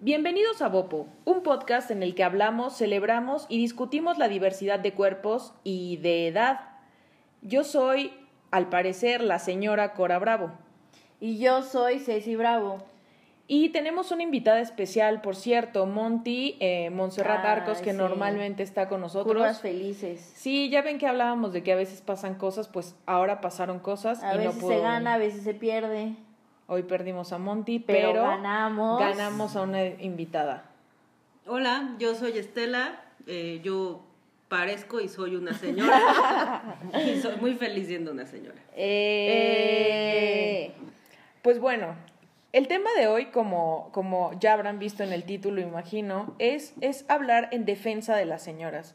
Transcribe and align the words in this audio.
Bienvenidos 0.00 0.62
a 0.62 0.68
Bopo, 0.68 1.08
un 1.24 1.42
podcast 1.42 1.90
en 1.90 2.04
el 2.04 2.14
que 2.14 2.22
hablamos, 2.22 2.78
celebramos 2.78 3.46
y 3.48 3.58
discutimos 3.58 4.16
la 4.16 4.28
diversidad 4.28 4.78
de 4.78 4.94
cuerpos 4.94 5.54
y 5.64 5.96
de 5.96 6.28
edad. 6.28 6.60
Yo 7.42 7.64
soy, 7.64 8.12
al 8.52 8.68
parecer, 8.68 9.20
la 9.20 9.40
señora 9.40 9.94
Cora 9.94 10.20
Bravo. 10.20 10.52
Y 11.18 11.38
yo 11.38 11.62
soy 11.62 11.98
Ceci 11.98 12.36
Bravo. 12.36 12.78
Y 13.48 13.70
tenemos 13.70 14.12
una 14.12 14.22
invitada 14.22 14.60
especial, 14.60 15.20
por 15.20 15.34
cierto, 15.34 15.84
Monty 15.86 16.56
eh, 16.60 16.90
Montserrat 16.90 17.44
Arcos, 17.44 17.78
que 17.78 17.90
sí. 17.90 17.96
normalmente 17.96 18.62
está 18.62 18.88
con 18.88 19.00
nosotros. 19.00 19.34
Curvas 19.34 19.60
felices. 19.60 20.20
Sí, 20.36 20.70
ya 20.70 20.82
ven 20.82 20.98
que 20.98 21.08
hablábamos 21.08 21.52
de 21.52 21.64
que 21.64 21.72
a 21.72 21.76
veces 21.76 22.02
pasan 22.02 22.36
cosas, 22.36 22.68
pues 22.68 22.94
ahora 23.06 23.40
pasaron 23.40 23.80
cosas 23.80 24.22
A 24.22 24.36
y 24.36 24.38
veces 24.38 24.54
no 24.54 24.60
pudo 24.60 24.74
se 24.74 24.80
gana, 24.80 25.14
a 25.14 25.18
veces 25.18 25.42
se 25.42 25.54
pierde. 25.54 26.14
Hoy 26.70 26.82
perdimos 26.82 27.32
a 27.32 27.38
Monty, 27.38 27.78
Pero 27.78 28.10
pero, 28.10 28.22
ganamos. 28.24 29.00
ganamos 29.00 29.56
a 29.56 29.62
una 29.62 29.86
invitada. 29.86 30.64
Hola, 31.46 31.94
yo 31.98 32.14
soy 32.14 32.36
Estela. 32.38 33.00
eh, 33.26 33.60
yo 33.64 34.02
parezco 34.48 35.00
y 35.00 35.08
soy 35.08 35.34
una 35.36 35.54
señora. 35.54 36.76
y 37.06 37.20
soy 37.20 37.36
muy 37.36 37.54
feliz 37.54 37.86
siendo 37.86 38.12
una 38.12 38.26
señora. 38.26 38.58
Eh, 38.76 40.72
Pues 41.42 41.58
bueno, 41.58 41.94
el 42.52 42.68
tema 42.68 42.90
de 42.98 43.06
hoy, 43.08 43.26
como, 43.26 43.88
como 43.92 44.38
ya 44.38 44.52
habrán 44.52 44.78
visto 44.78 45.02
en 45.02 45.12
el 45.14 45.24
título, 45.24 45.60
imagino, 45.62 46.34
es, 46.38 46.74
es 46.82 47.06
hablar 47.08 47.48
en 47.52 47.64
defensa 47.64 48.14
de 48.16 48.26
las 48.26 48.42
señoras. 48.42 48.94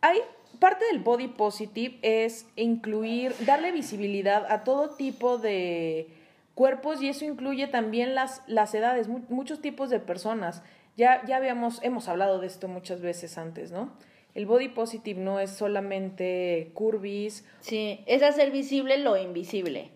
Hay 0.00 0.18
parte 0.60 0.84
del 0.90 1.00
body 1.00 1.28
positive 1.28 1.98
es 2.00 2.46
incluir, 2.56 3.34
darle 3.44 3.72
visibilidad 3.72 4.50
a 4.50 4.64
todo 4.64 4.90
tipo 4.96 5.36
de 5.36 6.08
cuerpos 6.56 7.00
y 7.00 7.08
eso 7.08 7.24
incluye 7.24 7.68
también 7.68 8.16
las, 8.16 8.42
las 8.48 8.74
edades, 8.74 9.06
mu- 9.06 9.22
muchos 9.28 9.60
tipos 9.60 9.90
de 9.90 10.00
personas. 10.00 10.64
Ya, 10.96 11.22
ya 11.26 11.36
habíamos, 11.36 11.80
hemos 11.84 12.08
hablado 12.08 12.40
de 12.40 12.48
esto 12.48 12.66
muchas 12.66 13.00
veces 13.00 13.38
antes, 13.38 13.70
¿no? 13.70 13.92
El 14.34 14.46
body 14.46 14.68
positive 14.70 15.20
no 15.20 15.38
es 15.38 15.50
solamente 15.50 16.70
curvis, 16.74 17.46
sí, 17.60 18.02
es 18.06 18.22
hacer 18.22 18.50
visible 18.50 18.98
lo 18.98 19.16
invisible. 19.16 19.90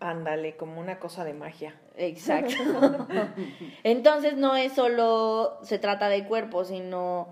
ándale, 0.00 0.56
como 0.56 0.80
una 0.80 0.98
cosa 0.98 1.24
de 1.24 1.34
magia. 1.34 1.74
Exacto. 1.96 2.54
Entonces 3.84 4.36
no 4.36 4.56
es 4.56 4.72
solo 4.72 5.58
se 5.62 5.78
trata 5.78 6.08
de 6.08 6.24
cuerpo, 6.24 6.64
sino 6.64 7.28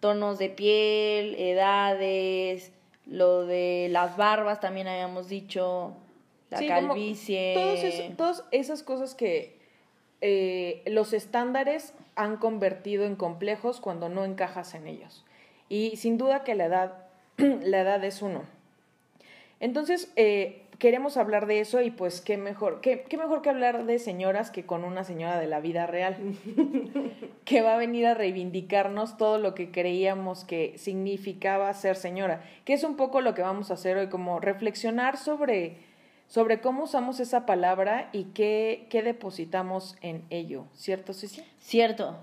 tonos 0.00 0.38
de 0.38 0.48
piel, 0.50 1.34
edades, 1.36 2.72
lo 3.06 3.46
de 3.46 3.88
las 3.90 4.16
barbas 4.16 4.60
también 4.60 4.86
habíamos 4.88 5.28
dicho, 5.28 5.96
la 6.50 6.58
Sí, 6.58 6.68
calvicie. 6.68 7.54
todos 7.54 8.16
todas 8.16 8.44
esas 8.50 8.82
cosas 8.82 9.14
que 9.14 9.56
eh, 10.20 10.82
los 10.86 11.12
estándares 11.12 11.92
han 12.14 12.36
convertido 12.36 13.04
en 13.04 13.16
complejos 13.16 13.80
cuando 13.80 14.08
no 14.08 14.24
encajas 14.24 14.74
en 14.74 14.86
ellos. 14.86 15.24
Y 15.68 15.96
sin 15.96 16.16
duda 16.18 16.44
que 16.44 16.54
la 16.54 16.66
edad, 16.66 16.92
la 17.36 17.80
edad 17.80 18.02
es 18.04 18.22
uno. 18.22 18.44
Entonces, 19.58 20.12
eh, 20.16 20.62
queremos 20.78 21.16
hablar 21.16 21.46
de 21.46 21.60
eso 21.60 21.80
y 21.80 21.90
pues 21.90 22.20
qué 22.20 22.36
mejor, 22.36 22.80
qué, 22.82 23.02
qué 23.08 23.16
mejor 23.16 23.40
que 23.40 23.48
hablar 23.48 23.86
de 23.86 23.98
señoras 23.98 24.50
que 24.50 24.66
con 24.66 24.84
una 24.84 25.02
señora 25.04 25.40
de 25.40 25.46
la 25.46 25.60
vida 25.60 25.86
real, 25.86 26.16
que 27.44 27.62
va 27.62 27.74
a 27.74 27.78
venir 27.78 28.06
a 28.06 28.14
reivindicarnos 28.14 29.16
todo 29.16 29.38
lo 29.38 29.54
que 29.54 29.70
creíamos 29.70 30.44
que 30.44 30.76
significaba 30.76 31.72
ser 31.72 31.96
señora, 31.96 32.42
que 32.64 32.74
es 32.74 32.84
un 32.84 32.96
poco 32.96 33.20
lo 33.22 33.34
que 33.34 33.42
vamos 33.42 33.70
a 33.70 33.74
hacer 33.74 33.96
hoy, 33.96 34.08
como 34.08 34.40
reflexionar 34.40 35.16
sobre, 35.16 35.76
sobre 36.26 36.60
cómo 36.60 36.84
usamos 36.84 37.20
esa 37.20 37.46
palabra 37.46 38.08
y 38.12 38.24
qué, 38.24 38.86
qué 38.90 39.02
depositamos 39.02 39.96
en 40.00 40.24
ello, 40.30 40.64
¿cierto, 40.74 41.12
Ceci? 41.12 41.42
Cierto. 41.58 42.16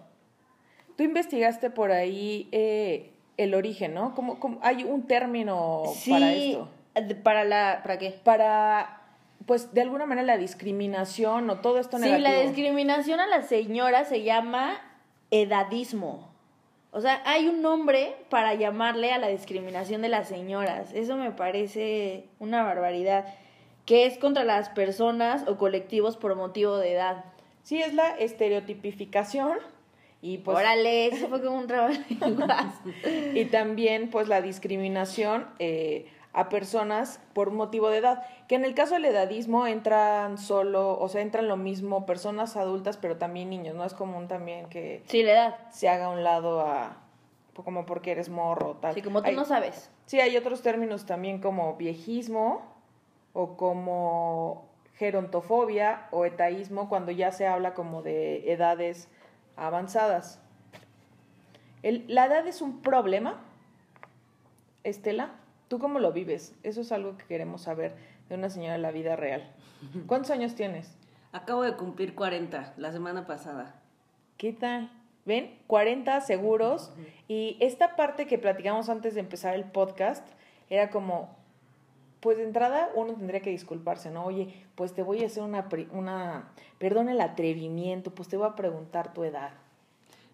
Tú 0.98 1.04
investigaste 1.04 1.70
por 1.70 1.92
ahí 1.92 2.50
eh, 2.52 3.12
el 3.38 3.56
origen, 3.56 3.94
¿no? 3.94 4.14
¿Cómo, 4.14 4.40
cómo- 4.40 4.60
hay 4.62 4.84
un 4.84 5.04
término 5.08 5.84
sí, 5.96 6.12
para 6.12 6.34
esto? 6.34 6.70
de- 6.96 7.16
Para 7.16 7.44
la 7.46 7.80
¿para 7.82 7.98
qué? 7.98 8.12
Para, 8.24 9.02
pues, 9.48 9.74
de 9.74 9.82
alguna 9.82 10.06
manera 10.06 10.28
la 10.28 10.38
discriminación 10.38 11.50
o 11.50 11.60
todo 11.62 11.80
esto 11.80 11.98
Sí, 11.98 12.10
la 12.20 12.40
discriminación 12.42 13.20
a 13.20 13.26
las 13.28 13.48
señoras 13.48 14.08
se 14.10 14.22
llama 14.24 14.80
edadismo. 15.32 16.32
O 16.92 17.02
sea, 17.02 17.24
hay 17.26 17.48
un 17.48 17.64
nombre 17.64 18.16
para 18.30 18.54
llamarle 18.54 19.12
a 19.12 19.18
la 19.18 19.28
discriminación 19.30 20.04
de 20.04 20.10
las 20.10 20.28
señoras. 20.28 20.94
Eso 20.94 21.18
me 21.18 21.32
parece 21.32 22.26
una 22.38 22.62
barbaridad. 22.62 23.26
Que 23.86 24.06
es 24.06 24.18
contra 24.18 24.44
las 24.44 24.70
personas 24.70 25.46
o 25.48 25.58
colectivos 25.58 26.16
por 26.18 26.36
motivo 26.36 26.78
de 26.78 26.94
edad. 26.94 27.26
Sí, 27.64 27.82
es 27.82 27.94
la 27.94 28.10
estereotipificación 28.10 29.58
y 30.22 30.38
pues 30.40 30.58
Órale, 30.58 31.08
eso 31.08 31.28
fue 31.28 31.42
como 31.42 31.58
un 31.58 31.68
trabajo 31.68 31.94
y 33.34 33.46
también 33.46 34.10
pues 34.10 34.28
la 34.30 34.42
discriminación 34.42 35.48
eh, 35.60 36.06
a 36.32 36.48
personas 36.50 37.20
por 37.34 37.52
motivo 37.52 37.90
de 37.90 37.98
edad, 37.98 38.24
que 38.48 38.56
en 38.56 38.64
el 38.66 38.74
caso 38.74 38.94
del 38.96 39.06
edadismo 39.06 39.68
entran 39.68 40.38
solo, 40.38 40.98
o 40.98 41.08
sea, 41.10 41.22
entran 41.22 41.48
lo 41.50 41.58
mismo 41.58 42.06
personas 42.06 42.56
adultas, 42.56 42.98
pero 42.98 43.18
también 43.18 43.50
niños, 43.50 43.76
no 43.76 43.84
es 43.86 43.94
común 43.94 44.28
también 44.28 44.68
que 44.70 45.04
Sí, 45.08 45.24
la 45.24 45.32
edad. 45.34 45.56
se 45.72 45.90
haga 45.90 46.06
a 46.06 46.10
un 46.10 46.24
lado 46.24 46.62
a 46.62 46.98
como 47.54 47.86
porque 47.86 48.12
eres 48.12 48.30
morro 48.30 48.78
tal. 48.82 48.96
Sí, 48.96 49.02
como 49.04 49.22
tú 49.22 49.28
Hay- 49.30 49.36
no 49.36 49.46
sabes. 49.46 49.92
Sí, 50.06 50.20
hay 50.20 50.36
otros 50.38 50.62
términos 50.64 51.06
también 51.06 51.40
como 51.40 51.76
viejismo 51.76 52.73
o 53.34 53.58
como 53.58 54.70
gerontofobia 54.96 56.08
o 56.12 56.26
etaísmo 56.26 56.88
cuando 56.88 57.12
ya 57.12 57.32
se 57.32 57.48
habla 57.48 57.74
como 57.74 58.02
de 58.04 58.52
edades 58.52 59.10
avanzadas. 59.56 60.40
El- 61.82 62.06
¿La 62.08 62.26
edad 62.28 62.48
es 62.48 62.62
un 62.62 62.82
problema? 62.82 63.42
Estela, 64.84 65.32
¿tú 65.68 65.80
cómo 65.80 66.00
lo 66.00 66.12
vives? 66.12 66.56
Eso 66.64 66.82
es 66.82 66.92
algo 66.92 67.18
que 67.18 67.26
queremos 67.26 67.62
saber 67.64 67.96
de 68.30 68.36
una 68.36 68.50
señora 68.50 68.74
de 68.74 68.80
la 68.80 68.92
vida 68.92 69.16
real. 69.16 69.52
¿Cuántos 70.08 70.32
años 70.32 70.56
tienes? 70.56 70.96
Acabo 71.32 71.64
de 71.64 71.76
cumplir 71.76 72.16
40 72.16 72.74
la 72.78 72.92
semana 72.92 73.26
pasada. 73.26 73.76
¿Qué 74.38 74.54
tal? 74.54 74.92
¿Ven? 75.26 75.58
40 75.68 76.20
seguros. 76.22 76.92
Y 77.28 77.58
esta 77.60 77.96
parte 77.96 78.28
que 78.28 78.38
platicamos 78.38 78.90
antes 78.90 79.14
de 79.16 79.22
empezar 79.22 79.56
el 79.56 79.64
podcast 79.64 80.28
era 80.70 80.90
como, 80.90 81.36
pues 82.24 82.38
de 82.38 82.44
entrada 82.46 82.90
uno 82.96 83.14
tendría 83.14 83.42
que 83.42 83.50
disculparse, 83.50 84.10
¿no? 84.10 84.24
Oye, 84.26 84.66
pues 84.76 84.94
te 84.94 85.04
voy 85.04 85.22
a 85.24 85.26
hacer 85.28 85.44
una, 85.44 85.68
pri- 85.68 85.90
una, 85.92 86.52
perdón 86.80 87.10
el 87.10 87.20
atrevimiento, 87.20 88.12
pues 88.12 88.30
te 88.30 88.38
voy 88.38 88.48
a 88.48 88.56
preguntar 88.56 89.14
tu 89.14 89.24
edad. 89.26 89.52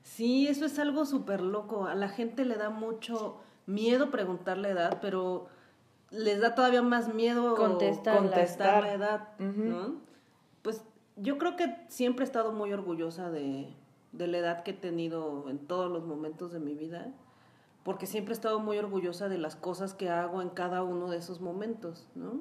Sí, 0.03 0.47
eso 0.47 0.65
es 0.65 0.77
algo 0.79 1.05
súper 1.05 1.41
loco. 1.41 1.85
A 1.87 1.95
la 1.95 2.07
gente 2.07 2.45
le 2.45 2.55
da 2.55 2.69
mucho 2.69 3.37
miedo 3.65 4.11
preguntar 4.11 4.57
la 4.59 4.69
edad, 4.69 4.99
pero 5.01 5.47
les 6.11 6.39
da 6.41 6.53
todavía 6.55 6.81
más 6.83 7.13
miedo 7.13 7.55
contestar 8.21 8.83
la 8.83 8.93
edad. 8.93 9.27
Pues 10.61 10.83
yo 11.15 11.37
creo 11.37 11.55
que 11.55 11.75
siempre 11.87 12.23
he 12.23 12.27
estado 12.27 12.51
muy 12.51 12.71
orgullosa 12.71 13.29
de, 13.31 13.67
de 14.11 14.27
la 14.27 14.37
edad 14.37 14.63
que 14.63 14.71
he 14.71 14.75
tenido 14.75 15.49
en 15.49 15.57
todos 15.57 15.91
los 15.91 16.05
momentos 16.05 16.51
de 16.53 16.59
mi 16.59 16.75
vida, 16.75 17.07
porque 17.83 18.05
siempre 18.05 18.33
he 18.33 18.35
estado 18.35 18.59
muy 18.59 18.77
orgullosa 18.77 19.29
de 19.29 19.37
las 19.37 19.55
cosas 19.55 19.93
que 19.93 20.09
hago 20.09 20.41
en 20.41 20.49
cada 20.49 20.83
uno 20.83 21.09
de 21.09 21.17
esos 21.17 21.41
momentos, 21.41 22.07
¿no? 22.15 22.39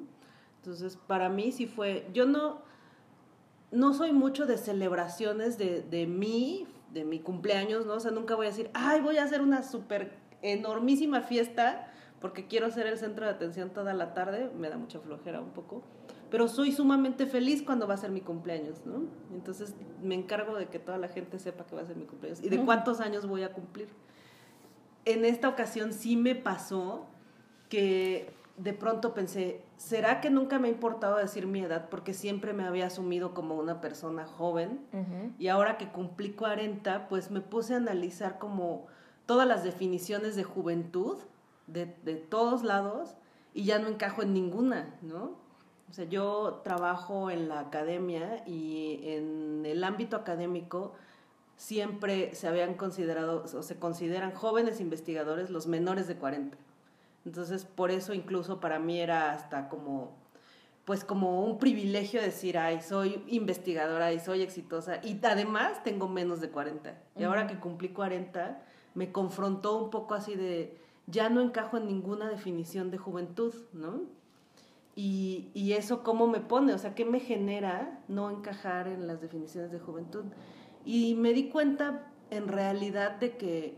Entonces, 0.57 0.97
para 1.07 1.29
mí 1.29 1.51
sí 1.51 1.65
fue, 1.65 2.07
yo 2.13 2.25
no, 2.25 2.61
no 3.71 3.93
soy 3.93 4.11
mucho 4.11 4.45
de 4.45 4.57
celebraciones 4.57 5.57
de, 5.57 5.81
de 5.81 6.05
mí, 6.05 6.67
de 6.91 7.05
mi 7.05 7.19
cumpleaños, 7.19 7.85
¿no? 7.85 7.93
O 7.93 7.99
sea, 7.99 8.11
nunca 8.11 8.35
voy 8.35 8.47
a 8.47 8.49
decir, 8.49 8.69
ay, 8.73 8.99
voy 9.01 9.17
a 9.17 9.23
hacer 9.23 9.41
una 9.41 9.63
súper 9.63 10.17
enormísima 10.41 11.21
fiesta 11.21 11.89
porque 12.19 12.47
quiero 12.47 12.69
ser 12.71 12.87
el 12.87 12.97
centro 12.97 13.25
de 13.25 13.31
atención 13.31 13.69
toda 13.69 13.93
la 13.93 14.13
tarde, 14.13 14.51
me 14.57 14.69
da 14.69 14.77
mucha 14.77 14.99
flojera 14.99 15.39
un 15.39 15.51
poco, 15.51 15.83
pero 16.29 16.47
soy 16.47 16.71
sumamente 16.71 17.25
feliz 17.25 17.63
cuando 17.63 17.87
va 17.87 17.93
a 17.93 17.97
ser 17.97 18.11
mi 18.11 18.21
cumpleaños, 18.21 18.85
¿no? 18.85 19.03
Entonces 19.33 19.73
me 20.03 20.15
encargo 20.15 20.55
de 20.55 20.67
que 20.67 20.79
toda 20.79 20.97
la 20.97 21.07
gente 21.07 21.39
sepa 21.39 21.65
que 21.65 21.75
va 21.75 21.81
a 21.81 21.85
ser 21.85 21.95
mi 21.95 22.05
cumpleaños 22.05 22.43
y 22.43 22.49
de 22.49 22.63
cuántos 22.63 22.99
años 22.99 23.25
voy 23.25 23.43
a 23.43 23.53
cumplir. 23.53 23.87
En 25.05 25.25
esta 25.25 25.49
ocasión 25.49 25.93
sí 25.93 26.15
me 26.15 26.35
pasó 26.35 27.05
que 27.69 28.31
de 28.57 28.73
pronto 28.73 29.13
pensé, 29.13 29.61
¿será 29.77 30.19
que 30.19 30.29
nunca 30.29 30.59
me 30.59 30.67
ha 30.67 30.71
importado 30.71 31.15
decir 31.15 31.47
mi 31.47 31.61
edad? 31.61 31.87
Porque 31.89 32.13
siempre 32.13 32.51
me 32.51 32.65
había 32.65 32.87
asumido 32.87 33.33
como 33.33 33.55
una 33.55 33.79
persona 33.79 34.25
joven. 34.25 34.81
Y 35.39 35.47
ahora 35.47 35.77
que 35.77 35.87
cumplí 35.87 36.31
40, 36.31 37.07
pues 37.07 37.31
me 37.31 37.41
puse 37.41 37.73
a 37.73 37.77
analizar 37.77 38.37
como 38.37 38.87
todas 39.25 39.47
las 39.47 39.63
definiciones 39.63 40.35
de 40.35 40.43
juventud 40.43 41.17
de, 41.67 41.85
de 42.03 42.15
todos 42.15 42.63
lados 42.63 43.15
y 43.53 43.63
ya 43.63 43.79
no 43.79 43.87
encajo 43.87 44.23
en 44.23 44.33
ninguna, 44.33 44.93
¿no? 45.01 45.37
O 45.89 45.93
sea, 45.93 46.05
yo 46.05 46.61
trabajo 46.63 47.31
en 47.31 47.49
la 47.49 47.61
academia 47.61 48.43
y 48.45 48.99
en 49.03 49.65
el 49.65 49.83
ámbito 49.83 50.17
académico 50.17 50.93
siempre 51.59 52.33
se 52.35 52.47
habían 52.47 52.75
considerado 52.75 53.43
o 53.43 53.63
se 53.63 53.75
consideran 53.75 54.31
jóvenes 54.31 54.79
investigadores 54.79 55.49
los 55.49 55.67
menores 55.67 56.07
de 56.07 56.15
40. 56.15 56.57
Entonces, 57.25 57.65
por 57.65 57.91
eso 57.91 58.13
incluso 58.13 58.61
para 58.61 58.79
mí 58.79 59.01
era 59.01 59.33
hasta 59.33 59.67
como 59.67 60.17
pues 60.85 61.03
como 61.03 61.43
un 61.43 61.59
privilegio 61.59 62.21
decir, 62.21 62.57
ay, 62.57 62.81
soy 62.81 63.23
investigadora 63.27 64.11
y 64.13 64.19
soy 64.19 64.41
exitosa 64.41 65.01
y 65.03 65.19
además 65.21 65.83
tengo 65.83 66.07
menos 66.07 66.39
de 66.39 66.49
40. 66.49 66.97
Y 67.17 67.23
ahora 67.25 67.45
que 67.45 67.59
cumplí 67.59 67.89
40, 67.89 68.63
me 68.95 69.11
confrontó 69.11 69.77
un 69.77 69.89
poco 69.89 70.15
así 70.15 70.35
de, 70.35 70.77
ya 71.07 71.29
no 71.29 71.41
encajo 71.41 71.77
en 71.77 71.87
ninguna 71.87 72.29
definición 72.29 72.89
de 72.89 72.97
juventud, 72.97 73.53
¿no? 73.73 74.01
Y, 74.95 75.49
y 75.53 75.73
eso 75.73 76.03
cómo 76.03 76.25
me 76.25 76.39
pone, 76.39 76.73
o 76.73 76.77
sea, 76.77 76.95
¿qué 76.95 77.05
me 77.05 77.19
genera 77.19 77.99
no 78.07 78.31
encajar 78.31 78.87
en 78.87 79.07
las 79.07 79.21
definiciones 79.21 79.71
de 79.71 79.79
juventud? 79.79 80.23
Y 80.91 81.13
me 81.13 81.33
di 81.33 81.49
cuenta 81.49 82.07
en 82.31 82.47
realidad 82.47 83.19
de 83.19 83.37
que, 83.37 83.77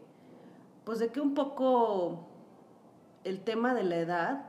pues 0.85 0.99
de 0.99 1.09
que 1.09 1.19
un 1.19 1.33
poco 1.33 2.29
el 3.25 3.41
tema 3.41 3.73
de 3.73 3.83
la 3.83 3.97
edad 3.97 4.45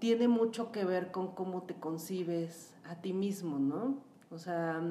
tiene 0.00 0.28
mucho 0.28 0.70
que 0.70 0.84
ver 0.84 1.10
con 1.12 1.28
cómo 1.28 1.62
te 1.62 1.72
concibes 1.76 2.74
a 2.84 2.96
ti 2.96 3.14
mismo, 3.14 3.58
¿no? 3.58 3.96
O 4.30 4.36
sea, 4.36 4.82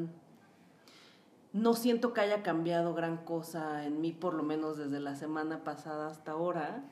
no 1.52 1.74
siento 1.76 2.14
que 2.14 2.22
haya 2.22 2.42
cambiado 2.42 2.96
gran 2.96 3.18
cosa 3.18 3.86
en 3.86 4.02
mí, 4.02 4.12
por 4.12 4.34
lo 4.34 4.42
menos 4.42 4.80
desde 4.80 5.00
la 5.00 5.14
semana 5.14 5.64
pasada 5.64 6.08
hasta 6.08 6.32
ahora. 6.32 6.84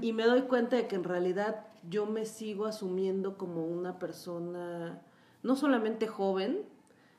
Y 0.00 0.12
me 0.12 0.22
doy 0.22 0.42
cuenta 0.42 0.76
de 0.76 0.86
que 0.86 0.94
en 0.94 1.02
realidad 1.02 1.66
yo 1.90 2.06
me 2.06 2.26
sigo 2.26 2.66
asumiendo 2.66 3.36
como 3.36 3.66
una 3.66 3.98
persona 3.98 5.02
no 5.42 5.56
solamente 5.56 6.06
joven, 6.06 6.62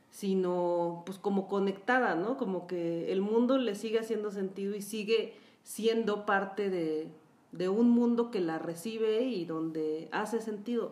sino 0.10 1.04
pues 1.06 1.18
como 1.18 1.48
conectada, 1.48 2.16
¿no? 2.16 2.38
Como 2.38 2.68
que 2.68 3.12
el 3.12 3.22
mundo 3.22 3.58
le 3.58 3.76
sigue 3.76 4.00
haciendo 4.00 4.32
sentido 4.32 4.76
y 4.76 4.82
sigue 4.82 5.34
siendo 5.64 6.26
parte 6.26 6.70
de, 6.70 7.08
de 7.52 7.70
un 7.70 7.90
mundo 7.90 8.32
que 8.32 8.40
la 8.40 8.60
recibe 8.60 9.22
y 9.22 9.46
donde 9.46 10.10
hace 10.12 10.42
sentido. 10.42 10.92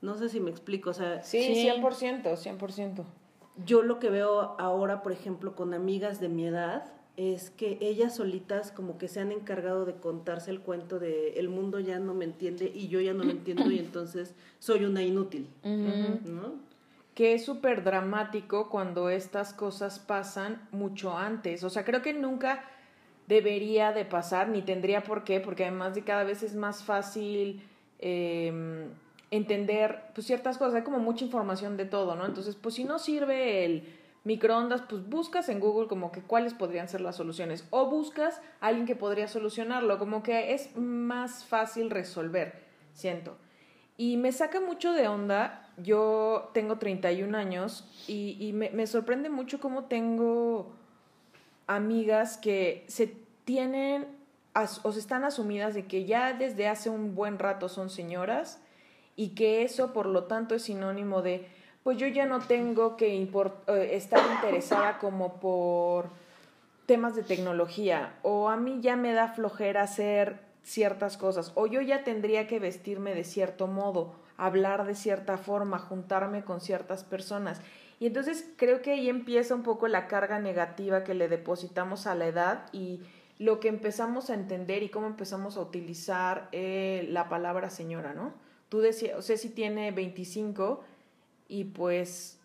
No 0.00 0.16
sé 0.16 0.28
si 0.28 0.40
me 0.40 0.50
explico, 0.50 0.90
o 0.90 0.94
sea... 0.94 1.22
Sí, 1.22 1.38
100%, 1.38 2.22
100%. 2.24 3.04
Yo 3.64 3.82
lo 3.82 3.98
que 3.98 4.10
veo 4.10 4.56
ahora, 4.58 5.02
por 5.02 5.12
ejemplo, 5.12 5.54
con 5.54 5.74
amigas 5.74 6.20
de 6.20 6.28
mi 6.28 6.46
edad, 6.46 6.92
es 7.16 7.50
que 7.50 7.78
ellas 7.80 8.16
solitas 8.16 8.72
como 8.72 8.98
que 8.98 9.06
se 9.06 9.20
han 9.20 9.32
encargado 9.32 9.84
de 9.84 9.94
contarse 9.94 10.50
el 10.50 10.60
cuento 10.60 10.98
de 10.98 11.34
el 11.34 11.48
mundo 11.48 11.78
ya 11.78 11.98
no 11.98 12.14
me 12.14 12.24
entiende 12.24 12.72
y 12.74 12.88
yo 12.88 13.00
ya 13.00 13.12
no 13.12 13.22
lo 13.22 13.30
entiendo 13.30 13.70
y 13.70 13.78
entonces 13.78 14.34
soy 14.58 14.84
una 14.84 15.02
inútil, 15.02 15.48
¿no? 15.62 16.71
Que 17.14 17.34
es 17.34 17.44
súper 17.44 17.84
dramático 17.84 18.70
cuando 18.70 19.10
estas 19.10 19.52
cosas 19.52 19.98
pasan 19.98 20.66
mucho 20.72 21.16
antes. 21.16 21.62
O 21.64 21.70
sea, 21.70 21.84
creo 21.84 22.02
que 22.02 22.12
nunca 22.12 22.64
debería 23.28 23.92
de 23.92 24.04
pasar, 24.04 24.48
ni 24.48 24.62
tendría 24.62 25.02
por 25.02 25.24
qué, 25.24 25.40
porque 25.40 25.64
además 25.64 25.94
de 25.94 26.02
cada 26.02 26.24
vez 26.24 26.42
es 26.42 26.54
más 26.54 26.82
fácil 26.82 27.62
em, 27.98 28.90
entender 29.30 30.02
pues, 30.14 30.26
ciertas 30.26 30.58
cosas, 30.58 30.74
hay 30.74 30.82
como 30.82 30.98
mucha 30.98 31.24
información 31.24 31.76
de 31.76 31.86
todo, 31.86 32.16
¿no? 32.16 32.26
Entonces, 32.26 32.56
pues 32.56 32.74
si 32.74 32.84
no 32.84 32.98
sirve 32.98 33.64
el 33.64 33.88
microondas, 34.24 34.82
pues 34.82 35.08
buscas 35.08 35.48
en 35.48 35.60
Google 35.60 35.88
como 35.88 36.12
que 36.12 36.22
cuáles 36.22 36.54
podrían 36.54 36.88
ser 36.88 37.00
las 37.00 37.16
soluciones, 37.16 37.66
o 37.70 37.88
buscas 37.88 38.40
a 38.60 38.68
alguien 38.68 38.86
que 38.86 38.96
podría 38.96 39.28
solucionarlo, 39.28 39.98
como 39.98 40.22
que 40.22 40.54
es 40.54 40.76
más 40.76 41.44
fácil 41.44 41.90
resolver, 41.90 42.62
siento. 42.92 43.36
Y 43.96 44.16
me 44.16 44.32
saca 44.32 44.60
mucho 44.60 44.92
de 44.92 45.08
onda, 45.08 45.61
yo 45.76 46.50
tengo 46.52 46.78
31 46.78 47.36
años 47.36 47.88
y, 48.06 48.36
y 48.40 48.52
me, 48.52 48.70
me 48.70 48.86
sorprende 48.86 49.30
mucho 49.30 49.60
cómo 49.60 49.84
tengo 49.84 50.72
amigas 51.66 52.36
que 52.36 52.84
se 52.88 53.14
tienen 53.44 54.06
o 54.82 54.92
se 54.92 54.98
están 54.98 55.24
asumidas 55.24 55.74
de 55.74 55.86
que 55.86 56.04
ya 56.04 56.34
desde 56.34 56.68
hace 56.68 56.90
un 56.90 57.14
buen 57.14 57.38
rato 57.38 57.68
son 57.68 57.88
señoras 57.88 58.60
y 59.16 59.30
que 59.30 59.62
eso 59.62 59.92
por 59.92 60.06
lo 60.06 60.24
tanto 60.24 60.54
es 60.54 60.62
sinónimo 60.62 61.22
de 61.22 61.48
pues 61.82 61.96
yo 61.98 62.06
ya 62.06 62.26
no 62.26 62.40
tengo 62.40 62.96
que 62.96 63.14
eh, 63.16 63.88
estar 63.92 64.20
interesada 64.34 64.98
como 64.98 65.40
por 65.40 66.10
temas 66.86 67.14
de 67.16 67.22
tecnología 67.22 68.14
o 68.22 68.50
a 68.50 68.56
mí 68.56 68.78
ya 68.80 68.96
me 68.96 69.12
da 69.12 69.28
flojera 69.28 69.82
hacer 69.82 70.40
ciertas 70.62 71.16
cosas 71.16 71.52
o 71.54 71.66
yo 71.66 71.80
ya 71.80 72.04
tendría 72.04 72.46
que 72.46 72.58
vestirme 72.58 73.14
de 73.14 73.24
cierto 73.24 73.66
modo, 73.66 74.12
hablar 74.46 74.86
de 74.86 74.94
cierta 74.94 75.38
forma, 75.38 75.78
juntarme 75.78 76.44
con 76.44 76.60
ciertas 76.60 77.04
personas 77.04 77.60
y 78.02 78.06
entonces 78.06 78.44
creo 78.56 78.82
que 78.82 78.90
ahí 78.90 79.08
empieza 79.08 79.54
un 79.54 79.62
poco 79.62 79.86
la 79.86 80.08
carga 80.08 80.40
negativa 80.40 81.04
que 81.04 81.14
le 81.14 81.28
depositamos 81.28 82.08
a 82.08 82.16
la 82.16 82.26
edad 82.26 82.66
y 82.72 83.00
lo 83.38 83.60
que 83.60 83.68
empezamos 83.68 84.28
a 84.28 84.34
entender 84.34 84.82
y 84.82 84.88
cómo 84.88 85.06
empezamos 85.06 85.56
a 85.56 85.60
utilizar 85.60 86.48
eh, 86.50 87.06
la 87.10 87.28
palabra 87.28 87.70
señora, 87.70 88.12
¿no? 88.12 88.34
Tú 88.68 88.80
decías, 88.80 89.16
o 89.16 89.22
sea, 89.22 89.36
si 89.36 89.50
tiene 89.50 89.92
25 89.92 90.82
y 91.46 91.62
pues 91.62 92.40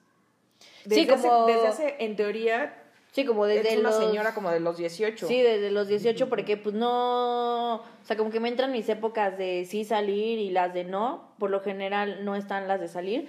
desde, 0.86 1.02
sí, 1.02 1.08
como... 1.08 1.48
desde 1.48 1.68
hace, 1.68 1.96
en 2.02 2.16
teoría, 2.16 2.87
Sí, 3.18 3.26
como 3.26 3.48
desde 3.48 3.74
es 3.74 3.80
una 3.80 3.92
señora 3.92 4.36
como 4.36 4.52
de 4.52 4.60
los 4.60 4.78
18. 4.78 5.26
Sí, 5.26 5.42
desde 5.42 5.72
los 5.72 5.88
18, 5.88 6.30
porque 6.30 6.56
pues 6.56 6.76
no. 6.76 7.78
O 7.78 8.04
sea, 8.04 8.16
como 8.16 8.30
que 8.30 8.40
me 8.40 8.48
entran 8.48 8.72
mis 8.72 8.88
épocas 8.90 9.36
de 9.40 9.66
sí 9.66 9.86
salir 9.86 10.38
y 10.38 10.52
las 10.52 10.72
de 10.72 10.84
no. 10.84 11.32
Por 11.40 11.50
lo 11.50 11.62
general 11.62 12.24
no 12.24 12.36
están 12.36 12.68
las 12.68 12.80
de 12.80 12.88
salir. 12.88 13.28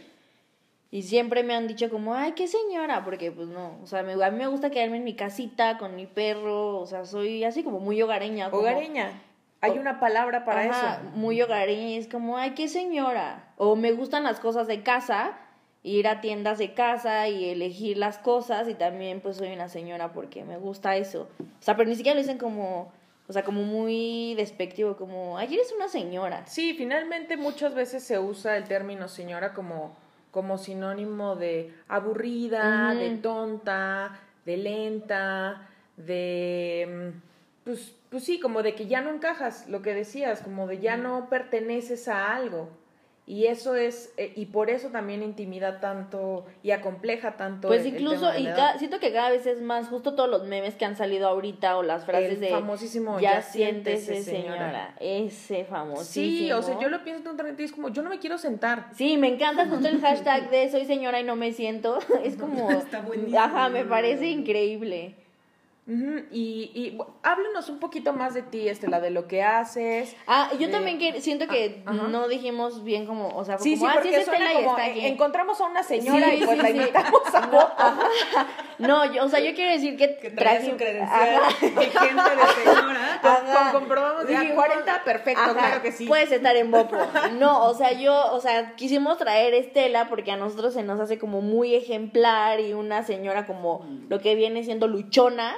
Y 0.91 1.05
siempre 1.05 1.43
me 1.43 1.55
han 1.55 1.67
dicho 1.67 1.89
como, 1.89 2.13
ay, 2.13 2.33
qué 2.33 2.49
señora, 2.49 3.03
porque 3.03 3.33
pues 3.33 3.49
no, 3.49 3.79
o 3.83 3.87
sea, 3.87 4.03
me, 4.03 4.13
a 4.23 4.31
mí 4.31 4.37
me 4.37 4.47
gusta 4.49 4.69
quedarme 4.69 4.99
en 4.99 5.05
mi 5.05 5.17
casita 5.17 5.79
con 5.79 5.97
mi 5.97 6.07
perro, 6.07 6.79
o 6.81 6.87
sea, 6.87 7.07
soy 7.07 7.45
así 7.45 7.63
como 7.63 7.81
muy 7.81 8.03
hogareña. 8.03 8.49
hogareña. 8.49 9.23
Hay 9.63 9.79
una 9.79 10.01
palabra 10.01 10.45
para 10.45 10.67
eso. 10.67 11.11
Muy 11.15 11.41
hogareña, 11.41 11.89
y 11.89 11.97
es 11.97 12.09
como, 12.09 12.37
ay, 12.37 12.51
qué 12.51 12.69
señora. 12.69 13.55
O 13.57 13.75
me 13.75 13.93
gustan 13.93 14.23
las 14.23 14.39
cosas 14.39 14.67
de 14.67 14.83
casa, 14.83 15.39
ir 15.83 16.09
a 16.09 16.21
tiendas 16.21 16.59
de 16.59 16.75
casa 16.75 17.29
y 17.29 17.49
elegir 17.51 17.97
las 17.97 18.19
cosas, 18.19 18.69
y 18.69 18.75
también 18.75 19.21
pues 19.21 19.37
soy 19.37 19.53
una 19.53 19.69
señora 19.69 20.13
porque 20.13 20.45
me 20.45 20.59
gusta 20.59 20.97
eso. 20.97 21.29
O 21.41 21.63
sea, 21.63 21.77
pero 21.77 21.89
ni 21.89 21.97
siquiera 21.97 22.15
lo 22.15 22.23
dicen 22.23 22.39
como, 22.39 22.93
o 23.27 23.33
sea, 23.33 23.45
como 23.45 23.63
muy 23.63 24.35
despectivo, 24.35 24.97
como, 24.97 25.39
ay, 25.39 25.55
eres 25.55 25.73
una 25.75 25.89
señora. 25.89 26.47
Sí, 26.47 26.75
finalmente 26.75 27.37
muchas 27.37 27.75
veces 27.75 28.03
se 28.03 28.19
usa 28.19 28.57
el 28.57 28.65
término 28.65 29.09
señora 29.09 29.55
como 29.55 29.97
como 30.31 30.59
sinónimo 30.59 31.37
de 31.37 31.75
aburrida, 31.89 32.95
de 32.95 33.17
tonta, 33.17 34.21
de 34.45 34.57
lenta, 34.57 35.69
de 35.97 37.13
mm, 37.15 37.21
pues, 37.65 37.95
pues 38.11 38.25
sí, 38.25 38.39
como 38.41 38.63
de 38.63 38.75
que 38.75 38.87
ya 38.87 39.01
no 39.01 39.11
encajas, 39.11 39.69
lo 39.69 39.83
que 39.83 39.95
decías, 39.95 40.41
como 40.41 40.67
de 40.67 40.79
ya 40.79 40.97
no 40.97 41.29
perteneces 41.29 42.09
a 42.09 42.35
algo. 42.35 42.69
Y 43.29 43.45
eso 43.45 43.77
es, 43.77 44.15
eh, 44.17 44.33
y 44.37 44.47
por 44.47 44.71
eso 44.71 44.89
también 44.89 45.23
intimida 45.23 45.81
tanto 45.81 46.47
y 46.63 46.71
acompleja 46.71 47.37
tanto. 47.37 47.69
Pues 47.69 47.85
incluso, 47.85 48.35
y 48.35 48.49
siento 48.79 49.01
que 49.01 49.13
cada 49.13 49.29
vez 49.29 49.45
es 49.45 49.61
más, 49.61 49.89
justo 49.89 50.15
todos 50.15 50.31
los 50.31 50.45
memes 50.45 50.77
que 50.77 50.87
han 50.87 50.97
salido 50.97 51.29
ahorita 51.29 51.77
o 51.77 51.83
las 51.83 52.07
frases 52.07 52.41
de. 52.41 52.49
famosísimo, 52.49 53.21
ya, 53.21 53.43
siéntese, 53.43 54.23
señora. 54.23 54.95
Ese 54.99 55.67
famosísimo. 55.67 56.39
Sí, 56.39 56.53
o 56.53 56.63
sea, 56.63 56.81
yo 56.81 56.89
lo 56.89 57.05
pienso 57.05 57.29
en 57.29 57.39
un 57.39 57.61
y 57.61 57.65
es 57.65 57.73
como, 57.73 57.91
yo 57.91 58.01
no 58.01 58.09
me 58.09 58.19
quiero 58.19 58.39
sentar. 58.39 58.89
Sí, 58.95 59.19
me 59.19 59.29
encanta 59.29 59.67
justo 59.71 59.89
el 59.89 60.01
hashtag 60.01 60.49
de 60.49 60.71
soy 60.71 60.87
señora 60.87 61.21
y 61.21 61.25
no 61.25 61.37
me 61.37 61.53
siento. 61.53 61.99
Es 62.25 62.37
como. 62.37 62.71
Está 62.71 63.03
buenísimo. 63.03 63.39
Ajá, 63.39 63.69
me 63.69 63.85
parece 63.85 64.29
increíble 64.31 65.28
Y, 65.91 66.71
y 66.75 66.99
háblanos 67.23 67.71
un 67.71 67.79
poquito 67.79 68.13
más 68.13 68.35
de 68.35 68.43
ti, 68.43 68.69
Estela, 68.69 69.01
de 69.01 69.09
lo 69.09 69.27
que 69.27 69.43
haces. 69.43 70.15
Ah, 70.27 70.51
yo 70.59 70.71
también 70.71 70.99
que, 70.99 71.23
siento 71.23 71.49
que 71.49 71.83
ah, 71.87 71.93
no 71.95 72.29
dijimos 72.29 72.85
bien 72.85 73.07
como, 73.07 73.29
o 73.29 73.43
sea, 73.43 73.57
sí, 73.57 73.79
como, 73.79 73.87
sí, 73.87 73.97
ah, 73.97 74.01
porque 74.03 74.25
suena 74.25 74.53
como, 74.53 74.79
encontramos 74.79 75.59
a 75.63 75.65
una 75.65 75.83
señora 75.83 76.35
y 76.35 76.45
pues 76.45 76.59
la 76.59 76.71
invitamos 76.71 77.23
a 77.35 78.09
No, 78.79 79.13
yo, 79.15 79.25
o 79.25 79.29
sea, 79.31 79.41
yo 79.41 79.55
quiero 79.55 79.73
decir 79.73 79.97
que, 79.97 80.19
que 80.19 80.31
traes 80.31 80.67
su 80.67 80.77
credencial 80.77 81.43
de 81.61 81.69
gente 81.69 81.87
de 81.91 82.65
señora. 82.65 83.21
Con, 83.23 83.81
comprobamos 83.81 84.27
de 84.27 84.55
40, 84.55 85.05
perfecto, 85.05 85.55
claro 85.55 85.81
que 85.81 85.93
sí. 85.93 86.07
Puedes 86.07 86.31
estar 86.31 86.55
en 86.55 86.71
Bopo. 86.71 86.99
No, 87.39 87.65
o 87.65 87.73
sea, 87.73 87.93
yo, 87.93 88.33
o 88.33 88.41
sea, 88.41 88.75
quisimos 88.77 89.17
traer 89.17 89.55
Estela 89.55 90.11
porque 90.11 90.33
a 90.33 90.37
nosotros 90.37 90.75
se 90.75 90.83
nos 90.83 91.01
hace 91.01 91.19
como 91.19 91.41
muy 91.41 91.75
ejemplar 91.75 92.61
y 92.61 92.75
una 92.75 93.05
señora 93.05 93.47
como 93.47 93.87
lo 94.11 94.21
que 94.21 94.35
viene 94.35 94.65
siendo 94.65 94.87
luchona 94.87 95.55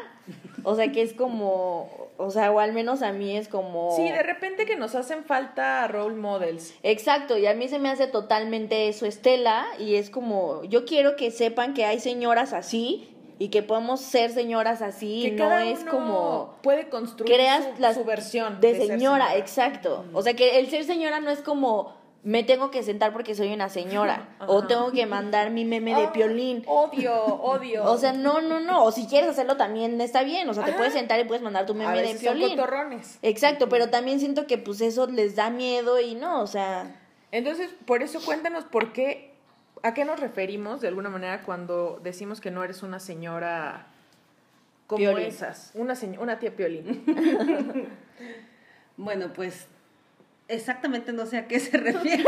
o 0.65 0.75
sea, 0.75 0.93
que 0.93 1.03
es 1.03 1.15
como, 1.15 2.11
o 2.17 2.31
sea, 2.31 2.51
o 2.51 2.61
al 2.61 2.73
menos 2.73 3.03
a 3.03 3.13
mí 3.13 3.37
es 3.37 3.49
como... 3.49 3.95
Sí, 3.97 4.03
de 4.03 4.23
repente 4.23 4.67
que 4.67 4.77
nos 4.77 4.95
hacen 4.95 5.25
falta 5.25 5.87
role 5.89 6.17
models. 6.17 6.75
Exacto, 6.83 7.39
y 7.39 7.47
a 7.47 7.55
mí 7.55 7.69
se 7.69 7.79
me 7.79 7.89
hace 7.89 8.07
totalmente 8.07 8.89
eso, 8.89 9.07
Estela, 9.07 9.67
y 9.79 9.95
es 9.95 10.11
como, 10.11 10.65
yo 10.65 10.85
quiero 10.85 11.17
que 11.17 11.31
sepan 11.31 11.75
que 11.75 11.85
hay 11.85 12.01
señoras 12.01 12.53
así 12.53 13.09
y 13.39 13.49
que 13.49 13.63
podemos 13.63 14.01
ser 14.01 14.31
señoras 14.31 14.83
así, 14.83 15.23
que 15.23 15.43
no 15.43 15.59
es 15.59 15.83
como... 15.85 16.57
Puede 16.63 16.91
construir 16.91 17.33
creas 17.33 17.65
su, 17.95 18.05
versión. 18.05 18.61
De, 18.61 18.87
señora, 18.87 19.37
exacto. 19.37 20.05
O 20.13 20.21
sea, 20.21 20.35
que 20.35 20.59
el 20.59 20.69
ser 20.69 20.85
señora 20.85 21.21
no 21.21 21.31
es 21.31 21.41
como 21.41 22.00
me 22.23 22.43
tengo 22.43 22.71
que 22.71 22.83
sentar 22.83 23.13
porque 23.13 23.35
soy 23.35 23.53
una 23.53 23.69
señora 23.69 24.29
o 24.47 24.67
tengo 24.67 24.93
que 24.93 25.07
mandar 25.07 25.51
mi 25.51 25.65
meme 25.65 25.95
de 25.95 26.09
piolín. 26.09 26.63
Odio, 26.67 27.15
odio. 27.25 27.85
O 27.85 27.97
sea, 27.97 28.13
no, 28.13 28.41
no, 28.41 28.61
no, 28.61 28.85
o 28.85 28.93
si 28.93 29.07
quieres 29.07 29.31
hacerlo 29.31 29.57
también 29.57 30.01
está 30.01 30.23
bien, 30.23 30.49
o 30.49 30.55
sea, 30.55 30.65
te 30.65 30.73
puedes 30.73 30.93
sentar 30.93 31.19
y 31.21 31.25
puedes 31.25 31.43
mandar 31.43 31.67
tu 31.67 31.75
meme 31.75 32.03
de 32.03 32.15
piolín. 32.15 32.57
Son 32.57 33.01
Exacto, 33.23 33.69
pero 33.69 33.89
también 33.89 34.21
siento 34.21 34.47
que 34.47 34.59
pues 34.59 34.81
eso 34.81 35.07
les 35.07 35.35
da 35.37 35.51
miedo 35.51 35.99
y 35.99 36.15
no, 36.15 36.43
o 36.43 36.47
sea, 36.47 36.95
Entonces, 37.33 37.71
por 37.87 38.03
eso 38.03 38.21
cuéntanos 38.21 38.65
por 38.65 38.93
qué, 38.93 39.33
a 39.83 39.95
qué 39.95 40.05
nos 40.05 40.21
referimos 40.21 40.81
de 40.81 40.89
alguna 40.89 41.09
manera 41.09 41.43
cuando 41.43 42.01
decimos 42.03 42.41
que 42.41 42.51
no 42.51 42.63
eres 42.63 42.83
una 42.83 43.01
señora 43.01 43.87
como 44.87 44.99
Piolín. 44.99 45.27
esas, 45.27 45.71
una, 45.75 45.95
una 46.19 46.39
tía 46.39 46.55
Piolín. 46.55 47.97
Bueno, 49.01 49.33
pues 49.33 49.67
exactamente 50.51 51.13
no 51.13 51.27
sé 51.27 51.39
a 51.39 51.47
qué 51.49 51.59
se 51.61 51.77
refiere. 51.79 52.25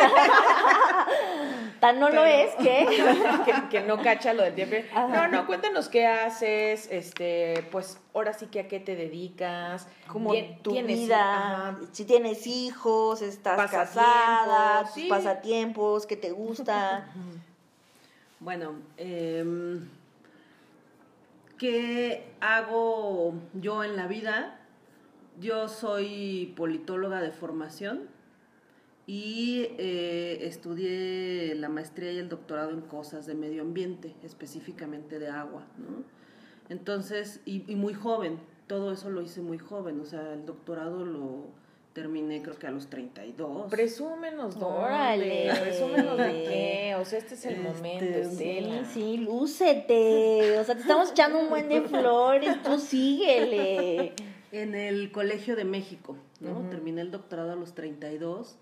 Tan 1.80 1.98
no 1.98 2.10
lo 2.10 2.24
es 2.24 2.54
que... 2.56 2.86
que, 3.44 3.68
que 3.70 3.80
no 3.82 4.00
cacha 4.02 4.32
lo 4.34 4.42
del. 4.44 4.86
Ajá. 4.94 5.08
No, 5.08 5.28
no, 5.28 5.46
cuéntanos 5.46 5.88
qué 5.88 6.06
haces, 6.06 6.88
este, 6.90 7.66
pues 7.72 7.98
ahora 8.14 8.32
sí 8.32 8.46
que 8.46 8.60
a 8.60 8.68
qué 8.68 8.78
te 8.78 8.94
dedicas, 8.94 9.88
Tien- 10.08 10.62
tu 10.62 10.70
tienes- 10.72 10.96
vida, 10.96 11.68
ajá. 11.70 11.78
si 11.92 12.04
tienes 12.04 12.46
hijos, 12.46 13.20
estás 13.22 13.56
Pasatiempos, 13.56 13.94
casada, 14.04 14.82
tus 14.84 14.92
sí. 14.94 15.08
pasatiempos, 15.08 16.06
qué 16.06 16.16
te 16.16 16.30
gusta. 16.30 17.06
Bueno, 18.44 18.72
em, 18.96 19.88
¿qué 21.58 22.32
hago 22.40 23.34
yo 23.54 23.84
en 23.84 23.94
la 23.96 24.08
vida? 24.08 24.58
Yo 25.38 25.68
soy 25.68 26.52
politóloga 26.56 27.20
de 27.20 27.30
formación 27.30 28.08
y 29.06 29.66
eh, 29.78 30.38
estudié 30.42 31.54
la 31.56 31.68
maestría 31.68 32.12
y 32.12 32.18
el 32.18 32.28
doctorado 32.28 32.70
en 32.70 32.82
cosas 32.82 33.26
de 33.26 33.34
medio 33.34 33.62
ambiente, 33.62 34.14
específicamente 34.22 35.18
de 35.18 35.28
agua, 35.28 35.64
¿no? 35.78 36.04
Entonces, 36.68 37.40
y, 37.44 37.64
y 37.70 37.74
muy 37.76 37.94
joven, 37.94 38.38
todo 38.66 38.92
eso 38.92 39.10
lo 39.10 39.20
hice 39.22 39.40
muy 39.40 39.58
joven, 39.58 40.00
o 40.00 40.04
sea, 40.04 40.32
el 40.34 40.46
doctorado 40.46 41.04
lo 41.04 41.46
terminé 41.92 42.40
creo 42.40 42.58
que 42.58 42.66
a 42.66 42.70
los 42.70 42.88
32. 42.88 43.70
Presúmenos 43.70 44.56
Órale. 44.56 45.50
presúmenos 45.60 46.16
de 46.16 46.32
qué, 46.44 46.94
o 46.98 47.04
sea, 47.04 47.18
este 47.18 47.34
es 47.34 47.44
el 47.44 47.54
Este, 47.56 47.68
momento, 47.68 48.30
Sí, 48.30 48.44
Estela. 48.48 48.84
sí, 48.86 49.16
lúcete. 49.18 50.58
O 50.58 50.64
sea, 50.64 50.74
te 50.74 50.80
estamos 50.80 51.10
echando 51.10 51.40
un 51.40 51.50
buen 51.50 51.68
de 51.68 51.82
flores, 51.88 52.62
tú 52.62 52.78
síguele. 52.78 54.14
En 54.52 54.74
el 54.74 55.10
Colegio 55.12 55.54
de 55.56 55.64
México, 55.64 56.16
¿no? 56.40 56.68
Terminé 56.70 57.02
el 57.02 57.10
doctorado 57.10 57.52
a 57.52 57.56
los 57.56 57.74
32, 57.74 58.56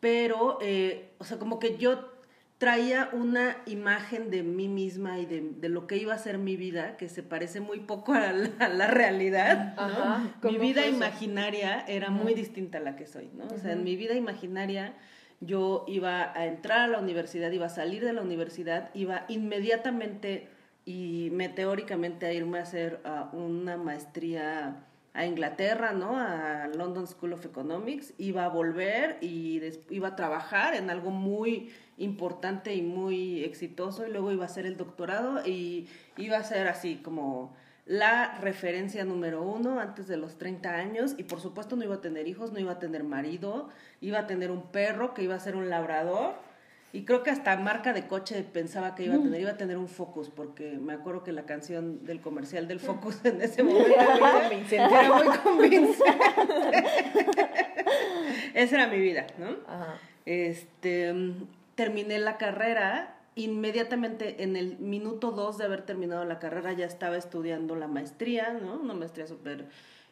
pero, 0.00 0.58
eh, 0.60 1.10
o 1.18 1.24
sea, 1.24 1.38
como 1.38 1.58
que 1.58 1.76
yo 1.78 2.16
traía 2.58 3.10
una 3.12 3.58
imagen 3.66 4.30
de 4.30 4.42
mí 4.42 4.66
misma 4.68 5.18
y 5.18 5.26
de, 5.26 5.42
de 5.60 5.68
lo 5.68 5.86
que 5.86 5.98
iba 5.98 6.14
a 6.14 6.18
ser 6.18 6.38
mi 6.38 6.56
vida, 6.56 6.96
que 6.96 7.08
se 7.08 7.22
parece 7.22 7.60
muy 7.60 7.80
poco 7.80 8.14
a 8.14 8.32
la, 8.32 8.50
a 8.58 8.68
la 8.68 8.86
realidad, 8.86 9.74
Mi 10.22 10.30
¿cómo 10.40 10.58
vida 10.58 10.86
imaginaria 10.86 11.84
era 11.86 12.10
muy 12.10 12.34
distinta 12.34 12.78
a 12.78 12.80
la 12.80 12.96
que 12.96 13.06
soy, 13.06 13.30
¿no? 13.34 13.44
O 13.54 13.58
sea, 13.58 13.72
en 13.72 13.84
mi 13.84 13.96
vida 13.96 14.14
imaginaria 14.14 14.94
yo 15.40 15.84
iba 15.86 16.32
a 16.32 16.46
entrar 16.46 16.80
a 16.80 16.88
la 16.88 16.98
universidad, 16.98 17.50
iba 17.50 17.66
a 17.66 17.70
salir 17.70 18.02
de 18.02 18.14
la 18.14 18.22
universidad, 18.22 18.90
iba 18.94 19.26
inmediatamente 19.28 20.48
y 20.86 21.28
meteóricamente 21.32 22.24
a 22.24 22.32
irme 22.32 22.58
a 22.58 22.62
hacer 22.62 23.00
ah, 23.04 23.28
una 23.32 23.76
maestría 23.76 24.76
a 25.16 25.24
Inglaterra, 25.24 25.92
¿no? 25.92 26.18
A 26.18 26.68
London 26.68 27.06
School 27.06 27.32
of 27.32 27.44
Economics, 27.44 28.12
iba 28.18 28.44
a 28.44 28.48
volver 28.48 29.16
y 29.22 29.62
iba 29.88 30.08
a 30.08 30.16
trabajar 30.16 30.74
en 30.74 30.90
algo 30.90 31.10
muy 31.10 31.72
importante 31.96 32.74
y 32.74 32.82
muy 32.82 33.42
exitoso 33.42 34.06
y 34.06 34.10
luego 34.10 34.30
iba 34.30 34.44
a 34.44 34.46
hacer 34.46 34.66
el 34.66 34.76
doctorado 34.76 35.40
y 35.46 35.88
iba 36.18 36.36
a 36.36 36.44
ser 36.44 36.68
así 36.68 36.96
como 36.96 37.56
la 37.86 38.36
referencia 38.40 39.04
número 39.06 39.42
uno 39.42 39.80
antes 39.80 40.06
de 40.06 40.18
los 40.18 40.36
30 40.36 40.74
años 40.74 41.14
y 41.16 41.22
por 41.22 41.40
supuesto 41.40 41.76
no 41.76 41.84
iba 41.84 41.94
a 41.94 42.00
tener 42.02 42.28
hijos, 42.28 42.52
no 42.52 42.58
iba 42.58 42.72
a 42.72 42.78
tener 42.78 43.02
marido, 43.02 43.70
iba 44.02 44.18
a 44.18 44.26
tener 44.26 44.50
un 44.50 44.70
perro 44.70 45.14
que 45.14 45.22
iba 45.22 45.34
a 45.34 45.40
ser 45.40 45.56
un 45.56 45.70
labrador 45.70 46.34
y 46.96 47.04
creo 47.04 47.22
que 47.22 47.28
hasta 47.28 47.54
marca 47.58 47.92
de 47.92 48.06
coche 48.06 48.42
pensaba 48.42 48.94
que 48.94 49.04
iba 49.04 49.16
a 49.16 49.18
tener, 49.18 49.38
iba 49.38 49.50
a 49.50 49.58
tener 49.58 49.76
un 49.76 49.86
Focus 49.86 50.30
porque 50.30 50.78
me 50.78 50.94
acuerdo 50.94 51.24
que 51.24 51.30
la 51.30 51.44
canción 51.44 52.06
del 52.06 52.22
comercial 52.22 52.68
del 52.68 52.80
Focus 52.80 53.22
en 53.26 53.42
ese 53.42 53.62
momento 53.62 53.86
Era 54.70 55.12
muy 55.12 55.36
convincente. 55.36 56.04
Esa 58.54 58.76
era 58.76 58.86
mi 58.86 58.98
vida, 58.98 59.26
¿no? 59.36 59.48
Ajá. 59.66 59.98
Este, 60.24 61.12
mm, 61.12 61.46
terminé 61.74 62.18
la 62.18 62.38
carrera, 62.38 63.18
inmediatamente 63.34 64.42
en 64.42 64.56
el 64.56 64.78
minuto 64.78 65.32
dos 65.32 65.58
de 65.58 65.64
haber 65.64 65.82
terminado 65.82 66.24
la 66.24 66.38
carrera 66.38 66.72
ya 66.72 66.86
estaba 66.86 67.18
estudiando 67.18 67.76
la 67.76 67.88
maestría, 67.88 68.54
¿no? 68.54 68.80
Una 68.80 68.94
maestría 68.94 69.26
súper 69.26 69.66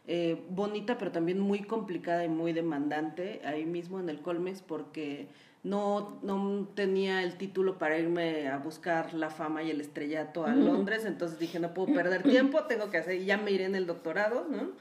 eh, 0.06 0.44
bonita, 0.50 0.98
pero 0.98 1.12
también 1.12 1.40
muy 1.40 1.60
complicada 1.60 2.26
y 2.26 2.28
muy 2.28 2.52
demandante, 2.52 3.40
ahí 3.42 3.64
mismo 3.64 4.00
en 4.00 4.10
el 4.10 4.20
Colmex, 4.20 4.60
porque 4.60 5.28
no, 5.64 6.18
no 6.22 6.68
tenía 6.74 7.22
el 7.22 7.36
título 7.36 7.78
para 7.78 7.98
irme 7.98 8.48
a 8.48 8.58
buscar 8.58 9.14
la 9.14 9.30
fama 9.30 9.62
y 9.62 9.70
el 9.70 9.80
estrellato 9.80 10.44
a 10.44 10.54
Londres, 10.54 11.06
entonces 11.06 11.38
dije, 11.38 11.58
no 11.58 11.72
puedo 11.72 11.92
perder 11.92 12.22
tiempo, 12.22 12.64
tengo 12.64 12.90
que 12.90 12.98
hacer, 12.98 13.24
ya 13.24 13.38
me 13.38 13.50
iré 13.50 13.64
en 13.64 13.74
el 13.74 13.86
doctorado, 13.86 14.46
¿no? 14.48 14.72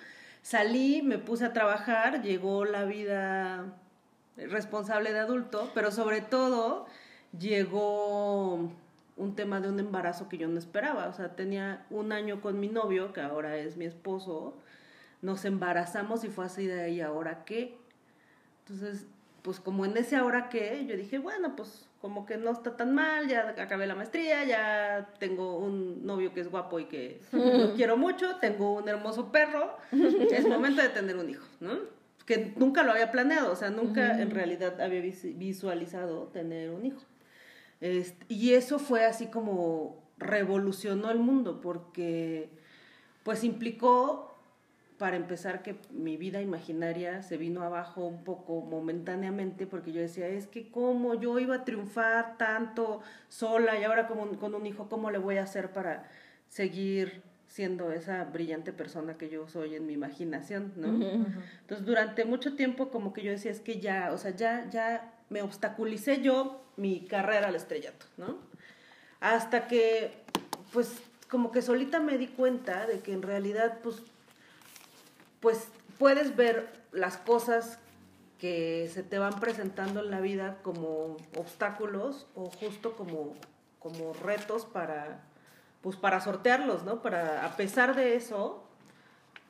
Salí, 0.41 1.01
me 1.01 1.17
puse 1.17 1.45
a 1.45 1.53
trabajar, 1.53 2.21
llegó 2.21 2.65
la 2.65 2.83
vida 2.83 3.73
responsable 4.35 5.13
de 5.13 5.19
adulto, 5.19 5.71
pero 5.73 5.89
sobre 5.89 6.19
todo 6.19 6.85
llegó 7.37 8.69
un 9.15 9.35
tema 9.35 9.61
de 9.61 9.69
un 9.69 9.79
embarazo 9.79 10.27
que 10.27 10.37
yo 10.37 10.49
no 10.49 10.59
esperaba. 10.59 11.07
O 11.07 11.13
sea, 11.13 11.35
tenía 11.37 11.85
un 11.89 12.11
año 12.11 12.41
con 12.41 12.59
mi 12.59 12.67
novio, 12.67 13.13
que 13.13 13.21
ahora 13.21 13.55
es 13.55 13.77
mi 13.77 13.85
esposo, 13.85 14.53
nos 15.21 15.45
embarazamos 15.45 16.25
y 16.25 16.29
fue 16.29 16.43
así 16.45 16.65
de 16.67 16.81
ahí, 16.81 16.99
¿ahora 16.99 17.45
qué? 17.45 17.77
Entonces, 18.59 19.05
pues 19.43 19.59
como 19.59 19.85
en 19.85 19.95
ese 19.97 20.15
ahora 20.15 20.49
qué, 20.49 20.85
yo 20.87 20.97
dije, 20.97 21.19
bueno, 21.19 21.55
pues 21.55 21.87
como 22.01 22.25
que 22.25 22.37
no 22.37 22.51
está 22.51 22.75
tan 22.75 22.93
mal, 22.95 23.27
ya 23.27 23.49
acabé 23.57 23.85
la 23.87 23.93
maestría, 23.95 24.43
ya 24.45 25.13
tengo 25.19 25.57
un 25.59 26.05
novio 26.05 26.33
que 26.33 26.41
es 26.41 26.49
guapo 26.49 26.79
y 26.79 26.85
que 26.85 27.21
lo 27.31 27.73
quiero 27.75 27.95
mucho, 27.97 28.37
tengo 28.41 28.73
un 28.73 28.89
hermoso 28.89 29.31
perro, 29.31 29.77
es 29.91 30.47
momento 30.47 30.81
de 30.81 30.89
tener 30.89 31.15
un 31.17 31.29
hijo, 31.29 31.45
¿no? 31.59 31.77
Que 32.25 32.53
nunca 32.57 32.83
lo 32.83 32.91
había 32.93 33.11
planeado, 33.11 33.51
o 33.51 33.55
sea, 33.55 33.69
nunca 33.69 34.19
en 34.21 34.31
realidad 34.31 34.81
había 34.81 35.01
vis- 35.01 35.37
visualizado 35.37 36.27
tener 36.27 36.71
un 36.71 36.85
hijo. 36.85 37.01
Este, 37.81 38.25
y 38.33 38.53
eso 38.53 38.79
fue 38.79 39.05
así 39.05 39.27
como 39.27 40.01
revolucionó 40.17 41.11
el 41.11 41.19
mundo 41.19 41.59
porque 41.59 42.49
pues 43.23 43.43
implicó 43.43 44.32
para 45.03 45.17
empezar 45.17 45.63
que 45.63 45.75
mi 45.91 46.15
vida 46.15 46.39
imaginaria 46.39 47.23
se 47.23 47.35
vino 47.35 47.61
abajo 47.63 48.05
un 48.05 48.23
poco 48.23 48.61
momentáneamente 48.61 49.67
porque 49.67 49.91
yo 49.91 49.99
decía, 49.99 50.29
es 50.29 50.47
que 50.47 50.69
cómo 50.71 51.15
yo 51.15 51.39
iba 51.39 51.55
a 51.55 51.65
triunfar 51.65 52.37
tanto 52.37 53.01
sola 53.27 53.77
y 53.77 53.83
ahora 53.83 54.07
como, 54.07 54.29
con 54.39 54.55
un 54.55 54.65
hijo, 54.65 54.87
¿cómo 54.87 55.11
le 55.11 55.17
voy 55.17 55.39
a 55.39 55.43
hacer 55.43 55.73
para 55.73 56.09
seguir 56.47 57.21
siendo 57.49 57.91
esa 57.91 58.23
brillante 58.23 58.71
persona 58.71 59.17
que 59.17 59.27
yo 59.27 59.45
soy 59.49 59.75
en 59.75 59.85
mi 59.85 59.91
imaginación, 59.91 60.71
¿no? 60.77 60.87
Entonces, 60.87 61.85
durante 61.85 62.23
mucho 62.23 62.55
tiempo 62.55 62.89
como 62.89 63.11
que 63.11 63.23
yo 63.23 63.31
decía, 63.31 63.51
es 63.51 63.59
que 63.59 63.81
ya, 63.81 64.09
o 64.13 64.17
sea, 64.17 64.33
ya, 64.33 64.69
ya 64.69 65.11
me 65.29 65.41
obstaculicé 65.41 66.21
yo 66.21 66.63
mi 66.77 67.01
carrera 67.01 67.49
al 67.49 67.55
estrellato, 67.55 68.05
¿no? 68.15 68.37
Hasta 69.19 69.67
que, 69.67 70.13
pues, 70.71 70.95
como 71.29 71.51
que 71.51 71.61
solita 71.61 71.99
me 71.99 72.17
di 72.17 72.27
cuenta 72.27 72.87
de 72.87 72.99
que 72.99 73.11
en 73.11 73.21
realidad, 73.21 73.79
pues, 73.83 74.01
pues 75.43 75.67
puedes 75.99 76.37
ver 76.37 76.69
las 76.93 77.17
cosas 77.17 77.77
que 78.39 78.89
se 78.93 79.03
te 79.03 79.19
van 79.19 79.41
presentando 79.41 79.99
en 79.99 80.09
la 80.09 80.21
vida 80.21 80.59
como 80.63 81.17
obstáculos 81.37 82.27
o 82.33 82.49
justo 82.49 82.95
como, 82.95 83.35
como 83.77 84.13
retos 84.13 84.63
para, 84.63 85.19
pues 85.81 85.97
para 85.97 86.21
sortearlos, 86.21 86.85
¿no? 86.85 87.01
Para, 87.01 87.45
a 87.45 87.57
pesar 87.57 87.93
de 87.93 88.15
eso, 88.15 88.63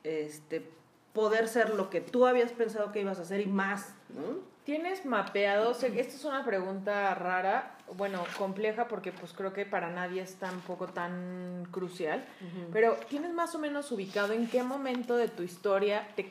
este, 0.03 0.67
poder 1.13 1.47
ser 1.47 1.75
lo 1.75 1.91
que 1.91 2.01
tú 2.01 2.25
habías 2.25 2.51
pensado 2.51 2.91
que 2.91 3.01
ibas 3.01 3.19
a 3.19 3.21
hacer 3.21 3.41
y 3.41 3.45
más, 3.45 3.93
¿no? 4.09 4.39
¿Tienes 4.63 5.05
mapeado? 5.05 5.75
Sé 5.75 5.91
que 5.91 6.01
esta 6.01 6.15
es 6.15 6.25
una 6.25 6.43
pregunta 6.43 7.13
rara, 7.13 7.77
bueno, 7.95 8.23
compleja 8.37 8.87
porque 8.87 9.11
pues 9.11 9.33
creo 9.33 9.53
que 9.53 9.65
para 9.65 9.89
nadie 9.89 10.21
es 10.21 10.35
tampoco 10.35 10.87
tan 10.87 11.67
crucial, 11.71 12.23
pero 12.71 12.97
¿tienes 13.09 13.33
más 13.33 13.55
o 13.55 13.59
menos 13.59 13.91
ubicado 13.91 14.33
en 14.33 14.47
qué 14.47 14.63
momento 14.63 15.15
de 15.15 15.27
tu 15.27 15.43
historia 15.43 16.07
te, 16.15 16.29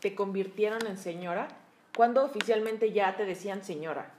te 0.00 0.14
convirtieron 0.14 0.86
en 0.86 0.96
señora? 0.96 1.48
¿Cuándo 1.96 2.24
oficialmente 2.24 2.92
ya 2.92 3.16
te 3.16 3.24
decían 3.24 3.64
señora? 3.64 4.12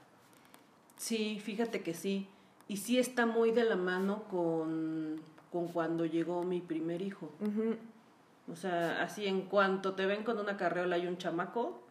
Sí, 0.98 1.40
fíjate 1.40 1.82
que 1.82 1.94
sí. 1.94 2.28
Y 2.68 2.78
sí 2.78 3.00
está 3.00 3.26
muy 3.26 3.52
de 3.52 3.64
la 3.64 3.76
mano 3.76 4.24
con, 4.30 5.22
con 5.52 5.68
cuando 5.68 6.06
llegó 6.06 6.44
mi 6.44 6.62
primer 6.62 7.02
hijo. 7.02 7.30
O 8.52 8.56
sea, 8.56 9.02
así 9.02 9.28
en 9.28 9.44
cuanto 9.44 9.94
te 9.94 10.06
ven 10.06 10.24
con 10.24 10.38
una 10.40 10.58
carreola 10.58 10.98
y 10.98 11.08
un 11.08 11.18
chamaco, 11.18 11.82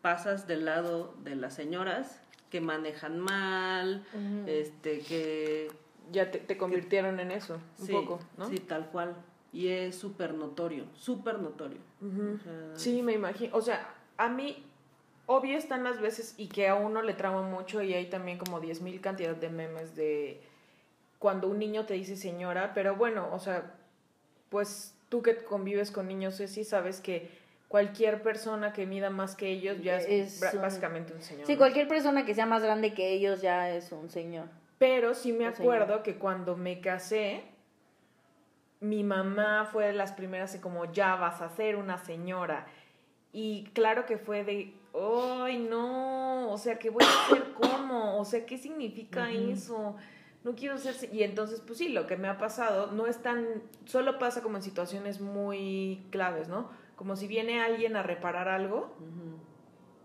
pasas 0.00 0.46
del 0.46 0.64
lado 0.64 1.14
de 1.24 1.34
las 1.34 1.54
señoras 1.54 2.20
que 2.50 2.60
manejan 2.60 3.18
mal, 3.20 4.04
este, 4.46 5.00
que... 5.00 5.70
Ya 6.10 6.30
te, 6.30 6.38
te 6.38 6.56
convirtieron 6.56 7.20
en 7.20 7.30
eso, 7.30 7.60
un 7.78 7.86
sí, 7.86 7.92
poco, 7.92 8.18
¿no? 8.38 8.48
Sí, 8.48 8.56
tal 8.60 8.86
cual. 8.86 9.14
Y 9.52 9.68
es 9.68 9.94
súper 9.94 10.32
notorio, 10.32 10.84
súper 10.94 11.38
notorio. 11.38 11.78
Ujú. 12.00 12.34
O 12.34 12.38
sea, 12.42 12.70
Sí, 12.74 13.02
me 13.02 13.12
imagino. 13.12 13.54
O 13.54 13.60
sea, 13.60 13.94
a 14.16 14.30
mí 14.30 14.64
obvio 15.26 15.58
están 15.58 15.84
las 15.84 16.00
veces 16.00 16.34
y 16.38 16.48
que 16.48 16.68
a 16.68 16.74
uno 16.74 17.02
le 17.02 17.12
trama 17.12 17.42
mucho 17.42 17.82
y 17.82 17.92
hay 17.92 18.06
también 18.06 18.38
como 18.38 18.58
10.000 18.60 19.00
cantidad 19.02 19.36
de 19.36 19.50
memes 19.50 19.94
de 19.94 20.40
cuando 21.18 21.48
un 21.48 21.58
niño 21.58 21.84
te 21.84 21.94
dice 21.94 22.16
señora, 22.16 22.72
pero 22.74 22.96
bueno, 22.96 23.28
o 23.32 23.38
sea, 23.38 23.74
pues 24.48 24.94
tú 25.10 25.20
que 25.20 25.36
convives 25.36 25.90
con 25.90 26.08
niños, 26.08 26.36
sí 26.36 26.64
sabes 26.64 27.00
que 27.00 27.30
cualquier 27.68 28.22
persona 28.22 28.72
que 28.72 28.86
mida 28.86 29.10
más 29.10 29.36
que 29.36 29.48
ellos 29.48 29.80
ya 29.82 29.98
es, 29.98 30.40
básicamente 30.60 31.12
un 31.12 31.22
señor. 31.22 31.46
Sí, 31.46 31.56
cualquier 31.56 31.86
persona 31.86 32.24
que 32.24 32.34
sea 32.34 32.46
más 32.46 32.62
grande 32.62 32.94
que 32.94 33.12
ellos 33.12 33.42
ya 33.42 33.70
es 33.70 33.92
un 33.92 34.10
señor. 34.10 34.48
Pero 34.78 35.14
sí 35.14 35.32
me 35.32 35.46
acuerdo 35.46 36.02
que 36.02 36.16
cuando 36.16 36.56
me 36.56 36.80
casé, 36.80 37.42
mi 38.80 39.04
mamá 39.04 39.68
fue 39.70 39.88
de 39.88 39.92
las 39.92 40.12
primeras 40.12 40.54
y 40.54 40.60
como, 40.60 40.90
ya 40.92 41.16
vas 41.16 41.40
a 41.40 41.50
ser 41.50 41.76
una 41.76 41.98
señora. 41.98 42.66
Y 43.32 43.64
claro 43.74 44.06
que 44.06 44.16
fue 44.16 44.44
de, 44.44 44.72
ay, 44.94 45.58
no, 45.58 46.50
o 46.50 46.56
sea, 46.58 46.78
¿qué 46.78 46.90
voy 46.90 47.04
a 47.04 47.24
hacer 47.26 47.52
cómo? 47.52 48.18
O 48.18 48.24
sea, 48.24 48.46
¿qué 48.46 48.56
significa 48.56 49.30
eso? 49.30 49.96
No 50.44 50.54
quiero 50.54 50.78
ser... 50.78 51.12
Y 51.12 51.24
entonces, 51.24 51.60
pues 51.60 51.78
sí, 51.78 51.88
lo 51.88 52.06
que 52.06 52.16
me 52.16 52.28
ha 52.28 52.38
pasado 52.38 52.92
no 52.92 53.06
es 53.06 53.20
tan... 53.20 53.62
Solo 53.84 54.18
pasa 54.18 54.42
como 54.42 54.56
en 54.56 54.62
situaciones 54.62 55.20
muy 55.20 56.06
claves, 56.10 56.48
¿no? 56.48 56.70
Como 56.98 57.16
si 57.16 57.26
viene 57.28 57.62
alguien 57.62 57.96
a 57.96 58.02
reparar 58.02 58.48
algo 58.48 58.90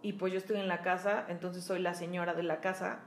y 0.01 0.13
pues 0.13 0.31
yo 0.31 0.37
estoy 0.37 0.57
en 0.57 0.67
la 0.69 0.81
casa, 0.81 1.25
entonces 1.27 1.65
soy 1.65 1.79
la 1.79 1.93
señora 1.93 2.33
de 2.33 2.43
la 2.43 2.61
casa 2.61 3.01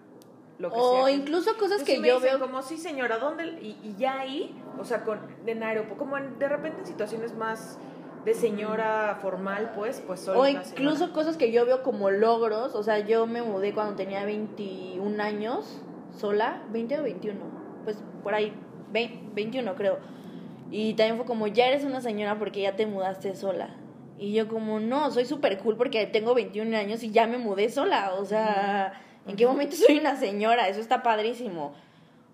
o 0.71 1.09
incluso 1.09 1.57
cosas 1.57 1.83
que 1.83 2.01
yo 2.01 2.21
veo 2.21 2.39
como 2.39 2.63
sí 2.63 2.79
señora 2.79 3.19
dónde 3.19 3.47
y, 3.61 3.95
ya 3.99 4.21
ahí 4.21 4.55
o 4.79 4.85
sea 4.85 5.05
con 5.05 5.21
en 5.47 5.63
aeropuerto 5.63 5.99
como 5.99 6.17
de 6.17 6.49
repente 6.49 6.81
en 6.81 6.87
situaciones 6.87 7.35
más 7.35 7.79
de 8.25 8.35
señora 8.35 9.19
formal 9.21 9.73
pues 9.75 10.03
pues 10.07 10.21
soy 10.21 10.37
o 10.37 10.49
incluso 10.49 11.13
cosas 11.13 11.37
que 11.37 11.53
yo 11.53 11.67
veo 11.67 11.83
como 11.83 12.11
logros 12.11 12.75
o 12.75 12.83
sea 12.83 13.01
yo 13.01 13.27
me 13.27 13.43
mudé 13.43 13.75
cuando 13.75 13.97
tenía 13.97 14.25
21 14.25 15.23
años 15.23 15.81
sola 16.19 16.63
20 16.71 17.01
o 17.01 17.03
21 17.03 17.41
pues 17.85 17.99
por 18.23 18.35
ahí 18.35 18.53
21 18.93 19.75
creo 19.75 19.99
y 20.71 20.95
también 20.95 21.17
fue 21.17 21.27
como 21.27 21.47
ya 21.47 21.67
eres 21.67 21.85
una 21.85 22.01
señora 22.01 22.39
porque 22.39 22.63
ya 22.63 22.77
te 22.77 22.87
mudaste 22.87 23.37
sola 23.37 23.77
y 24.19 24.33
yo 24.33 24.49
como 24.49 24.81
no 24.81 25.11
soy 25.11 25.27
súper 25.27 25.59
cool 25.59 25.77
porque 25.77 26.07
tengo 26.07 26.35
21 26.35 26.77
años 26.77 27.03
y 27.03 27.11
ya 27.11 27.27
me 27.27 27.39
mudé 27.39 27.69
sola 27.69 28.15
o 28.15 28.25
sea 28.25 29.03
¿En 29.27 29.37
qué 29.37 29.47
momento 29.47 29.77
soy 29.87 29.99
una 29.99 30.17
señora? 30.17 30.69
Eso 30.69 30.81
está 30.81 31.03
padrísimo. 31.03 31.75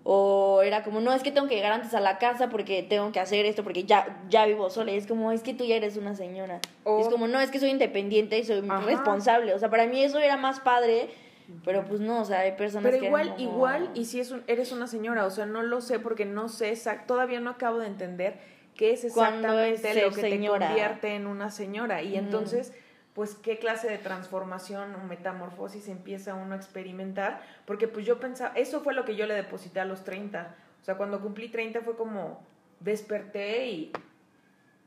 O 0.05 0.61
era 0.63 0.83
como, 0.83 0.99
no, 0.99 1.13
es 1.13 1.23
que 1.23 1.31
tengo 1.31 1.47
que 1.47 1.55
llegar 1.55 1.71
antes 1.71 1.93
a 1.93 2.01
la 2.01 2.17
casa 2.17 2.49
porque 2.49 2.83
tengo 2.83 3.13
que 3.13 3.21
hacer 3.21 3.45
esto, 3.45 3.63
porque 3.63 3.85
ya, 3.85 4.21
ya 4.29 4.45
vivo 4.45 4.69
sola. 4.69 4.91
Y 4.91 4.97
es 4.97 5.07
como, 5.07 5.31
es 5.31 5.43
que 5.43 5.53
tú 5.53 5.63
ya 5.63 5.75
eres 5.75 5.95
una 5.95 6.13
señora. 6.13 6.59
es 6.99 7.07
como, 7.07 7.27
no, 7.27 7.39
es 7.39 7.51
que 7.51 7.59
soy 7.59 7.69
independiente 7.69 8.37
y 8.37 8.43
soy 8.43 8.61
responsable. 8.85 9.53
O 9.53 9.59
sea, 9.59 9.69
para 9.69 9.87
mí 9.87 10.03
eso 10.03 10.19
era 10.19 10.35
más 10.35 10.59
padre. 10.59 11.09
Pero 11.65 11.85
pues 11.85 11.99
no, 11.99 12.21
o 12.21 12.25
sea, 12.25 12.39
hay 12.39 12.53
personas 12.53 12.91
pero 12.91 13.03
igual, 13.03 13.35
igual, 13.37 13.91
y 13.93 14.05
si 14.05 14.19
es 14.19 14.31
un, 14.31 14.43
eres 14.47 14.71
una 14.71 14.87
señora, 14.87 15.25
o 15.25 15.29
sea, 15.29 15.45
no 15.45 15.61
lo 15.63 15.81
sé 15.81 15.99
porque 15.99 16.25
no 16.25 16.49
sé 16.49 16.77
todavía 17.05 17.39
no 17.39 17.49
acabo 17.49 17.79
de 17.79 17.87
entender 17.87 18.39
qué 18.75 18.93
es 18.93 19.03
exactamente 19.03 20.01
lo 20.01 20.11
que 20.11 20.21
te 20.21 20.47
convierte 20.47 21.15
en 21.15 21.27
una 21.27 21.49
señora. 21.49 22.01
Y 22.01 22.15
entonces 22.15 22.73
pues 23.13 23.35
qué 23.35 23.59
clase 23.59 23.89
de 23.89 23.97
transformación 23.99 24.95
o 24.95 25.03
metamorfosis 25.03 25.87
empieza 25.87 26.33
uno 26.33 26.53
a 26.53 26.57
experimentar, 26.57 27.41
porque 27.65 27.87
pues 27.87 28.05
yo 28.05 28.19
pensaba, 28.19 28.55
eso 28.55 28.81
fue 28.81 28.93
lo 28.93 29.05
que 29.05 29.15
yo 29.15 29.27
le 29.27 29.35
deposité 29.35 29.79
a 29.79 29.85
los 29.85 30.03
30, 30.03 30.55
o 30.81 30.83
sea, 30.83 30.97
cuando 30.97 31.21
cumplí 31.21 31.49
30 31.49 31.81
fue 31.81 31.95
como 31.95 32.43
desperté 32.79 33.67
y 33.67 33.91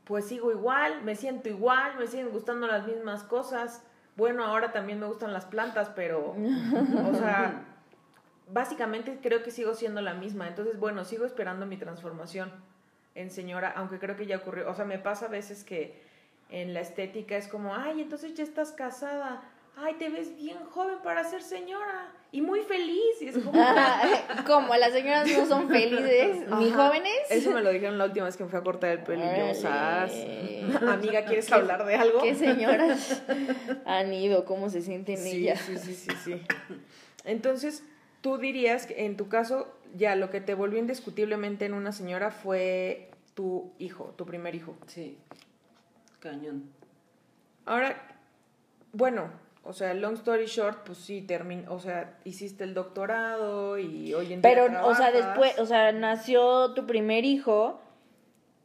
pues 0.03 0.27
sigo 0.27 0.51
igual, 0.51 1.01
me 1.03 1.15
siento 1.15 1.49
igual, 1.49 1.97
me 1.97 2.07
siguen 2.07 2.29
gustando 2.29 2.67
las 2.67 2.85
mismas 2.85 3.23
cosas, 3.23 3.83
bueno, 4.17 4.43
ahora 4.43 4.71
también 4.71 4.99
me 4.99 5.05
gustan 5.05 5.31
las 5.31 5.45
plantas, 5.45 5.91
pero, 5.95 6.31
o 6.31 7.13
sea, 7.13 7.63
básicamente 8.51 9.19
creo 9.21 9.43
que 9.43 9.51
sigo 9.51 9.75
siendo 9.75 10.01
la 10.01 10.15
misma, 10.15 10.47
entonces, 10.47 10.79
bueno, 10.79 11.05
sigo 11.05 11.25
esperando 11.25 11.67
mi 11.67 11.77
transformación 11.77 12.51
en 13.13 13.29
señora, 13.29 13.71
aunque 13.75 13.99
creo 13.99 14.15
que 14.15 14.25
ya 14.25 14.37
ocurrió, 14.37 14.69
o 14.69 14.73
sea, 14.73 14.85
me 14.85 14.97
pasa 14.97 15.27
a 15.27 15.29
veces 15.29 15.63
que 15.63 16.01
en 16.49 16.73
la 16.73 16.79
estética 16.79 17.37
es 17.37 17.47
como, 17.47 17.75
ay, 17.75 18.01
entonces 18.01 18.33
ya 18.33 18.43
estás 18.43 18.71
casada, 18.71 19.43
ay, 19.77 19.93
te 19.95 20.09
ves 20.09 20.35
bien 20.35 20.57
joven 20.71 20.97
para 21.03 21.23
ser 21.23 21.41
señora 21.43 22.11
y 22.31 22.41
muy 22.41 22.61
feliz. 22.61 23.21
Y 23.21 23.27
es 23.27 23.37
como, 23.37 23.51
como 24.45 24.75
las 24.75 24.91
señoras 24.91 25.27
no 25.29 25.45
son 25.45 25.69
felices 25.69 26.47
ni 26.59 26.71
jóvenes. 26.71 27.19
Eso 27.29 27.51
me 27.51 27.61
lo 27.61 27.71
dijeron 27.71 27.97
la 27.97 28.05
última 28.05 28.25
vez 28.25 28.37
que 28.37 28.43
me 28.43 28.49
fui 28.49 28.59
a 28.59 28.63
cortar 28.63 28.91
el 28.91 29.03
pelo 29.03 29.23
y 29.23 30.71
yo, 30.71 30.89
amiga, 30.89 31.25
¿quieres 31.25 31.51
hablar 31.51 31.85
de 31.85 31.95
algo? 31.95 32.21
¿Qué 32.21 32.35
señoras 32.35 33.23
han 33.85 34.13
ido? 34.13 34.45
¿Cómo 34.45 34.69
se 34.69 34.81
sienten 34.81 35.17
sí, 35.17 35.37
ellas? 35.37 35.61
Sí, 35.61 35.77
sí, 35.77 35.93
sí, 35.93 36.11
sí. 36.23 36.41
Entonces, 37.23 37.83
tú 38.21 38.37
dirías 38.37 38.87
que 38.87 39.05
en 39.05 39.15
tu 39.15 39.29
caso, 39.29 39.73
ya 39.95 40.15
lo 40.15 40.29
que 40.29 40.41
te 40.41 40.55
volvió 40.55 40.79
indiscutiblemente 40.79 41.65
en 41.65 41.73
una 41.73 41.91
señora 41.91 42.31
fue 42.31 43.11
tu 43.35 43.71
hijo, 43.77 44.15
tu 44.17 44.25
primer 44.25 44.55
hijo. 44.55 44.75
Sí. 44.87 45.17
Cañón. 46.19 46.63
Ahora, 47.65 48.01
bueno, 48.93 49.29
o 49.67 49.73
sea, 49.73 49.93
long 49.93 50.13
story 50.13 50.45
short, 50.45 50.83
pues 50.85 50.97
sí, 50.97 51.21
terminó, 51.21 51.73
o 51.73 51.79
sea, 51.79 52.17
hiciste 52.23 52.63
el 52.63 52.73
doctorado 52.73 53.77
y 53.77 54.13
hoy 54.13 54.33
en 54.33 54.41
día 54.41 54.49
Pero, 54.49 54.87
o 54.87 54.95
sea, 54.95 55.11
después, 55.11 55.59
o 55.59 55.65
sea, 55.65 55.91
nació 55.91 56.73
tu 56.73 56.85
primer 56.85 57.25
hijo 57.25 57.81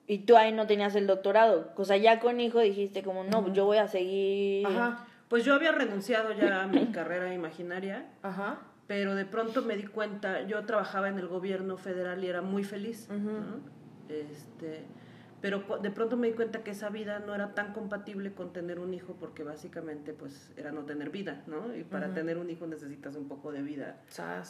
y 0.07 0.19
tú 0.19 0.37
ahí 0.37 0.53
no 0.53 0.67
tenías 0.67 0.95
el 0.95 1.07
doctorado. 1.07 1.73
O 1.77 1.85
sea, 1.85 1.97
ya 1.97 2.21
con 2.21 2.41
hijo 2.41 2.61
dijiste 2.61 3.03
como, 3.03 3.25
no, 3.25 3.53
yo 3.53 3.65
voy 3.65 3.79
a 3.79 3.89
seguir... 3.89 4.67
Ajá. 4.67 5.07
Pues 5.29 5.45
yo 5.45 5.55
había 5.55 5.73
renunciado 5.73 6.33
ya 6.33 6.63
a 6.63 6.67
mi 6.67 6.87
carrera 6.93 7.33
imaginaria. 7.33 8.07
Ajá. 8.23 8.61
Pero 8.87 9.15
de 9.15 9.25
pronto 9.25 9.63
me 9.63 9.77
di 9.77 9.87
cuenta, 9.87 10.43
yo 10.43 10.65
trabajaba 10.67 11.09
en 11.09 11.19
el 11.19 11.27
gobierno 11.27 11.79
federal 11.79 12.23
y 12.23 12.29
era 12.29 12.43
muy 12.43 12.65
feliz. 12.65 13.09
Este 14.09 14.85
pero 15.43 15.65
de 15.83 15.91
pronto 15.91 16.17
me 16.17 16.29
di 16.29 16.35
cuenta 16.35 16.63
que 16.63 16.71
esa 16.71 16.89
vida 16.89 17.19
no 17.19 17.35
era 17.35 17.53
tan 17.53 17.73
compatible 17.73 18.33
con 18.33 18.53
tener 18.53 18.79
un 18.79 18.95
hijo 18.95 19.17
porque 19.19 19.43
básicamente 19.43 20.13
pues 20.13 20.53
era 20.57 20.71
no 20.71 20.85
tener 20.85 21.11
vida, 21.11 21.43
¿no? 21.49 21.77
Y 21.77 21.83
para 21.83 22.15
tener 22.15 22.39
un 22.39 22.49
hijo 22.49 22.69
necesitas 22.69 23.17
un 23.17 23.27
poco 23.27 23.51
de 23.51 23.61
vida 23.61 24.01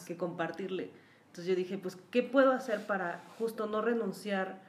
que 0.05 0.15
compartirle. 0.15 0.91
Entonces 1.25 1.47
yo 1.47 1.55
dije, 1.55 1.79
pues, 1.79 1.97
¿qué 2.11 2.21
puedo 2.21 2.51
hacer 2.51 2.85
para 2.85 3.23
justo 3.39 3.65
no 3.65 3.81
renunciar 3.81 4.61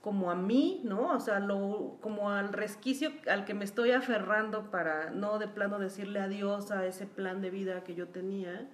como 0.00 0.32
a 0.32 0.34
mí, 0.34 0.80
¿no? 0.84 1.14
O 1.14 1.20
sea, 1.20 1.38
lo, 1.38 1.96
como 2.00 2.30
al 2.30 2.52
resquicio 2.52 3.12
al 3.30 3.44
que 3.44 3.54
me 3.54 3.64
estoy 3.64 3.92
aferrando 3.92 4.72
para 4.72 5.10
no 5.10 5.38
de 5.38 5.46
plano 5.46 5.78
decirle 5.78 6.18
adiós 6.18 6.72
a 6.72 6.86
ese 6.86 7.06
plan 7.06 7.40
de 7.40 7.50
vida 7.50 7.84
que 7.84 7.94
yo 7.94 8.08
tenía, 8.08 8.68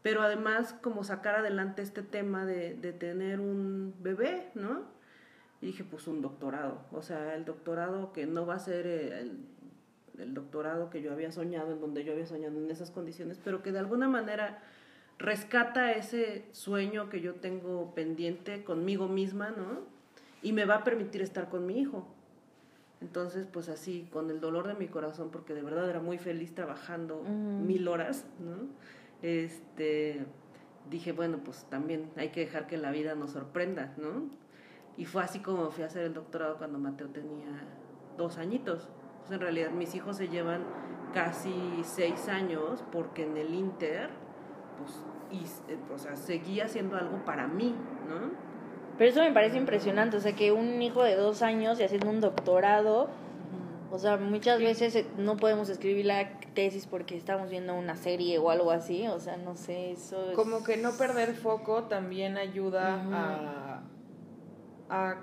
pero 0.00 0.22
además 0.22 0.74
como 0.80 1.04
sacar 1.04 1.34
adelante 1.34 1.82
este 1.82 2.02
tema 2.02 2.46
de, 2.46 2.72
de 2.72 2.94
tener 2.94 3.38
un 3.38 3.94
bebé, 4.00 4.48
¿no? 4.54 4.97
Y 5.60 5.66
dije, 5.66 5.84
pues 5.84 6.06
un 6.06 6.22
doctorado. 6.22 6.80
O 6.92 7.02
sea, 7.02 7.34
el 7.34 7.44
doctorado 7.44 8.12
que 8.12 8.26
no 8.26 8.46
va 8.46 8.54
a 8.54 8.58
ser 8.58 8.86
el, 8.86 9.44
el, 10.18 10.34
doctorado 10.34 10.90
que 10.90 11.02
yo 11.02 11.12
había 11.12 11.32
soñado, 11.32 11.72
en 11.72 11.80
donde 11.80 12.04
yo 12.04 12.12
había 12.12 12.26
soñado 12.26 12.56
en 12.56 12.70
esas 12.70 12.90
condiciones, 12.90 13.40
pero 13.42 13.62
que 13.62 13.72
de 13.72 13.80
alguna 13.80 14.08
manera 14.08 14.62
rescata 15.18 15.92
ese 15.92 16.44
sueño 16.52 17.08
que 17.08 17.20
yo 17.20 17.34
tengo 17.34 17.92
pendiente 17.94 18.62
conmigo 18.62 19.08
misma, 19.08 19.50
¿no? 19.50 19.80
Y 20.42 20.52
me 20.52 20.64
va 20.64 20.76
a 20.76 20.84
permitir 20.84 21.22
estar 21.22 21.48
con 21.48 21.66
mi 21.66 21.80
hijo. 21.80 22.06
Entonces, 23.00 23.46
pues 23.50 23.68
así, 23.68 24.08
con 24.12 24.30
el 24.30 24.40
dolor 24.40 24.66
de 24.66 24.74
mi 24.74 24.88
corazón, 24.88 25.30
porque 25.30 25.54
de 25.54 25.62
verdad 25.62 25.88
era 25.88 26.00
muy 26.00 26.18
feliz 26.18 26.54
trabajando 26.54 27.22
mil 27.22 27.86
horas, 27.86 28.26
¿no? 28.40 28.68
Este, 29.22 30.24
dije, 30.90 31.12
bueno, 31.12 31.38
pues 31.44 31.64
también 31.68 32.10
hay 32.16 32.30
que 32.30 32.40
dejar 32.40 32.66
que 32.66 32.76
la 32.76 32.90
vida 32.90 33.14
nos 33.14 33.32
sorprenda, 33.32 33.94
¿no? 33.98 34.30
Y 34.98 35.06
fue 35.06 35.22
así 35.22 35.38
como 35.38 35.70
fui 35.70 35.84
a 35.84 35.86
hacer 35.86 36.02
el 36.02 36.12
doctorado 36.12 36.58
cuando 36.58 36.78
Mateo 36.78 37.06
tenía 37.08 37.46
dos 38.16 38.36
añitos. 38.36 38.88
Pues 39.20 39.30
en 39.30 39.40
realidad 39.40 39.70
mis 39.70 39.94
hijos 39.94 40.16
se 40.16 40.28
llevan 40.28 40.64
casi 41.14 41.54
seis 41.84 42.28
años 42.28 42.84
porque 42.90 43.24
en 43.24 43.36
el 43.36 43.54
Inter, 43.54 44.10
pues, 44.76 45.00
y, 45.30 45.44
eh, 45.72 45.78
o 45.94 45.98
sea, 45.98 46.16
seguía 46.16 46.64
haciendo 46.64 46.96
algo 46.96 47.24
para 47.24 47.46
mí, 47.46 47.74
¿no? 48.08 48.32
Pero 48.98 49.10
eso 49.10 49.20
me 49.20 49.32
parece 49.32 49.56
impresionante, 49.56 50.16
o 50.16 50.20
sea, 50.20 50.34
que 50.34 50.50
un 50.50 50.82
hijo 50.82 51.04
de 51.04 51.14
dos 51.14 51.42
años 51.42 51.78
y 51.78 51.84
haciendo 51.84 52.10
un 52.10 52.20
doctorado, 52.20 53.08
o 53.92 53.98
sea, 53.98 54.16
muchas 54.16 54.58
veces 54.58 54.96
eh, 54.96 55.06
no 55.16 55.36
podemos 55.36 55.68
escribir 55.68 56.06
la 56.06 56.40
tesis 56.54 56.86
porque 56.86 57.16
estamos 57.16 57.48
viendo 57.48 57.74
una 57.74 57.96
serie 57.96 58.38
o 58.38 58.50
algo 58.50 58.72
así, 58.72 59.06
o 59.06 59.20
sea, 59.20 59.36
no 59.36 59.54
sé, 59.54 59.92
eso 59.92 60.30
es... 60.30 60.36
Como 60.36 60.64
que 60.64 60.76
no 60.76 60.90
perder 60.92 61.34
foco 61.34 61.84
también 61.84 62.36
ayuda 62.36 63.00
a 63.12 63.67
a 64.88 65.16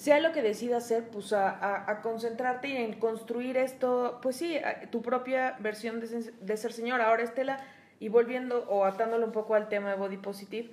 sea 0.00 0.18
lo 0.18 0.32
que 0.32 0.40
decidas 0.40 0.84
hacer, 0.84 1.08
pues 1.10 1.34
a, 1.34 2.00
concentrarte 2.02 2.84
en 2.84 2.98
construir 2.98 3.58
esto, 3.58 4.18
pues 4.22 4.36
sí, 4.36 4.56
tu 4.90 5.02
propia 5.02 5.56
versión 5.60 6.00
de, 6.00 6.56
ser 6.56 6.72
señora. 6.72 7.08
Ahora, 7.08 7.22
Estela, 7.22 7.58
y 7.98 8.08
volviendo 8.08 8.64
o 8.70 8.86
atándolo 8.86 9.26
un 9.26 9.32
poco 9.32 9.54
al 9.54 9.68
tema 9.68 9.90
de 9.90 9.96
body 9.96 10.16
positive, 10.16 10.70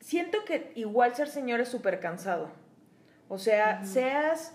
siento 0.00 0.44
que 0.44 0.72
igual 0.74 1.14
ser 1.14 1.28
señor 1.28 1.60
es 1.60 1.68
súper 1.68 1.98
cansado. 1.98 2.50
O 3.30 3.38
sea, 3.38 3.86
seas 3.86 4.54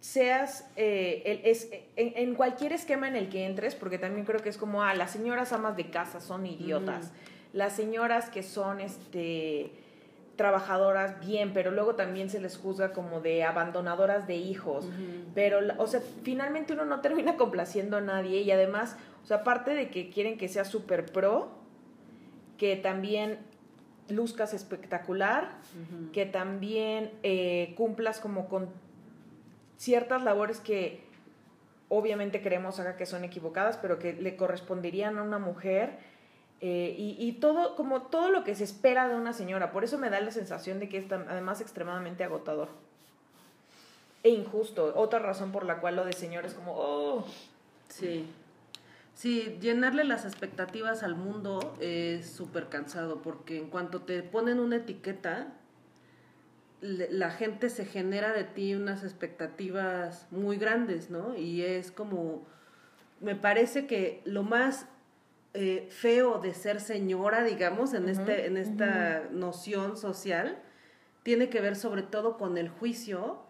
seas, 0.00 0.70
eh, 0.76 1.22
el- 1.26 1.40
es, 1.44 1.68
en, 1.96 2.12
en 2.16 2.34
cualquier 2.36 2.72
esquema 2.72 3.08
en 3.08 3.16
el 3.16 3.28
que 3.28 3.44
entres, 3.44 3.74
porque 3.74 3.98
también 3.98 4.24
creo 4.24 4.40
que 4.40 4.48
es 4.48 4.56
como, 4.56 4.82
ah, 4.82 4.94
las 4.94 5.10
señoras 5.10 5.52
amas 5.52 5.76
de 5.76 5.90
casa 5.90 6.20
son 6.20 6.46
idiotas, 6.46 7.12
las 7.52 7.74
señoras 7.74 8.30
que 8.30 8.42
son, 8.42 8.80
este, 8.80 9.72
trabajadoras, 10.36 11.18
bien, 11.20 11.52
pero 11.52 11.70
luego 11.70 11.94
también 11.94 12.28
se 12.28 12.40
les 12.40 12.56
juzga 12.58 12.92
como 12.92 13.20
de 13.20 13.42
abandonadoras 13.42 14.26
de 14.26 14.36
hijos, 14.36 14.86
pero, 15.34 15.60
o 15.78 15.86
sea, 15.86 16.00
finalmente 16.22 16.74
uno 16.74 16.84
no 16.84 17.00
termina 17.00 17.36
complaciendo 17.36 17.96
a 17.96 18.00
nadie 18.00 18.42
y 18.42 18.50
además, 18.50 18.96
o 19.24 19.26
sea, 19.26 19.38
aparte 19.38 19.74
de 19.74 19.88
que 19.88 20.10
quieren 20.10 20.36
que 20.36 20.48
seas 20.48 20.68
súper 20.68 21.06
pro, 21.06 21.48
que 22.58 22.76
también 22.76 23.38
luzcas 24.08 24.54
espectacular, 24.54 25.56
que 26.12 26.26
también 26.26 27.10
eh, 27.22 27.74
cumplas 27.76 28.20
como 28.20 28.48
con 28.48 28.68
ciertas 29.76 30.22
labores 30.22 30.60
que 30.60 31.04
obviamente 31.88 32.42
creemos 32.42 32.80
acá 32.80 32.96
que 32.96 33.06
son 33.06 33.24
equivocadas, 33.24 33.76
pero 33.76 33.98
que 33.98 34.12
le 34.12 34.36
corresponderían 34.36 35.18
a 35.18 35.22
una 35.22 35.38
mujer. 35.38 35.98
Eh, 36.60 36.94
y, 36.96 37.16
y 37.18 37.32
todo, 37.32 37.76
como 37.76 38.02
todo 38.02 38.30
lo 38.30 38.44
que 38.44 38.54
se 38.54 38.64
espera 38.64 39.08
de 39.08 39.14
una 39.14 39.32
señora. 39.32 39.72
Por 39.72 39.84
eso 39.84 39.98
me 39.98 40.10
da 40.10 40.20
la 40.20 40.30
sensación 40.30 40.80
de 40.80 40.88
que 40.88 40.98
es 40.98 41.10
además 41.10 41.60
extremadamente 41.60 42.24
agotador. 42.24 42.68
E 44.22 44.30
injusto. 44.30 44.92
Otra 44.96 45.18
razón 45.18 45.52
por 45.52 45.64
la 45.64 45.80
cual 45.80 45.96
lo 45.96 46.04
de 46.04 46.12
señor 46.12 46.46
es 46.46 46.54
como, 46.54 46.74
oh, 46.76 47.26
Sí. 47.88 48.26
Sí, 49.14 49.56
llenarle 49.60 50.04
las 50.04 50.26
expectativas 50.26 51.02
al 51.02 51.14
mundo 51.14 51.74
es 51.80 52.28
súper 52.28 52.68
cansado 52.68 53.22
porque 53.22 53.56
en 53.56 53.70
cuanto 53.70 54.02
te 54.02 54.22
ponen 54.22 54.60
una 54.60 54.76
etiqueta, 54.76 55.54
la 56.82 57.30
gente 57.30 57.70
se 57.70 57.86
genera 57.86 58.34
de 58.34 58.44
ti 58.44 58.74
unas 58.74 59.04
expectativas 59.04 60.26
muy 60.30 60.58
grandes, 60.58 61.08
¿no? 61.08 61.34
Y 61.34 61.62
es 61.62 61.90
como, 61.90 62.46
me 63.20 63.34
parece 63.34 63.86
que 63.86 64.20
lo 64.26 64.42
más 64.42 64.86
eh, 65.56 65.88
feo 65.90 66.38
de 66.38 66.54
ser 66.54 66.80
señora, 66.80 67.42
digamos, 67.42 67.94
en, 67.94 68.08
este, 68.08 68.46
en 68.46 68.56
esta 68.56 69.24
noción 69.30 69.96
social, 69.96 70.58
tiene 71.22 71.48
que 71.48 71.60
ver 71.60 71.76
sobre 71.76 72.02
todo 72.02 72.36
con 72.36 72.58
el 72.58 72.68
juicio, 72.68 73.42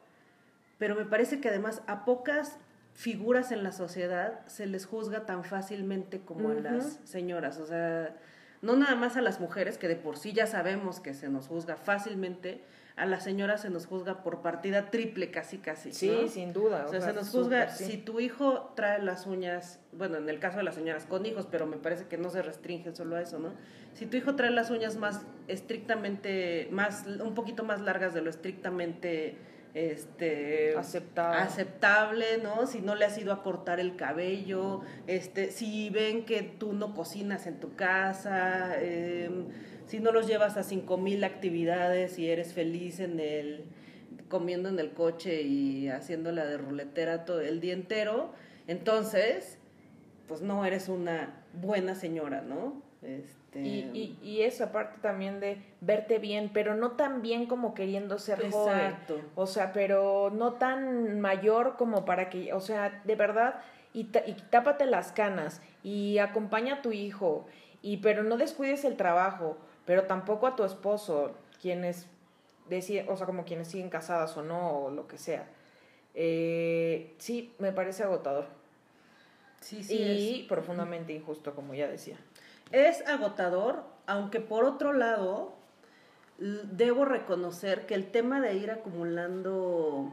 pero 0.79 0.95
me 0.95 1.05
parece 1.05 1.41
que 1.41 1.49
además 1.49 1.83
a 1.87 2.05
pocas 2.05 2.59
figuras 2.95 3.53
en 3.53 3.63
la 3.63 3.73
sociedad 3.73 4.47
se 4.47 4.67
les 4.67 4.87
juzga 4.87 5.27
tan 5.27 5.45
fácilmente 5.45 6.21
como 6.21 6.51
a 6.51 6.55
las 6.55 7.01
señoras, 7.05 7.59
o 7.59 7.67
sea, 7.67 8.17
no 8.63 8.77
nada 8.77 8.95
más 8.95 9.17
a 9.17 9.21
las 9.21 9.41
mujeres, 9.41 9.77
que 9.77 9.89
de 9.89 9.97
por 9.97 10.17
sí 10.17 10.33
ya 10.33 10.47
sabemos 10.47 11.01
que 11.01 11.13
se 11.13 11.29
nos 11.29 11.49
juzga 11.49 11.77
fácilmente, 11.77 12.63
a 12.97 13.05
las 13.05 13.25
señoras 13.25 13.61
se 13.61 13.69
nos 13.69 13.87
juzga 13.87 14.23
por 14.23 14.41
partida 14.41 14.91
triple 14.91 15.31
casi 15.31 15.59
casi. 15.59 15.93
sí, 15.93 16.19
¿no? 16.23 16.29
sin 16.29 16.55
duda. 16.55 16.87
O 16.87 16.89
sea, 16.89 17.03
se 17.03 17.13
nos 17.13 17.29
juzga 17.29 17.69
sí. 17.69 17.85
si 17.85 17.99
tu 17.99 18.21
hijo 18.21 18.73
trae 18.75 19.03
las 19.03 19.27
uñas, 19.27 19.81
bueno, 19.93 20.17
en 20.17 20.29
el 20.31 20.39
caso 20.39 20.57
de 20.59 20.65
las 20.65 20.77
señoras 20.77 21.05
con 21.05 21.27
hijos, 21.27 21.47
pero 21.51 21.67
me 21.67 21.77
parece 21.77 22.07
que 22.07 22.17
no 22.17 22.31
se 22.31 22.41
restringe 22.41 22.97
solo 22.97 23.17
a 23.17 23.21
eso, 23.21 23.39
¿no? 23.39 23.53
Si 23.93 24.07
tu 24.07 24.17
hijo 24.17 24.35
trae 24.35 24.51
las 24.51 24.71
uñas 24.71 24.97
más 24.97 25.27
estrictamente, 25.47 26.69
más, 26.71 27.05
un 27.07 27.35
poquito 27.35 27.65
más 27.65 27.83
largas 27.83 28.15
de 28.15 28.23
lo 28.23 28.31
estrictamente 28.31 29.37
este 29.77 30.75
Aceptable. 30.75 31.39
aceptable, 31.39 32.25
¿no? 32.43 32.67
Si 32.67 32.81
no 32.81 32.95
le 32.95 33.05
has 33.05 33.19
ido 33.19 33.31
a 33.31 33.43
cortar 33.43 33.79
el 33.79 33.95
cabello, 33.97 34.81
este, 35.07 35.51
si 35.51 35.91
ven 35.91 36.25
que 36.25 36.43
tú 36.43 36.73
no 36.73 36.95
cocinas 36.95 37.47
en 37.47 37.61
tu 37.61 37.77
casa, 37.77 38.81
em, 38.81 39.49
si 39.87 40.01
no 40.01 40.13
los 40.13 40.27
llevas 40.27 40.57
a 40.57 40.63
cinco 40.63 40.97
mil 40.99 41.25
actividades 41.25 42.19
y 42.19 42.29
eres 42.31 42.53
feliz 42.53 43.01
en 43.01 43.21
el 43.21 43.65
comiendo 44.29 44.69
en 44.69 44.79
el 44.79 44.93
coche 44.93 45.43
y 45.43 45.89
haciéndola 45.89 46.45
de 46.47 46.59
ruletera 46.59 47.25
todo 47.25 47.41
el 47.41 47.61
día 47.61 47.75
entero, 47.75 48.33
entonces, 48.67 49.59
pues 50.27 50.41
no 50.43 50.65
eres 50.65 50.89
una 50.89 51.45
buena 51.53 51.95
señora, 51.95 52.41
¿no? 52.41 52.83
Este, 53.03 53.61
Y, 53.61 53.91
y, 53.95 54.29
y 54.29 54.43
esa 54.43 54.73
parte 54.73 54.99
también 55.01 55.39
de 55.39 55.59
verte 55.81 56.19
bien, 56.19 56.51
pero 56.53 56.75
no 56.75 56.93
tan 56.93 57.23
bien 57.23 57.47
como 57.47 57.73
queriendo 57.75 58.19
ser 58.19 58.51
joven. 58.51 58.75
Exacto. 58.77 59.21
O 59.37 59.47
sea, 59.47 59.73
pero 59.73 60.31
no 60.35 60.55
tan 60.55 61.21
mayor 61.21 61.77
como 61.77 62.05
para 62.05 62.29
que, 62.29 62.53
o 62.53 62.61
sea, 62.61 63.01
de 63.05 63.15
verdad, 63.15 63.61
y, 63.95 64.09
y 64.27 64.35
tápate 64.51 64.87
las 64.87 65.13
canas, 65.13 65.63
y 65.85 66.19
acompaña 66.19 66.75
a 66.75 66.83
tu 66.83 66.91
hijo, 66.91 67.47
y 67.81 67.99
pero 67.99 68.25
no 68.25 68.37
descuides 68.37 68.85
el 68.85 68.97
trabajo, 68.97 69.57
pero 69.87 70.03
tampoco 70.05 70.47
a 70.47 70.57
tu 70.57 70.65
esposo, 70.65 71.33
quienes 71.63 72.07
deciden, 72.69 73.09
o 73.09 73.17
sea, 73.17 73.27
como 73.27 73.45
quienes 73.45 73.69
siguen 73.69 73.89
casadas 73.89 74.37
o 74.37 74.43
no, 74.43 74.81
o 74.81 74.91
lo 74.91 75.07
que 75.07 75.17
sea. 75.17 75.49
Eh, 76.15 77.15
sí, 77.19 77.55
me 77.59 77.73
parece 77.73 78.03
agotador. 78.03 78.47
sí, 79.61 79.83
sí 79.85 79.97
y 79.97 80.41
es. 80.41 80.49
profundamente 80.49 81.13
injusto, 81.13 81.55
como 81.55 81.75
ya 81.75 81.89
decía. 81.89 82.19
Es 82.73 83.07
agotador, 83.07 83.85
aunque 84.07 84.41
por 84.41 84.65
otro 84.65 84.93
lado, 84.93 85.55
debo 86.39 87.05
reconocer 87.05 87.87
que 87.87 87.95
el 87.95 88.11
tema 88.11 88.41
de 88.41 88.55
ir 88.55 88.71
acumulando 88.71 90.13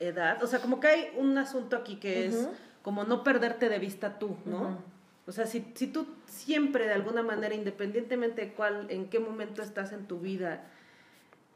edad, 0.00 0.42
o 0.42 0.46
sea, 0.46 0.60
como 0.60 0.80
que 0.80 0.88
hay 0.88 1.12
un 1.16 1.36
asunto 1.38 1.76
aquí 1.76 1.96
que 1.96 2.26
es 2.26 2.48
como 2.82 3.04
no 3.04 3.22
perderte 3.22 3.68
de 3.68 3.78
vista 3.78 4.18
tú, 4.18 4.36
¿no? 4.44 4.78
O 5.26 5.32
sea, 5.32 5.46
si, 5.46 5.64
si 5.74 5.86
tú 5.86 6.06
siempre 6.26 6.86
de 6.86 6.92
alguna 6.92 7.22
manera, 7.22 7.54
independientemente 7.54 8.42
de 8.42 8.52
cuál, 8.52 8.86
en 8.90 9.08
qué 9.08 9.18
momento 9.18 9.62
estás 9.62 9.92
en 9.92 10.06
tu 10.06 10.20
vida, 10.20 10.64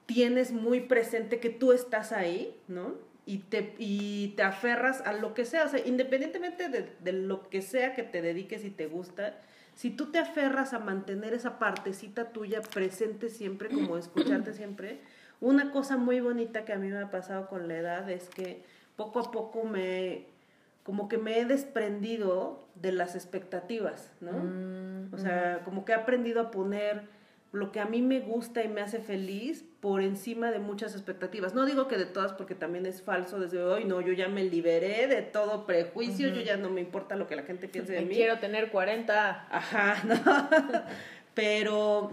tienes 0.07 0.53
muy 0.53 0.81
presente 0.81 1.39
que 1.39 1.51
tú 1.51 1.73
estás 1.73 2.13
ahí, 2.13 2.57
¿no? 2.67 2.95
Y 3.27 3.39
te, 3.39 3.75
y 3.79 4.29
te 4.37 4.43
aferras 4.43 5.03
a 5.03 5.13
lo 5.13 5.35
que 5.35 5.45
sea, 5.45 5.65
o 5.65 5.69
sea, 5.69 5.87
independientemente 5.87 6.71
de, 6.71 6.91
de 7.01 7.13
lo 7.13 7.51
que 7.51 7.61
sea 7.61 7.95
que 7.95 8.03
te 8.03 8.23
dediques 8.23 8.65
y 8.65 8.71
te 8.71 8.87
gusta, 8.87 9.39
si 9.75 9.91
tú 9.91 10.11
te 10.11 10.19
aferras 10.19 10.73
a 10.73 10.81
mantener 10.81 11.35
esa 11.35 11.59
partecita 11.59 12.33
tuya 12.33 12.63
presente 12.63 13.29
siempre, 13.29 13.69
como 13.69 13.97
escucharte 13.99 14.55
siempre, 14.55 14.99
una 15.41 15.71
cosa 15.71 15.97
muy 15.97 16.21
bonita 16.21 16.65
que 16.65 16.73
a 16.73 16.79
mí 16.79 16.89
me 16.89 16.99
ha 16.99 17.11
pasado 17.11 17.49
con 17.49 17.69
la 17.69 17.77
edad 17.77 18.11
es 18.11 18.29
que 18.29 18.65
poco 18.97 19.21
a 19.21 19.31
poco 19.31 19.63
me, 19.63 20.27
como 20.88 21.07
que 21.07 21.18
me 21.18 21.38
he 21.38 21.44
desprendido 21.44 22.66
de 22.74 22.92
las 22.92 23.14
expectativas, 23.14 24.11
¿no? 24.22 24.33
Mm, 24.33 25.12
O 25.12 25.18
sea, 25.18 25.61
como 25.62 25.85
que 25.85 25.92
he 25.92 25.94
aprendido 25.94 26.40
a 26.40 26.51
poner 26.51 27.03
lo 27.53 27.72
que 27.72 27.81
a 27.81 27.85
mí 27.85 28.01
me 28.01 28.20
gusta 28.20 28.64
y 28.64 28.68
me 28.68 28.81
hace 28.81 28.98
feliz 28.98 29.66
por 29.81 30.01
encima 30.01 30.51
de 30.51 30.61
muchas 30.61 30.94
expectativas. 30.94 31.53
No 31.55 31.66
digo 31.66 31.88
que 31.88 31.98
de 31.98 32.07
todas 32.07 32.33
porque 32.33 32.55
también 32.55 32.87
es 32.87 33.03
falso 33.03 33.38
desde 33.38 33.62
hoy, 33.62 33.85
no, 33.85 34.01
yo 34.01 34.14
ya 34.14 34.29
me 34.29 34.44
liberé 34.44 35.09
de 35.09 35.20
todo 35.20 35.66
prejuicio, 35.66 36.29
yo 36.31 36.40
ya 36.40 36.57
no 36.57 36.70
me 36.70 36.81
importa 36.81 37.16
lo 37.16 37.27
que 37.27 37.37
la 37.37 37.42
gente 37.42 37.68
piense 37.68 37.92
de 37.92 38.01
Me 38.01 38.07
mí. 38.09 38.14
quiero 38.14 38.38
tener 38.38 38.70
40. 38.70 39.46
Ajá, 39.51 39.96
¿no? 40.07 40.83
pero, 41.35 42.11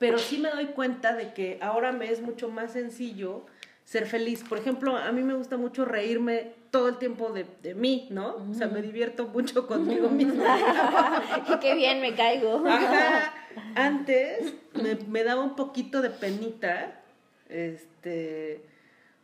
pero 0.00 0.18
sí 0.18 0.38
me 0.38 0.50
doy 0.50 0.66
cuenta 0.66 1.14
de 1.14 1.32
que 1.32 1.58
ahora 1.60 1.92
me 1.92 2.10
es 2.10 2.20
mucho 2.20 2.48
más 2.48 2.72
sencillo 2.72 3.46
ser 3.84 4.06
feliz. 4.06 4.42
Por 4.48 4.58
ejemplo, 4.58 4.96
a 4.96 5.12
mí 5.12 5.22
me 5.22 5.34
gusta 5.34 5.56
mucho 5.56 5.84
reírme 5.84 6.52
todo 6.74 6.88
el 6.88 6.96
tiempo 6.98 7.30
de, 7.30 7.46
de 7.62 7.72
mí, 7.76 8.08
¿no? 8.10 8.34
O 8.50 8.52
sea, 8.54 8.66
me 8.66 8.82
divierto 8.82 9.28
mucho 9.28 9.68
conmigo 9.68 10.08
misma. 10.08 11.22
Qué 11.60 11.72
bien 11.76 12.00
me 12.00 12.16
caigo. 12.16 12.66
Ajá. 12.66 13.32
Antes 13.76 14.54
me, 14.82 14.96
me 15.08 15.22
daba 15.22 15.44
un 15.44 15.54
poquito 15.54 16.02
de 16.02 16.10
penita, 16.10 17.00
este, 17.48 18.60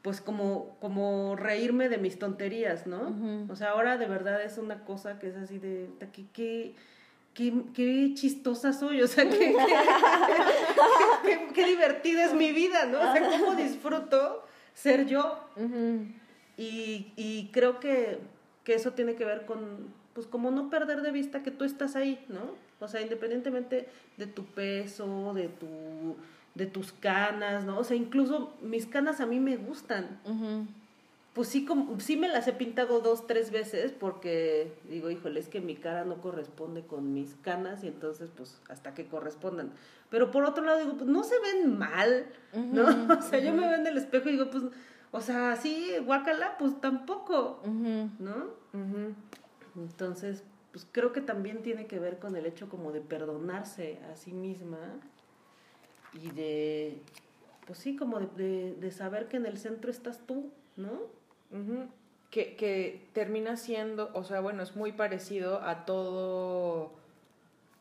pues 0.03 0.21
como, 0.21 0.77
como 0.81 1.35
reírme 1.35 1.89
de 1.89 1.99
mis 1.99 2.21
tonterías, 2.21 2.87
¿no? 2.87 3.13
O 3.51 3.57
sea, 3.57 3.71
ahora 3.71 3.97
de 3.99 4.07
verdad 4.07 4.41
es 4.45 4.57
una 4.57 4.85
cosa 4.85 5.19
que 5.19 5.27
es 5.31 5.35
así 5.37 5.59
de, 5.59 5.89
que, 6.33 6.73
qué, 7.35 7.53
qué 7.75 8.13
chistosa 8.15 8.73
soy, 8.73 9.03
o 9.03 9.09
sea, 9.09 9.25
qué, 9.29 9.39
qué, 9.39 9.57
qué- 11.25 11.49
qué 11.53 11.67
divertida 11.67 12.27
es 12.27 12.33
mi 12.35 12.53
vida, 12.53 12.87
¿no? 12.87 12.99
O 12.99 13.13
sea, 13.13 13.29
cómo 13.29 13.57
disfruto 13.57 14.45
ser 14.73 15.07
yo. 15.07 15.37
Ujú. 15.57 16.07
Y, 16.61 17.12
y 17.16 17.51
creo 17.53 17.81
que, 17.81 18.18
que 18.64 18.75
eso 18.75 18.92
tiene 18.92 19.14
que 19.14 19.25
ver 19.25 19.46
con, 19.46 19.92
pues 20.12 20.27
como 20.27 20.51
no 20.51 20.68
perder 20.68 21.01
de 21.01 21.11
vista 21.11 21.42
que 21.42 21.51
tú 21.51 21.64
estás 21.64 21.96
ahí, 21.96 22.25
¿no? 22.29 22.55
O 22.81 22.88
sea, 22.88 23.01
independientemente 23.01 23.88
de 24.16 24.27
tu 24.27 24.44
peso, 24.44 25.33
de 25.35 25.49
tu 25.49 26.16
de 26.55 26.66
tus 26.66 26.92
canas, 26.92 27.64
¿no? 27.64 27.79
O 27.79 27.85
sea, 27.85 27.96
incluso 27.96 28.53
mis 28.61 28.87
canas 28.87 29.20
a 29.20 29.27
mí 29.27 29.40
me 29.40 29.57
gustan. 29.57 30.20
Pues 31.33 31.46
sí, 31.46 31.64
como, 31.64 32.01
sí 32.01 32.16
me 32.16 32.27
las 32.27 32.49
he 32.49 32.53
pintado 32.53 33.01
dos, 33.01 33.27
tres 33.27 33.53
veces 33.53 33.92
porque 33.92 34.73
digo, 34.88 35.11
híjole, 35.11 35.38
es 35.38 35.49
que 35.49 35.61
mi 35.61 35.77
cara 35.77 36.05
no 36.05 36.20
corresponde 36.20 36.83
con 36.83 37.14
mis 37.14 37.37
canas 37.37 37.85
y 37.85 37.87
entonces 37.87 38.31
pues 38.37 38.61
hasta 38.68 38.94
que 38.94 39.07
correspondan. 39.07 39.70
Pero 40.11 40.33
por 40.33 40.44
otro 40.44 40.64
lado 40.64 40.81
digo, 40.81 40.94
pues 40.94 41.09
no 41.09 41.23
se 41.23 41.37
ven 41.38 41.79
mal, 41.79 42.27
¿no? 42.53 42.85
O 43.18 43.23
sea, 43.23 43.38
yo 43.38 43.53
me 43.53 43.68
veo 43.68 43.79
en 43.79 43.87
el 43.87 43.96
espejo 43.96 44.29
y 44.29 44.33
digo, 44.33 44.51
pues, 44.51 44.64
o 45.12 45.20
sea, 45.20 45.57
sí, 45.57 45.92
guácala, 46.05 46.57
pues 46.59 46.81
tampoco. 46.81 47.61
¿no? 47.66 48.46
Entonces, 49.77 50.44
pues 50.73 50.87
creo 50.90 51.12
que 51.12 51.20
también 51.20 51.62
tiene 51.62 51.87
que 51.87 51.99
ver 51.99 52.18
con 52.18 52.37
el 52.37 52.46
hecho 52.46 52.68
como 52.68 52.92
de 52.92 53.01
perdonarse 53.01 53.99
a 54.12 54.16
sí 54.16 54.33
misma 54.33 54.79
y 56.12 56.31
de, 56.31 57.03
pues 57.66 57.79
sí, 57.79 57.96
como 57.96 58.20
de, 58.20 58.27
de, 58.37 58.75
de 58.75 58.90
saber 58.90 59.29
que 59.29 59.37
en 59.37 59.46
el 59.46 59.59
centro 59.59 59.90
estás 59.90 60.20
tú, 60.27 60.51
¿no? 60.77 60.92
Que, 62.31 62.55
que 62.55 63.09
termina 63.12 63.57
siendo, 63.57 64.11
o 64.14 64.23
sea, 64.23 64.40
bueno, 64.40 64.62
es 64.62 64.77
muy 64.77 64.92
parecido 64.92 65.62
a 65.62 65.85
todo, 65.85 66.92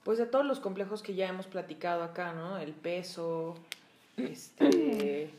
pues 0.03 0.19
a 0.19 0.31
todos 0.31 0.45
los 0.45 0.59
complejos 0.59 1.03
que 1.03 1.13
ya 1.13 1.27
hemos 1.27 1.45
platicado 1.45 2.01
acá, 2.01 2.33
¿no? 2.33 2.57
El 2.57 2.73
peso, 2.73 3.55
este, 4.17 5.31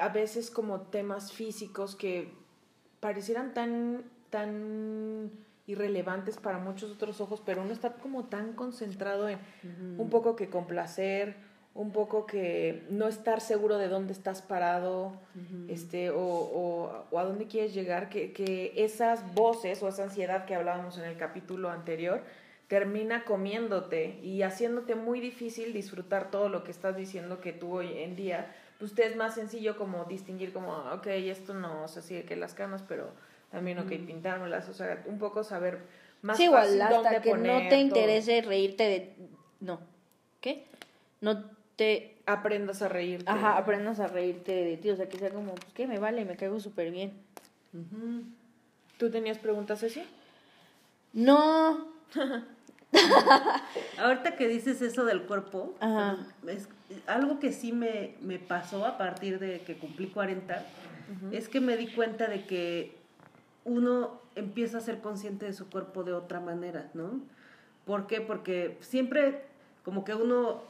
a 0.00 0.08
veces 0.08 0.50
como 0.50 0.82
temas 0.82 1.32
físicos 1.32 1.96
que 1.96 2.32
parecieran 3.00 3.54
tan, 3.54 4.04
tan 4.30 5.30
irrelevantes 5.66 6.36
para 6.36 6.58
muchos 6.58 6.90
otros 6.92 7.20
ojos, 7.20 7.42
pero 7.44 7.62
uno 7.62 7.72
está 7.72 7.94
como 7.94 8.24
tan 8.26 8.52
concentrado 8.54 9.28
en 9.28 9.38
un 9.98 10.10
poco 10.10 10.36
que 10.36 10.48
complacer, 10.48 11.34
un 11.74 11.92
poco 11.92 12.24
que 12.24 12.86
no 12.88 13.06
estar 13.06 13.40
seguro 13.40 13.76
de 13.76 13.88
dónde 13.88 14.12
estás 14.14 14.40
parado, 14.40 15.12
este, 15.68 16.10
o, 16.10 16.18
o- 16.20 17.04
o 17.10 17.18
a 17.18 17.24
dónde 17.24 17.46
quieres 17.48 17.74
llegar, 17.74 18.08
que, 18.08 18.32
que 18.32 18.72
esas 18.76 19.34
voces 19.34 19.82
o 19.82 19.88
esa 19.88 20.04
ansiedad 20.04 20.46
que 20.46 20.54
hablábamos 20.54 20.96
en 20.98 21.04
el 21.04 21.16
capítulo 21.18 21.68
anterior 21.70 22.22
termina 22.68 23.24
comiéndote 23.24 24.18
y 24.22 24.42
haciéndote 24.42 24.94
muy 24.94 25.20
difícil 25.20 25.72
disfrutar 25.72 26.30
todo 26.30 26.48
lo 26.48 26.64
que 26.64 26.70
estás 26.72 26.96
diciendo 26.96 27.40
que 27.40 27.52
tú 27.52 27.72
hoy 27.76 27.98
en 27.98 28.16
día, 28.16 28.52
pues 28.78 28.94
te 28.94 29.06
es 29.06 29.16
más 29.16 29.34
sencillo 29.34 29.76
como 29.76 30.04
distinguir 30.04 30.52
como, 30.52 30.72
ok, 30.92 31.06
esto 31.06 31.54
no, 31.54 31.84
o 31.84 31.88
sea, 31.88 32.02
sí 32.02 32.20
que 32.22 32.36
las 32.36 32.54
canas, 32.54 32.82
pero 32.86 33.10
también, 33.50 33.78
ok, 33.78 33.88
pintármelas, 34.06 34.68
o 34.68 34.74
sea, 34.74 35.02
un 35.06 35.18
poco 35.18 35.44
saber 35.44 35.80
más 36.22 36.36
sí, 36.36 36.44
igual, 36.44 36.64
fácil 36.64 36.82
hasta 36.82 36.94
dónde 36.96 37.20
que 37.20 37.34
no 37.34 37.58
te 37.58 37.68
todo. 37.68 37.78
interese 37.78 38.42
reírte 38.42 38.82
de... 38.84 39.16
No. 39.60 39.80
¿Qué? 40.40 40.66
No 41.20 41.44
te... 41.76 42.16
aprendas 42.26 42.82
a 42.82 42.88
reírte. 42.88 43.30
Ajá, 43.30 43.56
aprendas 43.56 44.00
a 44.00 44.08
reírte 44.08 44.52
de 44.52 44.76
ti. 44.76 44.90
O 44.90 44.96
sea, 44.96 45.08
que 45.08 45.18
sea 45.18 45.30
como, 45.30 45.54
pues, 45.54 45.72
¿qué? 45.72 45.86
Me 45.86 45.98
vale, 45.98 46.24
me 46.24 46.36
caigo 46.36 46.58
súper 46.60 46.90
bien. 46.90 47.12
¿Tú 48.98 49.10
tenías 49.10 49.38
preguntas 49.38 49.82
así? 49.82 50.02
No. 51.12 51.88
Ahorita 53.98 54.36
que 54.36 54.48
dices 54.48 54.80
eso 54.82 55.04
del 55.04 55.22
cuerpo, 55.22 55.74
es 56.48 56.68
algo 57.06 57.38
que 57.40 57.52
sí 57.52 57.72
me, 57.72 58.14
me 58.20 58.38
pasó 58.38 58.84
a 58.86 58.96
partir 58.98 59.38
de 59.38 59.60
que 59.60 59.76
cumplí 59.76 60.06
40, 60.08 60.64
es 61.32 61.48
que 61.48 61.60
me 61.60 61.76
di 61.76 61.88
cuenta 61.88 62.26
de 62.26 62.44
que 62.46 62.96
uno 63.64 64.20
empieza 64.34 64.78
a 64.78 64.80
ser 64.80 65.00
consciente 65.00 65.46
de 65.46 65.52
su 65.52 65.68
cuerpo 65.70 66.04
de 66.04 66.12
otra 66.12 66.40
manera, 66.40 66.90
¿no? 66.94 67.20
¿Por 67.84 68.06
qué? 68.06 68.20
Porque 68.20 68.76
siempre 68.80 69.42
como 69.84 70.04
que 70.04 70.14
uno, 70.14 70.62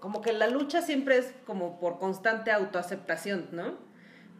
como 0.00 0.20
que 0.22 0.32
la 0.32 0.46
lucha 0.48 0.82
siempre 0.82 1.18
es 1.18 1.34
como 1.46 1.78
por 1.80 1.98
constante 1.98 2.50
autoaceptación, 2.52 3.48
¿no? 3.52 3.74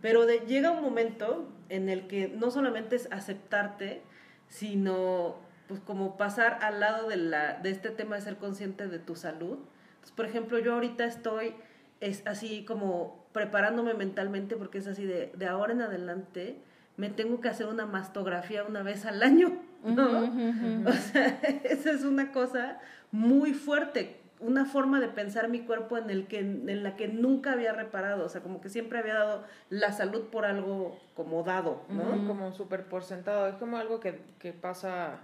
Pero 0.01 0.27
de- 0.27 0.41
llega 0.47 0.71
un 0.71 0.83
momento 0.83 1.49
en 1.69 1.89
el 1.89 2.07
que 2.07 2.29
no 2.29 2.51
solamente 2.51 2.97
es 2.97 3.09
aceptarte, 3.13 4.03
sino 4.49 5.37
pues 5.73 5.81
como 5.87 6.19
pasar 6.19 6.59
al 6.61 6.81
lado 6.81 7.09
de, 7.09 7.17
la, 7.17 7.55
de 7.55 7.71
este 7.71 7.89
tema 7.89 8.17
de 8.17 8.21
ser 8.21 8.37
consciente 8.37 8.89
de 8.89 8.99
tu 8.99 9.17
salud. 9.17 9.57
Entonces, 9.95 10.13
por 10.15 10.27
ejemplo, 10.27 10.59
yo 10.59 10.75
ahorita 10.75 11.07
estoy 11.07 11.55
es 12.01 12.27
así 12.27 12.67
como 12.67 13.25
preparándome 13.33 13.95
mentalmente 13.95 14.55
porque 14.57 14.77
es 14.77 14.87
así 14.87 15.07
de, 15.07 15.33
de 15.35 15.47
ahora 15.47 15.73
en 15.73 15.81
adelante 15.81 16.59
me 16.99 17.09
tengo 17.09 17.41
que 17.41 17.49
hacer 17.49 17.69
una 17.69 17.87
mastografía 17.87 18.65
una 18.65 18.83
vez 18.83 19.07
al 19.07 19.23
año, 19.23 19.63
¿no? 19.83 20.09
Ujú, 20.09 20.27
ujú, 20.27 20.81
ujú. 20.81 20.89
O 20.91 20.93
sea, 20.93 21.27
esa 21.65 21.91
es 21.93 22.05
una 22.05 22.33
cosa 22.33 22.79
muy 23.11 23.55
fuerte, 23.55 24.21
una 24.41 24.67
forma 24.67 25.01
de 25.01 25.09
pensar 25.09 25.49
mi 25.49 25.61
cuerpo 25.61 25.97
en, 25.97 26.11
el 26.11 26.27
que, 26.27 26.41
en 26.41 26.83
la 26.83 26.97
que 26.97 27.09
nunca 27.09 27.53
había 27.53 27.73
reparado, 27.73 28.27
o 28.27 28.29
sea, 28.29 28.43
como 28.43 28.61
que 28.61 28.69
siempre 28.69 28.99
había 28.99 29.15
dado 29.15 29.45
la 29.71 29.93
salud 29.93 30.25
por 30.25 30.45
algo 30.45 31.01
como 31.15 31.45
dado, 31.45 31.81
¿no? 31.89 32.27
Como 32.27 32.53
súper 32.53 32.85
por 32.85 33.05
sentado. 33.05 33.47
Es 33.47 33.55
como 33.55 33.79
algo 33.79 34.01
que, 34.01 34.21
que 34.39 34.53
pasa, 34.53 35.21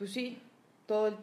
pues 0.00 0.12
sí, 0.14 0.38
todo 0.86 1.08
el- 1.08 1.16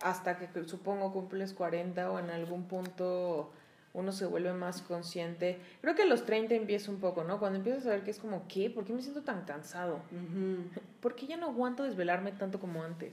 hasta 0.00 0.38
que 0.38 0.64
supongo 0.64 1.12
cumples 1.12 1.52
40 1.52 2.10
o 2.10 2.18
en 2.18 2.30
algún 2.30 2.64
punto 2.64 3.52
uno 3.92 4.12
se 4.12 4.24
vuelve 4.24 4.54
más 4.54 4.80
consciente. 4.80 5.58
Creo 5.82 5.94
que 5.94 6.04
a 6.04 6.06
los 6.06 6.24
30 6.24 6.54
empieza 6.54 6.90
un 6.90 7.00
poco, 7.00 7.22
¿no? 7.22 7.38
Cuando 7.38 7.58
empiezas 7.58 7.84
a 7.86 7.90
ver 7.90 8.04
que 8.04 8.10
es 8.10 8.18
como, 8.18 8.48
¿qué? 8.48 8.70
¿Por 8.70 8.86
qué 8.86 8.94
me 8.94 9.02
siento 9.02 9.22
tan 9.22 9.44
cansado? 9.44 9.96
Ujú. 10.10 10.70
¿Por 11.02 11.16
qué 11.16 11.26
ya 11.26 11.36
no 11.36 11.48
aguanto 11.48 11.82
desvelarme 11.82 12.32
tanto 12.32 12.58
como 12.60 12.82
antes? 12.82 13.12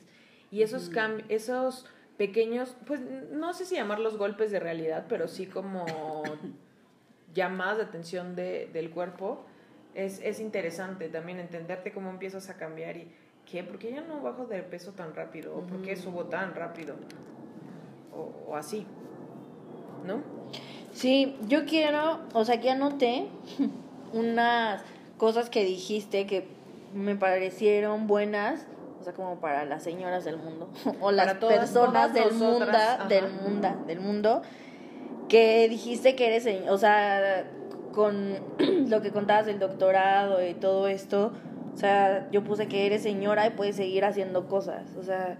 Y 0.49 0.61
esos 0.61 0.89
cambios, 0.89 1.27
esos 1.29 1.85
pequeños, 2.17 2.77
pues 2.87 3.01
no 3.01 3.53
sé 3.53 3.65
si 3.65 3.75
llamarlos 3.75 4.17
golpes 4.17 4.49
de 4.49 4.61
realidad, 4.61 5.07
pero 5.09 5.27
sí 5.27 5.45
como 5.45 6.23
llamadas 7.33 7.77
de 7.77 7.83
atención 7.83 8.33
de, 8.37 8.69
del 8.71 8.91
cuerpo, 8.91 9.45
es, 9.93 10.21
es 10.23 10.39
interesante 10.39 11.09
también 11.09 11.39
entenderte 11.39 11.91
cómo 11.91 12.09
empiezas 12.09 12.49
a 12.49 12.55
cambiar 12.55 12.95
y 12.95 13.11
qué, 13.45 13.63
¿por 13.63 13.77
qué 13.79 13.91
ya 13.91 14.01
no 14.01 14.21
bajo 14.21 14.45
de 14.45 14.61
peso 14.63 14.91
tan 14.91 15.13
rápido? 15.15 15.55
¿O 15.55 15.61
por 15.61 15.81
qué 15.81 15.95
subo 15.95 16.25
tan 16.25 16.53
rápido? 16.55 16.95
O, 18.13 18.51
o 18.51 18.55
así, 18.55 18.85
¿no? 20.05 20.21
Sí, 20.93 21.35
yo 21.47 21.65
quiero, 21.65 22.19
o 22.33 22.45
sea, 22.45 22.59
que 22.61 22.69
anoté 22.71 23.27
unas 24.13 24.81
cosas 25.17 25.49
que 25.49 25.63
dijiste 25.65 26.25
que 26.25 26.47
me 26.93 27.15
parecieron 27.15 28.07
buenas, 28.07 28.65
o 29.01 29.03
sea, 29.03 29.13
como 29.13 29.35
para 29.39 29.65
las 29.65 29.83
señoras 29.83 30.23
del 30.25 30.37
mundo 30.37 30.69
o 31.01 31.11
las 31.11 31.39
todas- 31.39 31.57
personas 31.57 32.13
todas 32.13 32.13
del 32.13 32.33
mundo, 32.33 32.65
del 33.09 33.31
mundo, 33.31 33.67
del 33.87 33.99
mundo, 33.99 34.41
que 35.27 35.67
dijiste 35.69 36.15
que 36.15 36.27
eres, 36.27 36.47
o 36.69 36.77
sea, 36.77 37.45
con 37.93 38.35
lo 38.89 39.01
que 39.01 39.11
contabas 39.11 39.45
del 39.45 39.59
doctorado 39.59 40.45
y 40.45 40.53
todo 40.53 40.87
esto, 40.87 41.31
o 41.75 41.77
sea, 41.77 42.29
yo 42.31 42.41
puse 42.41 42.67
que 42.67 42.85
eres 42.85 43.03
señora 43.03 43.45
y 43.45 43.49
puedes 43.49 43.75
seguir 43.75 44.05
haciendo 44.05 44.47
cosas, 44.47 44.83
o 44.97 45.03
sea, 45.03 45.37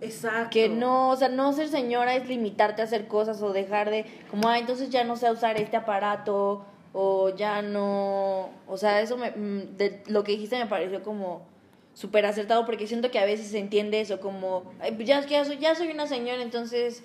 Exacto. 0.00 0.50
que 0.50 0.68
no, 0.68 1.10
o 1.10 1.16
sea, 1.16 1.28
no 1.28 1.52
ser 1.52 1.68
señora 1.68 2.16
es 2.16 2.26
limitarte 2.28 2.82
a 2.82 2.86
hacer 2.86 3.06
cosas 3.06 3.40
o 3.40 3.52
dejar 3.52 3.88
de, 3.90 4.04
como, 4.28 4.48
ah, 4.48 4.58
entonces 4.58 4.90
ya 4.90 5.04
no 5.04 5.16
sé 5.16 5.30
usar 5.30 5.60
este 5.60 5.76
aparato 5.76 6.64
o 6.92 7.28
ya 7.36 7.62
no, 7.62 8.50
o 8.66 8.76
sea, 8.76 9.00
eso 9.00 9.16
me, 9.16 9.30
mm, 9.30 9.76
de 9.76 10.02
lo 10.08 10.24
que 10.24 10.32
dijiste 10.32 10.58
me 10.58 10.66
pareció 10.66 11.04
como 11.04 11.42
súper 11.94 12.26
acertado 12.26 12.66
porque 12.66 12.88
siento 12.88 13.12
que 13.12 13.20
a 13.20 13.24
veces 13.24 13.46
se 13.46 13.58
entiende 13.60 14.00
eso 14.00 14.18
como, 14.18 14.64
"Ay, 14.80 14.90
pues 14.92 15.06
ya, 15.06 15.20
ya, 15.24 15.44
soy, 15.44 15.58
ya 15.58 15.76
soy 15.76 15.92
una 15.92 16.08
señora, 16.08 16.42
entonces, 16.42 17.04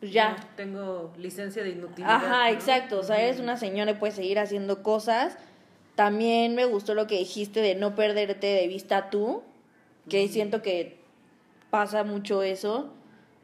pues 0.00 0.10
ya. 0.10 0.36
Tengo 0.56 1.12
licencia 1.18 1.62
de 1.62 1.70
inutilidad. 1.70 2.14
Ajá, 2.16 2.44
¿no? 2.50 2.56
exacto, 2.56 2.98
o 2.98 3.02
sea, 3.02 3.20
eres 3.20 3.40
una 3.40 3.58
señora 3.58 3.90
y 3.90 3.94
puedes 3.94 4.16
seguir 4.16 4.38
haciendo 4.38 4.82
cosas. 4.82 5.36
También 5.96 6.54
me 6.54 6.64
gustó 6.64 6.94
lo 6.94 7.08
que 7.08 7.18
dijiste 7.18 7.60
de 7.60 7.74
no 7.74 7.96
perderte 7.96 8.46
de 8.46 8.68
vista 8.68 9.10
tú, 9.10 9.42
que 10.08 10.28
siento 10.28 10.62
que 10.62 10.98
pasa 11.70 12.04
mucho 12.04 12.42
eso. 12.42 12.90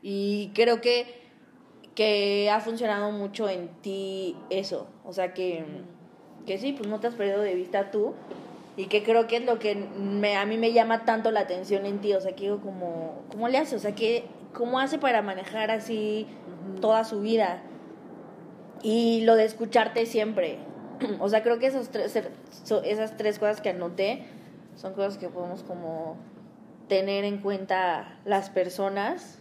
Y 0.03 0.53
creo 0.55 0.81
que 0.81 1.21
que 1.95 2.49
ha 2.51 2.61
funcionado 2.61 3.11
mucho 3.11 3.51
en 3.51 3.69
ti 3.83 4.35
eso, 4.49 4.87
o 5.05 5.13
sea 5.13 5.35
que 5.35 5.65
que 6.47 6.59
sí, 6.59 6.73
pues 6.73 6.89
no 6.89 6.99
te 7.01 7.07
has 7.07 7.15
perdido 7.15 7.41
de 7.41 7.55
vista 7.55 7.91
tú. 7.91 8.15
Y 8.77 8.87
que 8.87 9.03
creo 9.03 9.27
que 9.27 9.37
es 9.37 9.45
lo 9.45 9.59
que 9.59 9.75
me, 9.75 10.37
a 10.37 10.47
mí 10.47 10.57
me 10.57 10.73
llama 10.73 11.05
tanto 11.05 11.31
la 11.31 11.41
atención 11.41 11.85
en 11.85 12.01
ti, 12.01 12.15
o 12.15 12.21
sea, 12.21 12.33
que 12.33 12.45
digo 12.45 12.61
como 12.61 13.23
cómo 13.31 13.49
le 13.49 13.59
hace, 13.59 13.77
o 13.77 13.79
sea, 13.79 13.95
que 13.95 14.25
cómo 14.55 14.81
hace 14.81 14.99
para 14.99 15.21
manejar 15.21 15.71
así 15.71 16.27
toda 16.81 17.05
su 17.05 17.21
vida 17.21 17.63
y 18.83 19.21
lo 19.25 19.35
de 19.37 19.45
escucharte 19.45 20.07
siempre. 20.07 20.59
O 21.21 21.29
sea, 21.29 21.43
creo 21.43 21.59
que 21.59 21.67
esos 21.67 21.89
tres, 21.91 22.15
esas 22.85 23.17
tres 23.17 23.39
cosas 23.39 23.61
que 23.61 23.71
anoté 23.71 24.25
son 24.77 24.95
cosas 24.95 25.19
que 25.19 25.29
podemos 25.29 25.63
como 25.63 26.17
tener 26.89 27.25
en 27.25 27.39
cuenta 27.39 28.19
las 28.25 28.51
personas. 28.51 29.39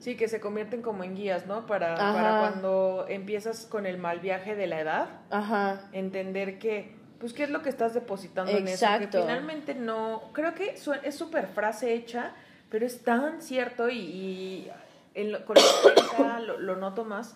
Sí, 0.00 0.16
que 0.16 0.28
se 0.28 0.40
convierten 0.40 0.80
como 0.80 1.02
en 1.02 1.16
guías, 1.16 1.46
¿no? 1.46 1.66
Para, 1.66 1.96
para 1.96 2.38
cuando 2.38 3.06
empiezas 3.08 3.66
con 3.66 3.84
el 3.84 3.98
mal 3.98 4.20
viaje 4.20 4.54
de 4.54 4.66
la 4.68 4.80
edad, 4.80 5.08
Ajá. 5.30 5.80
entender 5.92 6.58
que, 6.60 6.94
pues, 7.18 7.32
¿qué 7.32 7.42
es 7.42 7.50
lo 7.50 7.62
que 7.62 7.68
estás 7.68 7.94
depositando 7.94 8.52
en 8.52 8.68
eso? 8.68 8.84
Exacto. 8.86 9.10
Que 9.18 9.22
finalmente 9.22 9.74
no, 9.74 10.22
creo 10.32 10.54
que 10.54 10.74
es 11.02 11.14
súper 11.16 11.48
frase 11.48 11.94
hecha, 11.94 12.30
pero 12.70 12.86
es 12.86 13.02
tan 13.02 13.42
cierto 13.42 13.88
y, 13.88 13.98
y 13.98 14.70
en 15.14 15.32
lo- 15.32 15.44
con 15.44 15.56
lo 15.56 15.62
que 15.62 16.00
ahorita 16.00 16.40
lo, 16.40 16.58
lo 16.60 16.76
noto 16.76 17.04
más, 17.04 17.34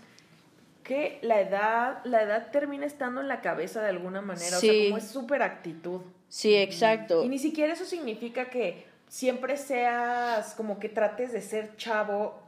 que 0.82 1.18
la 1.22 1.40
edad, 1.40 2.04
la 2.04 2.22
edad 2.22 2.50
termina 2.50 2.86
estando 2.86 3.20
en 3.20 3.28
la 3.28 3.40
cabeza 3.40 3.82
de 3.82 3.88
alguna 3.88 4.20
manera, 4.20 4.56
o 4.56 4.60
sea, 4.60 4.72
como 4.84 4.98
es 4.98 5.08
súper 5.08 5.42
actitud. 5.42 6.00
Sí, 6.28 6.56
exacto. 6.56 7.24
Y 7.24 7.28
ni 7.28 7.38
siquiera 7.38 7.72
eso 7.72 7.84
significa 7.84 8.50
que 8.50 8.86
siempre 9.08 9.56
seas 9.56 10.54
como 10.54 10.78
que 10.78 10.88
trates 10.88 11.32
de 11.32 11.42
ser 11.42 11.76
chavo, 11.76 12.40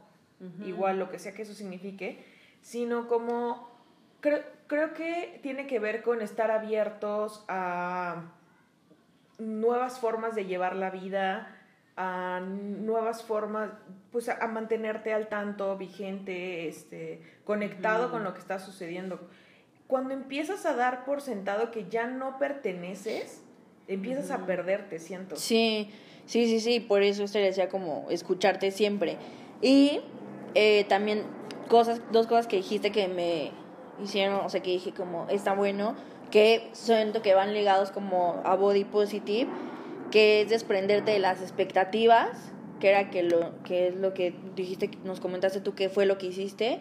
igual 0.65 0.99
lo 0.99 1.09
que 1.09 1.19
sea 1.19 1.33
que 1.33 1.43
eso 1.43 1.53
signifique, 1.53 2.23
sino 2.61 3.07
como 3.07 3.69
creo, 4.19 4.43
creo 4.67 4.93
que 4.93 5.39
tiene 5.41 5.67
que 5.67 5.79
ver 5.79 6.01
con 6.01 6.21
estar 6.21 6.51
abiertos 6.51 7.43
a 7.47 8.23
nuevas 9.37 9.99
formas 9.99 10.35
de 10.35 10.45
llevar 10.45 10.75
la 10.75 10.89
vida, 10.89 11.54
a 11.97 12.41
nuevas 12.41 13.23
formas, 13.23 13.71
pues 14.11 14.27
a, 14.29 14.43
a 14.43 14.47
mantenerte 14.47 15.13
al 15.13 15.27
tanto, 15.27 15.77
vigente, 15.77 16.67
este, 16.67 17.21
conectado 17.45 18.11
con 18.11 18.23
lo 18.23 18.33
que 18.33 18.39
está 18.39 18.59
sucediendo. 18.59 19.19
cuando 19.87 20.13
empiezas 20.13 20.65
a 20.65 20.75
dar 20.75 21.05
por 21.05 21.21
sentado 21.21 21.71
que 21.71 21.87
ya 21.89 22.07
no 22.07 22.37
perteneces, 22.39 23.43
empiezas 23.87 24.31
a 24.31 24.45
perderte, 24.45 24.99
siento. 24.99 25.35
Sí, 25.35 25.91
sí, 26.25 26.47
sí, 26.47 26.59
sí, 26.59 26.79
por 26.79 27.03
eso 27.03 27.23
esto 27.23 27.37
decía 27.37 27.69
como 27.69 28.07
escucharte 28.09 28.71
siempre. 28.71 29.17
Y 29.61 30.01
eh, 30.55 30.85
también 30.89 31.23
cosas, 31.69 32.01
dos 32.11 32.27
cosas 32.27 32.47
que 32.47 32.57
dijiste 32.57 32.91
que 32.91 33.07
me 33.07 33.51
hicieron, 34.03 34.43
o 34.45 34.49
sea, 34.49 34.61
que 34.61 34.71
dije 34.71 34.91
como, 34.91 35.27
está 35.29 35.53
bueno, 35.53 35.95
que 36.31 36.69
siento 36.73 37.21
que 37.21 37.33
van 37.35 37.53
ligados 37.53 37.91
como 37.91 38.41
a 38.43 38.55
body 38.55 38.83
positive, 38.85 39.49
que 40.15 40.39
es 40.39 40.49
desprenderte 40.49 41.11
de 41.11 41.19
las 41.19 41.41
expectativas, 41.41 42.53
que 42.79 42.87
era 42.89 43.09
que 43.09 43.21
lo 43.21 43.61
que 43.63 43.89
es 43.89 43.97
lo 43.97 44.13
que 44.13 44.33
dijiste, 44.55 44.89
nos 45.03 45.19
comentaste 45.19 45.59
tú 45.59 45.75
que 45.75 45.89
fue 45.89 46.05
lo 46.05 46.17
que 46.17 46.27
hiciste, 46.27 46.79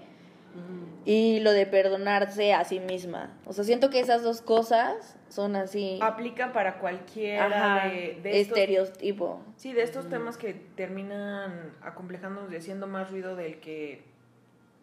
y 1.04 1.40
lo 1.40 1.50
de 1.50 1.66
perdonarse 1.66 2.54
a 2.54 2.64
sí 2.64 2.78
misma. 2.78 3.36
O 3.44 3.52
sea, 3.52 3.64
siento 3.64 3.90
que 3.90 3.98
esas 3.98 4.22
dos 4.22 4.40
cosas 4.40 5.16
son 5.28 5.56
así. 5.56 5.98
Aplican 6.00 6.52
para 6.52 6.78
cualquiera 6.78 7.46
Ajá, 7.46 7.88
de, 7.88 8.20
de 8.22 8.40
estos, 8.40 8.56
estereotipo. 8.56 9.40
sí, 9.56 9.72
de 9.72 9.82
estos 9.82 10.08
temas 10.08 10.36
que 10.36 10.54
terminan 10.76 11.72
acomplejándonos 11.82 12.52
y 12.52 12.56
haciendo 12.56 12.86
más 12.86 13.10
ruido 13.10 13.34
del 13.34 13.58
que 13.58 14.04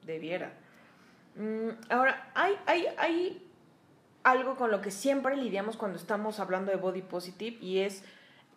debiera. 0.06 0.52
Mm, 1.38 1.70
ahora, 1.90 2.30
hay, 2.36 2.56
hay, 2.66 2.86
hay 2.98 3.50
algo 4.24 4.58
con 4.58 4.72
lo 4.72 4.82
que 4.82 4.92
siempre 4.92 5.38
lidiamos 5.38 5.78
cuando 5.78 5.98
estamos 5.98 6.42
hablando 6.42 6.70
de 6.70 6.76
body 6.76 7.02
positive 7.02 7.58
y 7.62 7.80
es 7.80 8.04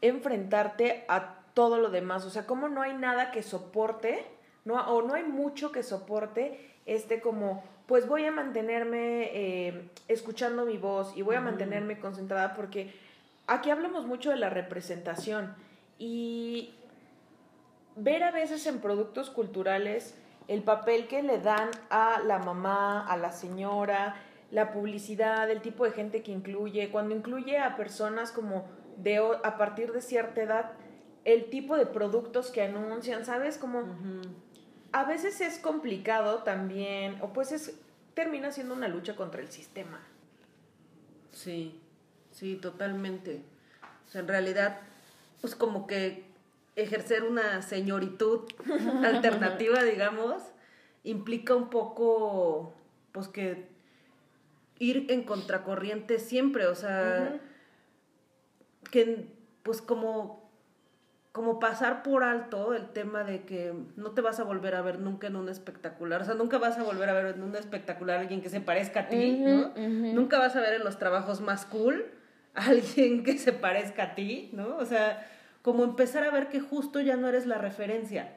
enfrentarte 0.08 1.04
a 1.08 1.36
todo 1.54 1.78
lo 1.78 1.90
demás. 1.90 2.24
O 2.24 2.30
sea, 2.30 2.46
como 2.46 2.68
no 2.68 2.82
hay 2.82 2.94
nada 2.94 3.30
que 3.30 3.42
soporte, 3.42 4.24
no, 4.64 4.74
o 4.74 5.02
no 5.02 5.14
hay 5.14 5.24
mucho 5.24 5.72
que 5.72 5.82
soporte 5.82 6.74
este 6.86 7.20
como, 7.20 7.62
pues 7.86 8.06
voy 8.06 8.24
a 8.26 8.30
mantenerme 8.30 9.30
eh, 9.32 9.90
escuchando 10.08 10.66
mi 10.66 10.76
voz 10.76 11.16
y 11.16 11.22
voy 11.22 11.36
a 11.36 11.40
mantenerme 11.40 11.98
concentrada 11.98 12.54
porque 12.54 12.92
aquí 13.46 13.70
hablamos 13.70 14.06
mucho 14.06 14.30
de 14.30 14.36
la 14.36 14.50
representación 14.50 15.54
y 15.98 16.74
ver 17.96 18.24
a 18.24 18.30
veces 18.30 18.66
en 18.66 18.80
productos 18.80 19.30
culturales 19.30 20.14
el 20.48 20.62
papel 20.62 21.06
que 21.06 21.22
le 21.22 21.38
dan 21.38 21.70
a 21.88 22.20
la 22.24 22.38
mamá, 22.38 23.06
a 23.06 23.16
la 23.16 23.32
señora, 23.32 24.16
la 24.50 24.72
publicidad, 24.72 25.50
el 25.50 25.62
tipo 25.62 25.84
de 25.84 25.92
gente 25.92 26.22
que 26.22 26.32
incluye, 26.32 26.90
cuando 26.90 27.14
incluye 27.14 27.58
a 27.58 27.76
personas 27.76 28.30
como 28.30 28.66
de 28.96 29.18
a 29.42 29.57
partir 29.57 29.92
de 29.92 30.00
cierta 30.00 30.42
edad, 30.42 30.72
el 31.24 31.50
tipo 31.50 31.76
de 31.76 31.87
productos 31.87 32.50
que 32.50 32.62
anuncian, 32.62 33.24
¿sabes? 33.24 33.59
Como 33.59 33.85
a 34.92 35.04
veces 35.04 35.40
es 35.40 35.59
complicado 35.59 36.42
también, 36.42 37.18
o 37.20 37.33
pues 37.33 37.52
es 37.52 37.78
termina 38.14 38.52
siendo 38.52 38.74
una 38.74 38.88
lucha 38.88 39.16
contra 39.16 39.40
el 39.40 39.48
sistema. 39.48 40.00
Sí, 41.33 41.80
sí, 42.30 42.57
totalmente. 42.57 43.42
O 44.07 44.11
sea, 44.11 44.20
en 44.20 44.28
realidad, 44.28 44.80
pues 45.40 45.57
como 45.57 45.87
que 45.87 46.24
ejercer 46.76 47.24
una 47.24 47.62
señoritud 47.62 48.42
alternativa, 49.04 49.83
digamos, 49.83 50.42
implica 51.02 51.54
un 51.54 51.70
poco, 51.70 52.72
pues 53.12 53.28
que 53.28 53.66
ir 54.78 55.07
en 55.09 55.24
contracorriente 55.24 56.18
siempre, 56.18 56.66
o 56.66 56.74
sea, 56.74 57.40
que 58.90 59.26
pues 59.62 59.82
como 59.82 60.44
como 61.34 61.58
pasar 61.58 62.04
por 62.04 62.22
alto 62.22 62.74
el 62.74 62.90
tema 62.90 63.24
de 63.24 63.42
que 63.42 63.74
no 63.96 64.12
te 64.12 64.20
vas 64.20 64.38
a 64.38 64.44
volver 64.44 64.76
a 64.76 64.82
ver 64.82 65.00
nunca 65.00 65.26
en 65.26 65.34
un 65.34 65.48
espectacular, 65.48 66.22
o 66.22 66.24
sea, 66.24 66.34
nunca 66.34 66.58
vas 66.58 66.78
a 66.78 66.84
volver 66.84 67.08
a 67.08 67.12
ver 67.12 67.34
en 67.34 67.42
un 67.42 67.56
espectacular 67.56 68.18
a 68.18 68.20
alguien 68.20 68.40
que 68.40 68.48
se 68.48 68.60
parezca 68.60 69.00
a 69.00 69.08
ti, 69.08 69.32
¿no? 69.40 69.72
Nunca 69.76 70.38
vas 70.38 70.54
a 70.54 70.60
ver 70.60 70.74
en 70.74 70.84
los 70.84 70.96
trabajos 70.96 71.40
más 71.40 71.66
cool 71.66 72.06
a 72.54 72.66
alguien 72.66 73.24
que 73.24 73.36
se 73.36 73.52
parezca 73.52 74.04
a 74.04 74.14
ti, 74.14 74.50
¿no? 74.52 74.76
O 74.76 74.84
sea, 74.84 75.28
como 75.62 75.82
empezar 75.82 76.22
a 76.22 76.30
ver 76.30 76.50
que 76.50 76.60
justo 76.60 77.00
ya 77.00 77.16
no 77.16 77.26
eres 77.26 77.46
la 77.46 77.58
referencia. 77.58 78.36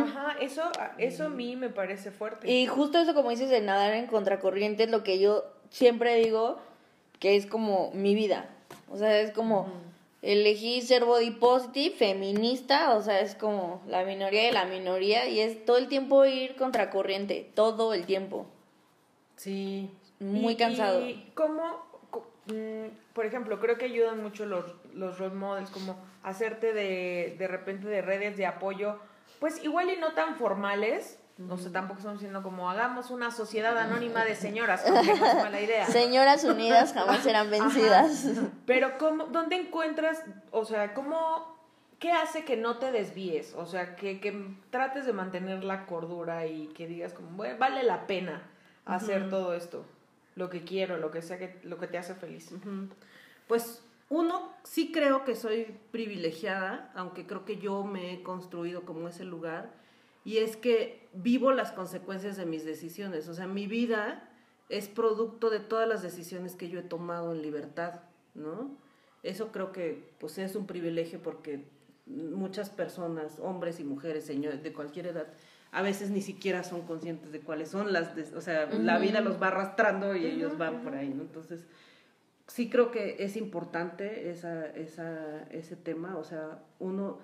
Ajá, 0.00 0.36
eso, 0.38 0.70
eso 0.98 1.24
a 1.24 1.28
mí 1.30 1.56
me 1.56 1.70
parece 1.70 2.10
fuerte. 2.10 2.50
Y 2.50 2.66
justo 2.66 2.98
eso, 2.98 3.14
como 3.14 3.30
dices, 3.30 3.48
de 3.48 3.62
nadar 3.62 3.94
en 3.94 4.06
contracorriente, 4.06 4.82
es 4.82 4.90
lo 4.90 5.02
que 5.02 5.18
yo 5.18 5.44
siempre 5.70 6.16
digo 6.16 6.60
que 7.20 7.36
es 7.36 7.46
como 7.46 7.90
mi 7.94 8.14
vida. 8.14 8.50
O 8.90 8.96
sea, 8.98 9.20
es 9.20 9.32
como 9.32 9.68
elegí 10.22 10.80
ser 10.80 11.04
body 11.04 11.32
positive, 11.32 11.94
feminista, 11.94 12.94
o 12.96 13.02
sea, 13.02 13.20
es 13.20 13.34
como 13.34 13.82
la 13.86 14.04
minoría 14.04 14.44
de 14.44 14.52
la 14.52 14.64
minoría 14.64 15.28
y 15.28 15.40
es 15.40 15.64
todo 15.64 15.76
el 15.76 15.88
tiempo 15.88 16.24
ir 16.24 16.56
contracorriente, 16.56 17.50
todo 17.54 17.92
el 17.92 18.06
tiempo. 18.06 18.46
Sí. 19.36 19.90
Muy 20.20 20.54
Y- 20.54 20.56
cansado. 20.56 21.04
Y 21.06 21.30
cómo, 21.34 21.62
mm, 22.46 22.86
por 23.12 23.26
ejemplo, 23.26 23.60
creo 23.60 23.76
que 23.76 23.86
ayudan 23.86 24.22
mucho 24.22 24.46
los, 24.46 24.64
los 24.94 25.18
role 25.18 25.34
models, 25.34 25.70
como 25.70 25.96
hacerte 26.22 26.72
de, 26.72 27.34
de 27.38 27.48
repente 27.48 27.86
de 27.88 28.00
redes 28.00 28.36
de 28.36 28.46
apoyo, 28.46 28.98
pues 29.40 29.62
igual 29.62 29.90
y 29.90 29.96
no 29.98 30.12
tan 30.14 30.36
formales, 30.36 31.18
no 31.36 31.56
sé, 31.56 31.70
tampoco 31.70 31.98
estamos 31.98 32.20
diciendo 32.20 32.42
como 32.42 32.70
hagamos 32.70 33.10
una 33.10 33.30
sociedad 33.30 33.76
anónima 33.76 34.24
de 34.24 34.36
señoras, 34.36 34.82
como 34.82 35.02
que 35.02 35.14
no 35.14 35.26
es 35.26 35.34
mala 35.34 35.60
idea. 35.60 35.86
Señoras 35.86 36.44
unidas 36.44 36.92
jamás 36.92 37.22
serán 37.22 37.50
vencidas. 37.50 38.26
Pero 38.66 38.98
¿cómo, 38.98 39.26
¿dónde 39.26 39.56
encuentras, 39.56 40.22
o 40.52 40.64
sea, 40.64 40.94
cómo, 40.94 41.58
qué 41.98 42.12
hace 42.12 42.44
que 42.44 42.56
no 42.56 42.78
te 42.78 42.92
desvíes? 42.92 43.54
O 43.54 43.66
sea, 43.66 43.96
que, 43.96 44.20
que 44.20 44.56
trates 44.70 45.06
de 45.06 45.12
mantener 45.12 45.64
la 45.64 45.86
cordura 45.86 46.46
y 46.46 46.68
que 46.68 46.86
digas 46.86 47.12
como, 47.12 47.30
"Bueno, 47.30 47.56
vale 47.58 47.82
la 47.82 48.06
pena 48.06 48.42
hacer 48.84 49.28
todo 49.30 49.54
esto, 49.54 49.84
lo 50.36 50.50
que 50.50 50.62
quiero, 50.62 50.98
lo 50.98 51.10
que 51.10 51.22
sea, 51.22 51.38
que, 51.38 51.58
lo 51.64 51.78
que 51.78 51.86
te 51.86 51.98
hace 51.98 52.14
feliz. 52.14 52.50
Pues 53.48 53.82
uno, 54.08 54.52
sí 54.62 54.92
creo 54.92 55.24
que 55.24 55.34
soy 55.34 55.76
privilegiada, 55.90 56.92
aunque 56.94 57.26
creo 57.26 57.44
que 57.44 57.56
yo 57.56 57.84
me 57.84 58.12
he 58.12 58.22
construido 58.22 58.82
como 58.82 59.08
ese 59.08 59.24
lugar, 59.24 59.70
y 60.24 60.38
es 60.38 60.56
que 60.56 61.06
vivo 61.12 61.52
las 61.52 61.72
consecuencias 61.72 62.36
de 62.36 62.46
mis 62.46 62.64
decisiones. 62.64 63.28
O 63.28 63.34
sea, 63.34 63.46
mi 63.46 63.66
vida 63.66 64.28
es 64.68 64.88
producto 64.88 65.50
de 65.50 65.60
todas 65.60 65.88
las 65.88 66.02
decisiones 66.02 66.56
que 66.56 66.68
yo 66.68 66.80
he 66.80 66.82
tomado 66.84 67.32
en 67.32 67.42
libertad, 67.42 68.00
¿no? 68.34 68.76
Eso 69.22 69.52
creo 69.52 69.72
que 69.72 70.12
pues 70.18 70.38
es 70.38 70.54
un 70.56 70.66
privilegio 70.66 71.20
porque 71.22 71.64
muchas 72.06 72.70
personas, 72.70 73.38
hombres 73.40 73.80
y 73.80 73.84
mujeres, 73.84 74.24
señores 74.24 74.62
de 74.62 74.72
cualquier 74.72 75.06
edad, 75.08 75.26
a 75.72 75.82
veces 75.82 76.10
ni 76.10 76.20
siquiera 76.22 76.62
son 76.62 76.82
conscientes 76.82 77.32
de 77.32 77.40
cuáles 77.40 77.68
son 77.70 77.92
las, 77.92 78.14
de- 78.14 78.36
o 78.36 78.40
sea, 78.40 78.66
la 78.66 78.98
vida 78.98 79.20
los 79.20 79.40
va 79.42 79.48
arrastrando 79.48 80.14
y 80.14 80.24
ellos 80.26 80.56
van 80.58 80.82
por 80.82 80.94
ahí, 80.94 81.08
¿no? 81.08 81.22
Entonces, 81.22 81.64
sí 82.46 82.68
creo 82.70 82.90
que 82.90 83.16
es 83.20 83.36
importante 83.36 84.30
esa, 84.30 84.66
esa, 84.66 85.42
ese 85.50 85.76
tema, 85.76 86.16
o 86.18 86.24
sea, 86.24 86.62
uno 86.78 87.18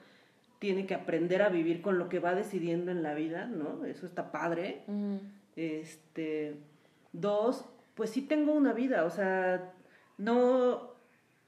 tiene 0.61 0.87
que 0.87 0.95
aprender 0.95 1.43
a 1.43 1.49
vivir 1.49 1.81
con 1.81 1.99
lo 1.99 2.09
que 2.09 2.21
va 2.21 2.35
decidiendo 2.35 2.93
en 2.93 3.03
la 3.03 3.15
vida, 3.15 3.47
¿no? 3.47 3.85
Eso 3.87 4.07
está 4.07 4.31
padre. 4.31 4.83
Este, 5.57 6.59
dos, 7.13 7.65
pues 7.95 8.11
sí 8.11 8.23
tengo 8.23 8.53
una 8.53 8.75
vida, 8.75 9.05
o 9.05 9.11
sea, 9.11 9.73
no, 10.19 10.93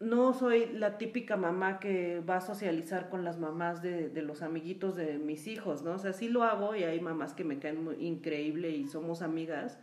no 0.00 0.32
soy 0.32 0.66
la 0.72 0.96
típica 0.96 1.36
mamá 1.36 1.78
que 1.78 2.20
va 2.20 2.38
a 2.38 2.40
socializar 2.40 3.10
con 3.10 3.22
las 3.22 3.38
mamás 3.38 3.82
de, 3.82 4.08
de 4.08 4.22
los 4.22 4.40
amiguitos 4.40 4.96
de 4.96 5.18
mis 5.18 5.46
hijos, 5.46 5.82
¿no? 5.82 5.92
O 5.92 5.98
sea, 5.98 6.14
sí 6.14 6.28
lo 6.30 6.42
hago 6.42 6.74
y 6.74 6.82
hay 6.82 6.98
mamás 7.00 7.34
que 7.34 7.44
me 7.44 7.58
caen 7.58 7.84
muy 7.84 7.96
increíble 7.96 8.70
y 8.70 8.86
somos 8.86 9.20
amigas, 9.20 9.78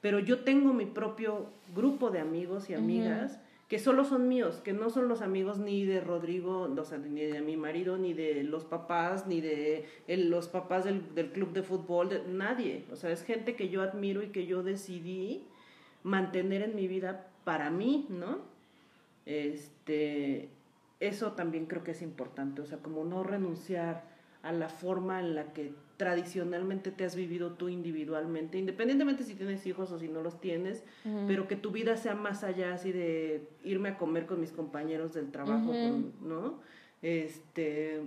pero 0.00 0.20
yo 0.20 0.42
tengo 0.42 0.72
mi 0.72 0.86
propio 0.86 1.50
grupo 1.74 2.10
de 2.10 2.20
amigos 2.20 2.70
y 2.70 2.74
amigas 2.74 3.40
que 3.70 3.78
solo 3.78 4.04
son 4.04 4.26
míos, 4.26 4.60
que 4.64 4.72
no 4.72 4.90
son 4.90 5.06
los 5.06 5.22
amigos 5.22 5.60
ni 5.60 5.84
de 5.84 6.00
Rodrigo, 6.00 6.62
o 6.62 6.84
sea, 6.84 6.98
ni 6.98 7.20
de 7.20 7.40
mi 7.40 7.56
marido, 7.56 7.98
ni 7.98 8.14
de 8.14 8.42
los 8.42 8.64
papás, 8.64 9.28
ni 9.28 9.40
de 9.40 9.86
los 10.08 10.48
papás 10.48 10.84
del, 10.84 11.14
del 11.14 11.30
club 11.30 11.52
de 11.52 11.62
fútbol, 11.62 12.08
de, 12.08 12.24
nadie. 12.26 12.84
O 12.90 12.96
sea, 12.96 13.12
es 13.12 13.22
gente 13.22 13.54
que 13.54 13.68
yo 13.68 13.82
admiro 13.82 14.24
y 14.24 14.30
que 14.30 14.44
yo 14.44 14.64
decidí 14.64 15.46
mantener 16.02 16.62
en 16.62 16.74
mi 16.74 16.88
vida 16.88 17.28
para 17.44 17.70
mí, 17.70 18.06
¿no? 18.08 18.38
Este, 19.24 20.48
eso 20.98 21.34
también 21.34 21.66
creo 21.66 21.84
que 21.84 21.92
es 21.92 22.02
importante, 22.02 22.62
o 22.62 22.66
sea, 22.66 22.78
como 22.78 23.04
no 23.04 23.22
renunciar 23.22 24.02
a 24.42 24.50
la 24.50 24.68
forma 24.68 25.20
en 25.20 25.36
la 25.36 25.52
que 25.52 25.74
tradicionalmente 26.00 26.90
te 26.90 27.04
has 27.04 27.14
vivido 27.14 27.52
tú 27.52 27.68
individualmente, 27.68 28.56
independientemente 28.56 29.22
si 29.22 29.34
tienes 29.34 29.66
hijos 29.66 29.92
o 29.92 29.98
si 29.98 30.08
no 30.08 30.22
los 30.22 30.40
tienes, 30.40 30.82
pero 31.26 31.46
que 31.46 31.56
tu 31.56 31.72
vida 31.72 31.98
sea 31.98 32.14
más 32.14 32.42
allá 32.42 32.72
así 32.72 32.90
de 32.90 33.46
irme 33.64 33.90
a 33.90 33.98
comer 33.98 34.24
con 34.24 34.40
mis 34.40 34.50
compañeros 34.50 35.12
del 35.12 35.30
trabajo, 35.30 35.72
con- 35.72 36.12
¿no? 36.26 36.54
Este, 37.02 38.00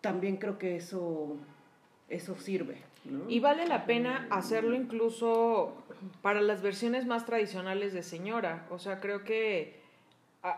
también 0.00 0.38
creo 0.38 0.58
que 0.58 0.74
eso, 0.74 1.36
eso 2.08 2.36
sirve, 2.36 2.78
¿no? 3.04 3.30
Y 3.30 3.38
vale 3.38 3.64
la 3.68 3.86
pena 3.86 4.26
hacerlo 4.30 4.74
incluso 4.74 5.72
para 6.20 6.40
las 6.40 6.62
versiones 6.62 7.06
más 7.06 7.24
tradicionales 7.26 7.92
de 7.92 8.02
señora. 8.02 8.66
O 8.70 8.80
sea, 8.80 8.98
creo 8.98 9.22
que 9.22 9.76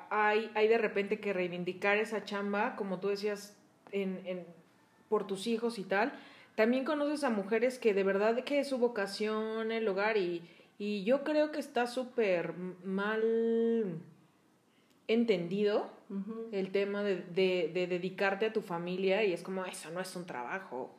hay, 0.08 0.50
hay 0.54 0.68
de 0.68 0.78
repente 0.78 1.20
que 1.20 1.34
reivindicar 1.34 1.98
esa 1.98 2.24
chamba, 2.24 2.76
como 2.76 2.98
tú 2.98 3.08
decías, 3.08 3.54
en, 3.92 4.22
en- 4.24 4.56
por 5.08 5.26
tus 5.26 5.46
hijos 5.46 5.78
y 5.78 5.84
tal. 5.84 6.12
También 6.54 6.84
conoces 6.84 7.22
a 7.24 7.30
mujeres 7.30 7.78
que 7.78 7.94
de 7.94 8.02
verdad 8.02 8.42
que 8.44 8.60
es 8.60 8.68
su 8.68 8.78
vocación 8.78 9.70
el 9.72 9.86
hogar 9.88 10.16
y, 10.16 10.42
Y 10.78 11.04
yo 11.04 11.24
creo 11.24 11.52
que 11.52 11.60
está 11.60 11.86
súper 11.86 12.54
mal 12.84 14.00
entendido 15.08 15.90
el 16.52 16.70
tema 16.70 17.02
de, 17.02 17.16
de, 17.16 17.86
dedicarte 17.86 18.46
a 18.46 18.52
tu 18.52 18.62
familia 18.62 19.24
y 19.24 19.32
es 19.32 19.42
como, 19.42 19.64
eso 19.64 19.90
no 19.90 20.00
es 20.00 20.14
un 20.16 20.26
trabajo. 20.26 20.90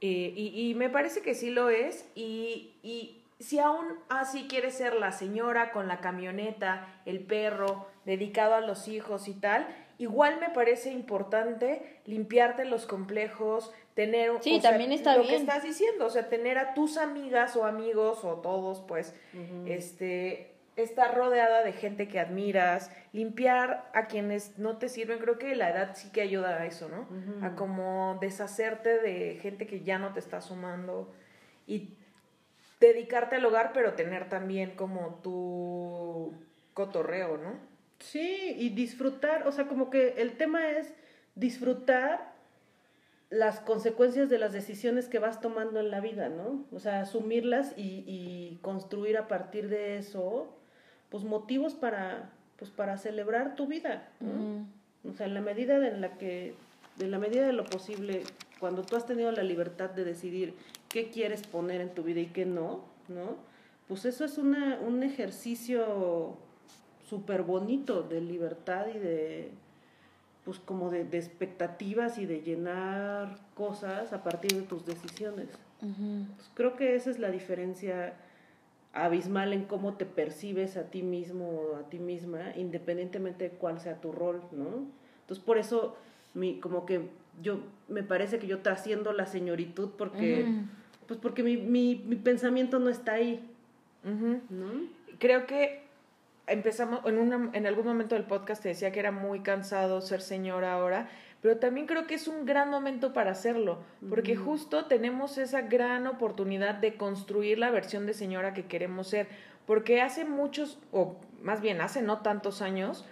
Eh, 0.00 0.32
y, 0.36 0.70
y, 0.70 0.74
me 0.74 0.90
parece 0.90 1.22
que 1.22 1.34
sí 1.34 1.50
lo 1.50 1.70
es 1.70 2.08
y, 2.16 2.74
y 2.82 3.22
si 3.42 3.58
aún 3.58 3.86
así 4.08 4.46
quieres 4.48 4.74
ser 4.74 4.94
la 4.94 5.12
señora 5.12 5.72
con 5.72 5.88
la 5.88 6.00
camioneta, 6.00 7.02
el 7.06 7.20
perro, 7.20 7.86
dedicado 8.04 8.54
a 8.54 8.60
los 8.60 8.88
hijos 8.88 9.28
y 9.28 9.34
tal, 9.34 9.66
igual 9.98 10.40
me 10.40 10.50
parece 10.50 10.90
importante 10.90 12.00
limpiarte 12.06 12.64
los 12.64 12.86
complejos, 12.86 13.72
tener 13.94 14.32
sí, 14.40 14.60
también 14.60 14.92
está 14.92 15.16
lo 15.16 15.26
que 15.26 15.36
estás 15.36 15.62
diciendo, 15.62 16.06
o 16.06 16.10
sea, 16.10 16.28
tener 16.28 16.58
a 16.58 16.74
tus 16.74 16.96
amigas 16.96 17.56
o 17.56 17.64
amigos 17.64 18.24
o 18.24 18.36
todos, 18.36 18.80
pues, 18.86 19.14
este, 19.66 20.52
estar 20.76 21.14
rodeada 21.14 21.62
de 21.62 21.72
gente 21.72 22.08
que 22.08 22.18
admiras, 22.18 22.90
limpiar 23.12 23.90
a 23.92 24.06
quienes 24.06 24.58
no 24.58 24.78
te 24.78 24.88
sirven, 24.88 25.18
creo 25.18 25.38
que 25.38 25.54
la 25.54 25.70
edad 25.70 25.94
sí 25.94 26.10
que 26.10 26.22
ayuda 26.22 26.60
a 26.60 26.66
eso, 26.66 26.88
¿no? 26.88 27.06
A 27.46 27.54
como 27.54 28.18
deshacerte 28.20 28.98
de 28.98 29.38
gente 29.42 29.66
que 29.66 29.80
ya 29.80 29.98
no 29.98 30.12
te 30.12 30.20
está 30.20 30.40
sumando 30.40 31.12
y 31.66 31.90
dedicarte 32.80 33.36
al 33.36 33.44
hogar, 33.44 33.72
pero 33.72 33.94
tener 33.94 34.28
también 34.28 34.72
como 34.72 35.20
tu 35.22 36.32
cotorreo, 36.74 37.36
¿no? 37.36 37.71
Sí, 38.02 38.54
y 38.58 38.70
disfrutar, 38.70 39.46
o 39.46 39.52
sea, 39.52 39.68
como 39.68 39.88
que 39.88 40.14
el 40.18 40.32
tema 40.36 40.70
es 40.70 40.92
disfrutar 41.34 42.32
las 43.30 43.60
consecuencias 43.60 44.28
de 44.28 44.38
las 44.38 44.52
decisiones 44.52 45.08
que 45.08 45.18
vas 45.18 45.40
tomando 45.40 45.80
en 45.80 45.90
la 45.90 46.00
vida, 46.00 46.28
¿no? 46.28 46.66
O 46.72 46.80
sea, 46.80 47.00
asumirlas 47.00 47.72
y, 47.76 48.04
y 48.06 48.58
construir 48.60 49.16
a 49.16 49.28
partir 49.28 49.68
de 49.68 49.96
eso 49.96 50.58
pues 51.12 51.24
motivos 51.24 51.74
para 51.74 52.30
pues 52.58 52.70
para 52.70 52.96
celebrar 52.96 53.54
tu 53.54 53.66
vida 53.66 54.08
o 55.04 55.12
sea 55.12 55.26
en 55.26 55.34
la 55.34 55.42
medida 55.42 55.76
en 55.86 56.00
la 56.00 56.16
que 56.16 56.54
en 56.98 57.10
la 57.10 57.18
medida 57.18 57.46
de 57.46 57.52
lo 57.52 57.64
posible 57.64 58.22
cuando 58.58 58.82
tú 58.82 58.96
has 58.96 59.04
tenido 59.04 59.30
la 59.30 59.42
libertad 59.42 59.90
de 59.90 60.04
decidir 60.04 60.54
qué 60.88 61.10
quieres 61.10 61.46
poner 61.46 61.82
en 61.82 61.90
tu 61.90 62.02
vida 62.02 62.20
y 62.20 62.26
qué 62.26 62.46
no 62.46 62.84
no 63.08 63.36
pues 63.88 64.06
eso 64.06 64.24
es 64.24 64.38
una, 64.38 64.80
un 64.80 65.02
ejercicio 65.02 66.38
súper 67.12 67.42
bonito 67.42 68.02
de 68.02 68.22
libertad 68.22 68.86
y 68.88 68.98
de 68.98 69.50
pues 70.46 70.58
como 70.58 70.90
de, 70.90 71.02
expectativas 71.12 72.16
y 72.16 72.24
de 72.24 72.40
llenar 72.40 73.36
cosas 73.54 74.14
a 74.14 74.24
partir 74.24 74.54
de 74.54 74.62
tus 74.62 74.86
decisiones 74.86 75.48
pues 75.82 76.50
creo 76.54 76.74
que 76.74 76.94
esa 76.94 77.10
es 77.10 77.18
la 77.18 77.30
diferencia 77.30 78.14
abismal 78.94 79.52
en 79.52 79.64
cómo 79.64 79.94
te 79.94 80.06
percibes 80.06 80.78
a 80.78 80.84
ti 80.84 81.02
mismo 81.02 81.48
o 81.48 81.76
a 81.76 81.90
ti 81.90 81.98
misma, 81.98 82.56
independientemente 82.56 83.44
de 83.44 83.50
cuál 83.50 83.80
sea 83.80 84.00
tu 84.00 84.12
rol, 84.12 84.42
¿no? 84.52 84.86
Entonces, 85.22 85.44
por 85.44 85.58
eso, 85.58 85.96
mi, 86.34 86.60
como 86.60 86.86
que 86.86 87.08
yo, 87.42 87.60
me 87.88 88.02
parece 88.02 88.38
que 88.38 88.46
yo 88.46 88.60
trasciendo 88.60 89.12
la 89.12 89.26
señoritud 89.26 89.90
porque, 89.98 90.46
pues 91.08 91.18
porque 91.20 91.42
mi, 91.42 91.56
mi, 91.56 92.02
mi, 92.06 92.16
pensamiento 92.16 92.78
no 92.78 92.90
está 92.90 93.14
ahí, 93.14 93.40
¿no? 94.04 94.68
Creo 95.18 95.46
que 95.46 95.81
empezamos, 96.46 97.00
en, 97.06 97.18
una, 97.18 97.50
en 97.52 97.66
algún 97.66 97.86
momento 97.86 98.14
del 98.14 98.24
podcast 98.24 98.62
te 98.62 98.68
decía 98.70 98.92
que 98.92 99.00
era 99.00 99.12
muy 99.12 99.40
cansado 99.40 100.00
ser 100.00 100.20
señora 100.20 100.72
ahora, 100.74 101.08
pero 101.40 101.58
también 101.58 101.86
creo 101.86 102.06
que 102.06 102.14
es 102.14 102.28
un 102.28 102.44
gran 102.44 102.70
momento 102.70 103.12
para 103.12 103.32
hacerlo, 103.32 103.78
porque 104.08 104.36
justo 104.36 104.84
tenemos 104.84 105.38
esa 105.38 105.62
gran 105.62 106.06
oportunidad 106.06 106.76
de 106.76 106.96
construir 106.96 107.58
la 107.58 107.70
versión 107.70 108.06
de 108.06 108.14
señora 108.14 108.54
que 108.54 108.66
queremos 108.66 109.08
ser, 109.08 109.26
porque 109.66 110.00
hace 110.00 110.24
muchos, 110.24 110.78
o 110.92 111.16
más 111.42 111.60
bien 111.60 111.80
hace 111.80 112.00
no 112.00 112.20
tantos 112.20 112.62
años, 112.62 113.04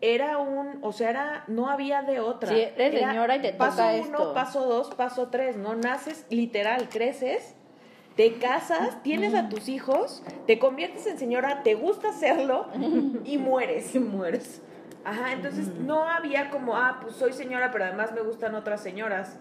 era 0.00 0.38
un, 0.38 0.80
o 0.82 0.92
sea, 0.92 1.10
era, 1.10 1.44
no 1.46 1.70
había 1.70 2.02
de 2.02 2.18
otra. 2.18 2.48
Sí, 2.52 2.60
eres 2.76 3.00
señora 3.00 3.36
y 3.36 3.42
te 3.42 3.52
paso 3.52 3.76
toca 3.76 3.94
uno, 4.08 4.34
paso 4.34 4.66
dos, 4.66 4.92
paso 4.96 5.28
tres, 5.28 5.56
¿no? 5.56 5.76
Naces 5.76 6.26
literal, 6.28 6.88
creces, 6.88 7.54
te 8.16 8.34
casas, 8.34 9.02
tienes 9.02 9.34
a 9.34 9.48
tus 9.48 9.68
hijos, 9.68 10.22
te 10.46 10.58
conviertes 10.58 11.06
en 11.06 11.18
señora, 11.18 11.62
te 11.62 11.74
gusta 11.74 12.10
hacerlo 12.10 12.66
y 13.24 13.38
mueres. 13.38 13.94
Y 13.94 13.98
mueres. 13.98 14.62
Ajá, 15.04 15.32
entonces 15.32 15.68
no 15.68 16.04
había 16.04 16.50
como, 16.50 16.76
ah, 16.76 16.98
pues 17.02 17.16
soy 17.16 17.32
señora, 17.32 17.70
pero 17.72 17.84
además 17.84 18.12
me 18.12 18.20
gustan 18.20 18.54
otras 18.54 18.82
señoras. 18.82 19.38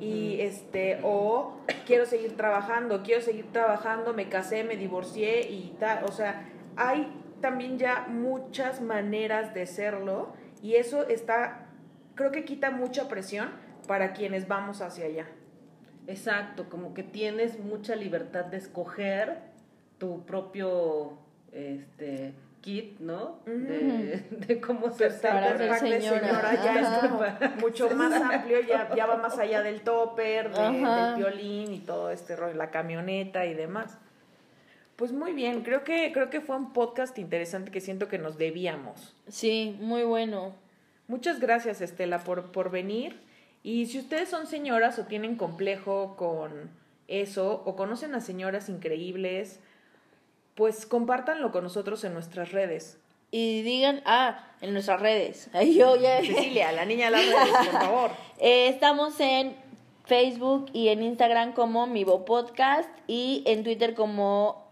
Y 0.00 0.40
este, 0.40 0.98
o 1.02 1.58
quiero 1.86 2.06
seguir 2.06 2.36
trabajando, 2.36 3.02
quiero 3.02 3.22
seguir 3.22 3.50
trabajando, 3.52 4.12
me 4.14 4.28
casé, 4.28 4.64
me 4.64 4.76
divorcié 4.76 5.48
y 5.48 5.76
tal. 5.78 6.04
O 6.04 6.12
sea, 6.12 6.48
hay 6.76 7.12
también 7.40 7.78
ya 7.78 8.06
muchas 8.08 8.80
maneras 8.80 9.54
de 9.54 9.66
serlo 9.66 10.32
y 10.62 10.74
eso 10.74 11.06
está, 11.06 11.68
creo 12.14 12.32
que 12.32 12.44
quita 12.44 12.70
mucha 12.70 13.08
presión 13.08 13.50
para 13.86 14.12
quienes 14.12 14.48
vamos 14.48 14.80
hacia 14.82 15.06
allá. 15.06 15.26
Exacto, 16.06 16.68
como 16.68 16.94
que 16.94 17.02
tienes 17.02 17.58
mucha 17.58 17.96
libertad 17.96 18.44
de 18.44 18.58
escoger 18.58 19.38
tu 19.98 20.24
propio, 20.24 21.18
este, 21.52 22.34
kit, 22.60 22.98
¿no? 23.00 23.38
de, 23.46 24.60
cómo 24.60 24.90
ser, 24.90 25.20
para 25.20 25.56
ser 25.56 26.00
señora. 26.00 26.54
ya 26.54 27.40
es 27.40 27.62
mucho 27.62 27.88
más 27.90 28.12
amplio, 28.20 28.60
ya, 28.60 28.92
ya 28.94 29.06
va 29.06 29.16
más 29.16 29.38
allá 29.38 29.62
del 29.62 29.82
topper, 29.82 30.52
del 30.52 31.16
violín 31.16 31.72
y 31.72 31.80
todo 31.80 32.10
este 32.10 32.36
rollo, 32.36 32.54
la 32.54 32.70
camioneta 32.70 33.46
y 33.46 33.54
demás. 33.54 33.98
Pues 34.96 35.12
muy 35.12 35.32
bien, 35.32 35.62
creo 35.62 35.84
que, 35.84 36.10
creo 36.12 36.30
que 36.30 36.40
fue 36.40 36.56
un 36.56 36.72
podcast 36.72 37.18
interesante 37.18 37.70
que 37.70 37.80
siento 37.80 38.08
que 38.08 38.18
nos 38.18 38.38
debíamos. 38.38 39.14
Sí, 39.28 39.76
muy 39.80 40.04
bueno. 40.04 40.54
Muchas 41.06 41.38
gracias, 41.38 41.80
Estela, 41.80 42.20
por, 42.20 42.50
por 42.50 42.70
venir. 42.70 43.20
Y 43.66 43.86
si 43.86 43.98
ustedes 43.98 44.28
son 44.28 44.46
señoras 44.46 44.96
o 45.00 45.06
tienen 45.06 45.34
complejo 45.34 46.14
con 46.16 46.70
eso, 47.08 47.64
o 47.64 47.74
conocen 47.74 48.14
a 48.14 48.20
señoras 48.20 48.68
increíbles, 48.68 49.58
pues 50.54 50.86
compártanlo 50.86 51.50
con 51.50 51.64
nosotros 51.64 52.04
en 52.04 52.14
nuestras 52.14 52.52
redes. 52.52 53.00
Y 53.32 53.62
digan, 53.62 54.02
ah, 54.04 54.52
en 54.60 54.72
nuestras 54.72 55.00
redes. 55.00 55.50
Yo 55.76 55.96
ya... 55.96 56.18
Cecilia, 56.20 56.70
la 56.70 56.84
niña 56.84 57.06
de 57.06 57.10
las 57.10 57.26
redes, 57.26 57.68
por 57.72 57.80
favor. 57.80 58.10
Eh, 58.38 58.68
estamos 58.68 59.18
en 59.18 59.56
Facebook 60.04 60.66
y 60.72 60.86
en 60.86 61.02
Instagram 61.02 61.52
como 61.52 61.88
Mivo 61.88 62.24
Podcast 62.24 62.88
y 63.08 63.42
en 63.46 63.64
Twitter 63.64 63.94
como... 63.94 64.64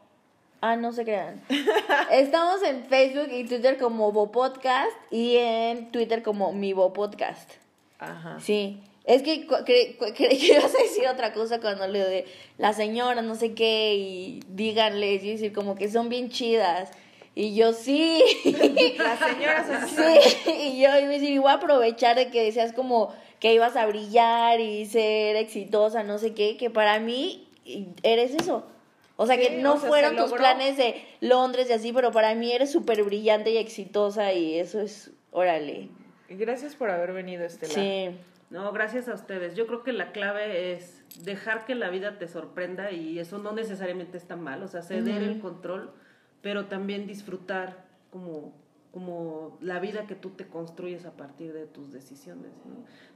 Ah, 0.61 0.77
no 0.77 0.93
se 0.93 1.03
crean. 1.03 1.43
Estamos 2.13 2.63
en 2.63 2.85
Facebook 2.85 3.27
y 3.33 3.45
Twitter 3.45 3.77
como 3.77 4.13
Bo 4.13 4.31
Podcast 4.31 4.93
y 5.11 5.35
en 5.35 5.91
Twitter 5.91 6.23
como 6.23 6.53
Mivo 6.53 6.93
Podcast. 6.93 7.64
Ajá. 8.13 8.41
Sí. 8.41 8.81
Es 9.05 9.23
que 9.23 9.47
creí 9.47 9.97
que 10.15 10.47
ibas 10.47 10.75
a 10.75 10.83
decir 10.83 11.07
otra 11.07 11.33
cosa 11.33 11.61
cuando 11.61 11.87
le 11.87 11.99
de 11.99 12.27
la 12.59 12.73
señora, 12.73 13.23
no 13.23 13.35
sé 13.35 13.55
qué, 13.55 13.95
y 13.95 14.41
díganle, 14.49 15.15
y 15.15 15.33
decir 15.33 15.53
como 15.53 15.75
que 15.75 15.91
son 15.91 16.09
bien 16.09 16.31
chidas. 16.31 16.91
Y 17.35 17.55
yo 17.55 17.73
sí. 17.73 18.23
Las 18.99 19.19
señoras. 19.19 19.91
Sí, 19.95 20.51
y 20.51 20.81
yo 20.81 20.89
iba 20.89 20.95
a 20.95 21.01
decir, 21.01 21.39
voy 21.41 21.51
a 21.51 21.55
aprovechar 21.55 22.17
de 22.17 22.31
que 22.31 22.43
decías 22.43 22.73
como 22.73 23.13
que 23.41 23.53
ibas 23.53 23.77
a 23.77 23.87
brillar 23.87 24.61
y 24.61 24.87
ser 24.87 25.37
exitosa, 25.37 26.03
no 26.03 26.19
sé 26.19 26.33
qué, 26.33 26.57
que 26.57 26.71
para 26.71 26.99
mí 27.01 27.49
eres 28.03 28.35
eso. 28.35 28.65
O 29.17 29.27
sea, 29.27 29.37
que 29.37 29.59
no 29.59 29.77
fueron 29.77 30.17
tus 30.17 30.33
planes 30.33 30.77
de 30.77 31.05
Londres 31.21 31.69
y 31.71 31.73
así, 31.73 31.93
pero 31.93 32.11
para 32.11 32.35
mí 32.35 32.53
eres 32.53 32.73
súper 32.73 33.03
brillante 33.05 33.51
y 33.51 33.59
exitosa 33.59 34.33
y 34.33 34.59
eso 34.59 34.81
es, 34.81 35.11
órale. 35.31 35.89
Gracias 36.29 36.75
por 36.75 36.91
haber 36.91 37.13
venido, 37.13 37.45
Estela. 37.45 37.75
Sí. 37.75 38.17
No, 38.51 38.71
gracias 38.73 39.09
a 39.09 39.15
ustedes. 39.15 39.57
Yo 39.57 39.67
creo 39.67 39.83
que 39.83 39.93
la 39.93 40.13
clave 40.13 40.73
es 40.73 41.03
dejar 41.25 41.65
que 41.65 41.75
la 41.75 41.91
vida 41.91 42.19
te 42.19 42.29
sorprenda 42.29 42.93
y 42.93 43.19
eso 43.19 43.39
no 43.39 43.53
necesariamente 43.53 44.17
está 44.17 44.37
mal, 44.37 44.63
o 44.63 44.69
sea, 44.69 44.83
ceder 44.83 45.23
el 45.23 45.41
control, 45.41 45.93
pero 46.41 46.67
también 46.67 47.07
disfrutar 47.07 47.85
como, 48.11 48.53
como 48.95 49.59
la 49.61 49.81
vida 49.81 50.07
que 50.07 50.15
tú 50.15 50.31
te 50.31 50.47
construyes 50.47 51.05
a 51.05 51.17
partir 51.17 51.53
de 51.53 51.67
tus 51.67 51.93
decisiones. 51.93 52.53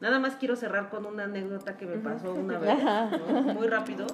Nada 0.00 0.18
más 0.18 0.34
quiero 0.34 0.56
cerrar 0.56 0.90
con 0.90 1.06
una 1.06 1.24
anécdota 1.24 1.76
que 1.76 1.86
me 1.86 1.98
pasó 1.98 2.34
una 2.34 2.58
vez, 2.58 2.74
muy 3.54 3.68
rápido, 3.68 4.04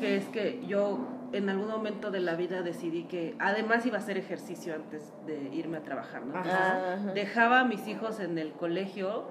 que 0.00 0.16
es 0.16 0.24
que 0.26 0.60
yo 0.66 0.98
en 1.32 1.48
algún 1.50 1.68
momento 1.68 2.10
de 2.10 2.18
la 2.18 2.34
vida 2.34 2.62
decidí 2.62 3.04
que 3.04 3.36
además 3.38 3.86
iba 3.86 3.96
a 3.96 4.00
hacer 4.00 4.18
ejercicio 4.18 4.74
antes 4.74 5.12
de 5.24 5.54
irme 5.54 5.76
a 5.76 5.84
trabajar. 5.84 6.26
¿no? 6.26 7.14
dejaba 7.14 7.60
a 7.60 7.64
mis 7.64 7.86
hijos 7.86 8.18
en 8.18 8.36
el 8.36 8.50
colegio 8.50 9.26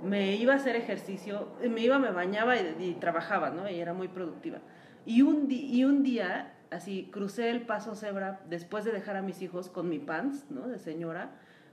me 0.00 0.36
iba 0.36 0.52
a 0.52 0.56
hacer 0.56 0.76
ejercicio, 0.76 1.48
me 1.68 1.80
iba, 1.80 1.98
me 1.98 2.12
bañaba 2.12 2.54
y, 2.56 2.96
trabajaba, 3.00 3.50
¿no? 3.50 3.68
Y 3.68 3.80
era 3.80 3.92
muy 3.92 4.06
productiva. 4.06 4.58
Y 5.04 5.22
un, 5.22 5.48
y 5.50 5.84
un 5.84 6.04
día, 6.04 6.54
así, 6.70 7.08
crucé 7.12 7.50
el 7.50 7.62
paso 7.62 7.94
cebra 7.94 8.40
después 8.48 8.84
de 8.84 8.92
dejar 8.92 9.16
a 9.16 9.22
mis 9.22 9.42
hijos 9.42 9.68
con 9.68 9.88
mi 9.88 9.98
pants, 9.98 10.50
¿no? 10.50 10.68
De 10.68 10.78
señora, 10.78 11.30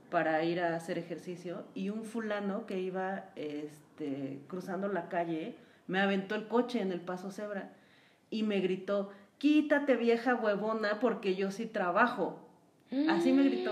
para 0.10 0.43
ir 0.43 0.60
a 0.62 0.76
hacer 0.76 0.98
ejercicio. 0.98 1.66
Y 1.74 1.89
un 1.89 2.06
fulano 2.06 2.66
que 2.66 2.80
iba 2.80 3.26
este, 3.36 4.39
cruzando 4.48 4.88
la 4.88 5.10
calle 5.10 5.56
me 5.88 6.00
aventó 6.00 6.36
el 6.36 6.48
coche 6.48 6.82
en 6.82 6.91
el 6.91 7.02
paso 7.02 7.32
cebra 7.32 7.72
y 8.30 8.43
me 8.43 8.60
gritó, 8.60 9.12
quítate 9.38 9.96
vieja 9.96 10.36
huevona 10.36 11.00
porque 11.00 11.36
yo 11.36 11.52
sí 11.52 11.66
trabajo. 11.66 12.39
Así 13.10 13.34
me 13.34 13.43
gritó. 13.43 13.72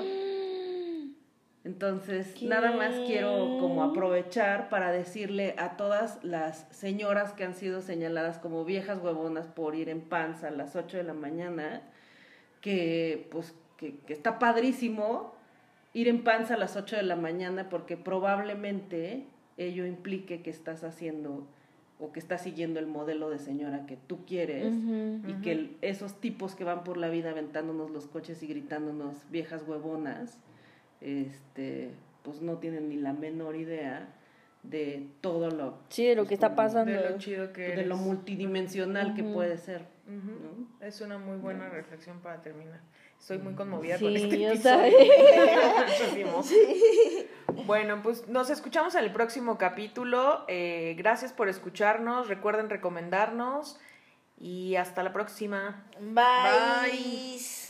Entonces, 1.66 2.41
nada 2.41 2.72
más 2.72 2.93
quiero 3.07 3.57
como 3.59 3.84
aprovechar 3.84 4.68
para 4.68 4.91
decirle 4.91 5.55
a 5.57 5.78
todas 5.78 6.22
las 6.24 6.68
señoras 6.72 7.32
que 7.32 7.45
han 7.45 7.53
sido 7.53 7.82
señaladas 7.82 8.38
como 8.38 8.66
viejas 8.66 9.01
huevonas 9.01 9.47
por 9.47 9.76
ir 9.76 9.88
en 9.88 10.01
panza 10.01 10.49
a 10.49 10.51
las 10.51 10.76
8 10.76 10.97
de 10.97 11.03
la 11.03 11.14
mañana, 11.14 11.82
que 12.59 13.28
pues 13.32 13.55
que, 13.78 13.97
que 13.99 14.11
está 14.11 14.39
padrísimo 14.39 15.36
ir 15.93 16.09
en 16.09 16.24
panza 16.24 16.55
a 16.55 16.57
las 16.57 16.76
8 16.76 16.97
de 16.97 17.03
la 17.03 17.16
mañana 17.16 17.70
porque 17.70 17.95
probablemente 17.95 19.26
ello 19.57 19.86
implique 19.86 20.41
que 20.41 20.49
estás 20.49 20.84
haciendo 20.84 21.47
o 21.99 22.11
que 22.11 22.20
estás 22.20 22.41
siguiendo 22.41 22.80
el 22.80 22.88
modelo 22.88 23.30
de 23.30 23.39
señora 23.39 23.86
que 23.86 23.95
tú 23.95 24.26
quieres 24.26 24.74
y 25.28 25.34
que 25.41 25.78
esos 25.82 26.20
tipos 26.20 26.55
que 26.55 26.64
van 26.64 26.84
por 26.84 26.97
la 26.97 27.07
vida 27.07 27.30
aventándonos 27.30 27.91
los 27.91 28.07
coches 28.07 28.41
y 28.43 28.47
gritándonos 28.47 29.16
viejas 29.30 29.64
huevonas, 29.66 30.39
este, 31.04 31.91
pues 32.24 32.41
no 32.41 32.58
tienen 32.58 32.89
ni 32.89 32.95
la 32.95 33.14
menor 33.14 33.56
idea 33.56 34.10
de 34.64 35.08
todo 35.22 35.51
lo 35.51 35.78
Sí, 35.89 36.06
de 36.06 36.16
lo 36.16 36.22
pues, 36.22 36.30
que 36.30 36.34
está 36.36 36.56
pasando. 36.56 36.91
De 36.91 37.10
lo 37.10 37.18
chido 37.18 37.51
que 37.51 37.76
de 37.76 37.86
lo 37.86 37.97
multidimensional 37.97 39.14
que 39.14 39.24
puede 39.24 39.58
ser. 39.58 39.86
Es 40.82 41.01
una 41.01 41.18
muy 41.18 41.38
buena 41.38 41.70
reflexión 41.70 42.20
para 42.20 42.41
terminar. 42.41 42.80
Estoy 43.20 43.38
muy 43.38 43.54
conmovida 43.54 43.97
Sí, 43.97 44.04
con 44.04 44.16
este 44.18 44.39
yo 44.39 44.49
episodio. 44.49 44.97
Muchísimo. 45.88 46.43
Bueno, 47.68 48.01
pues 48.01 48.28
nos 48.28 48.49
escuchamos 48.49 48.95
en 48.95 49.04
el 49.04 49.12
próximo 49.12 49.60
capítulo. 49.60 50.43
Eh, 50.47 50.95
gracias 50.97 51.32
por 51.34 51.49
escucharnos. 51.49 52.28
Recuerden 52.28 52.70
recomendarnos. 52.70 53.80
Y 54.39 54.76
hasta 54.76 55.04
la 55.04 55.14
próxima. 55.14 55.86
Bye. 55.99 56.91
Bye. 56.91 57.62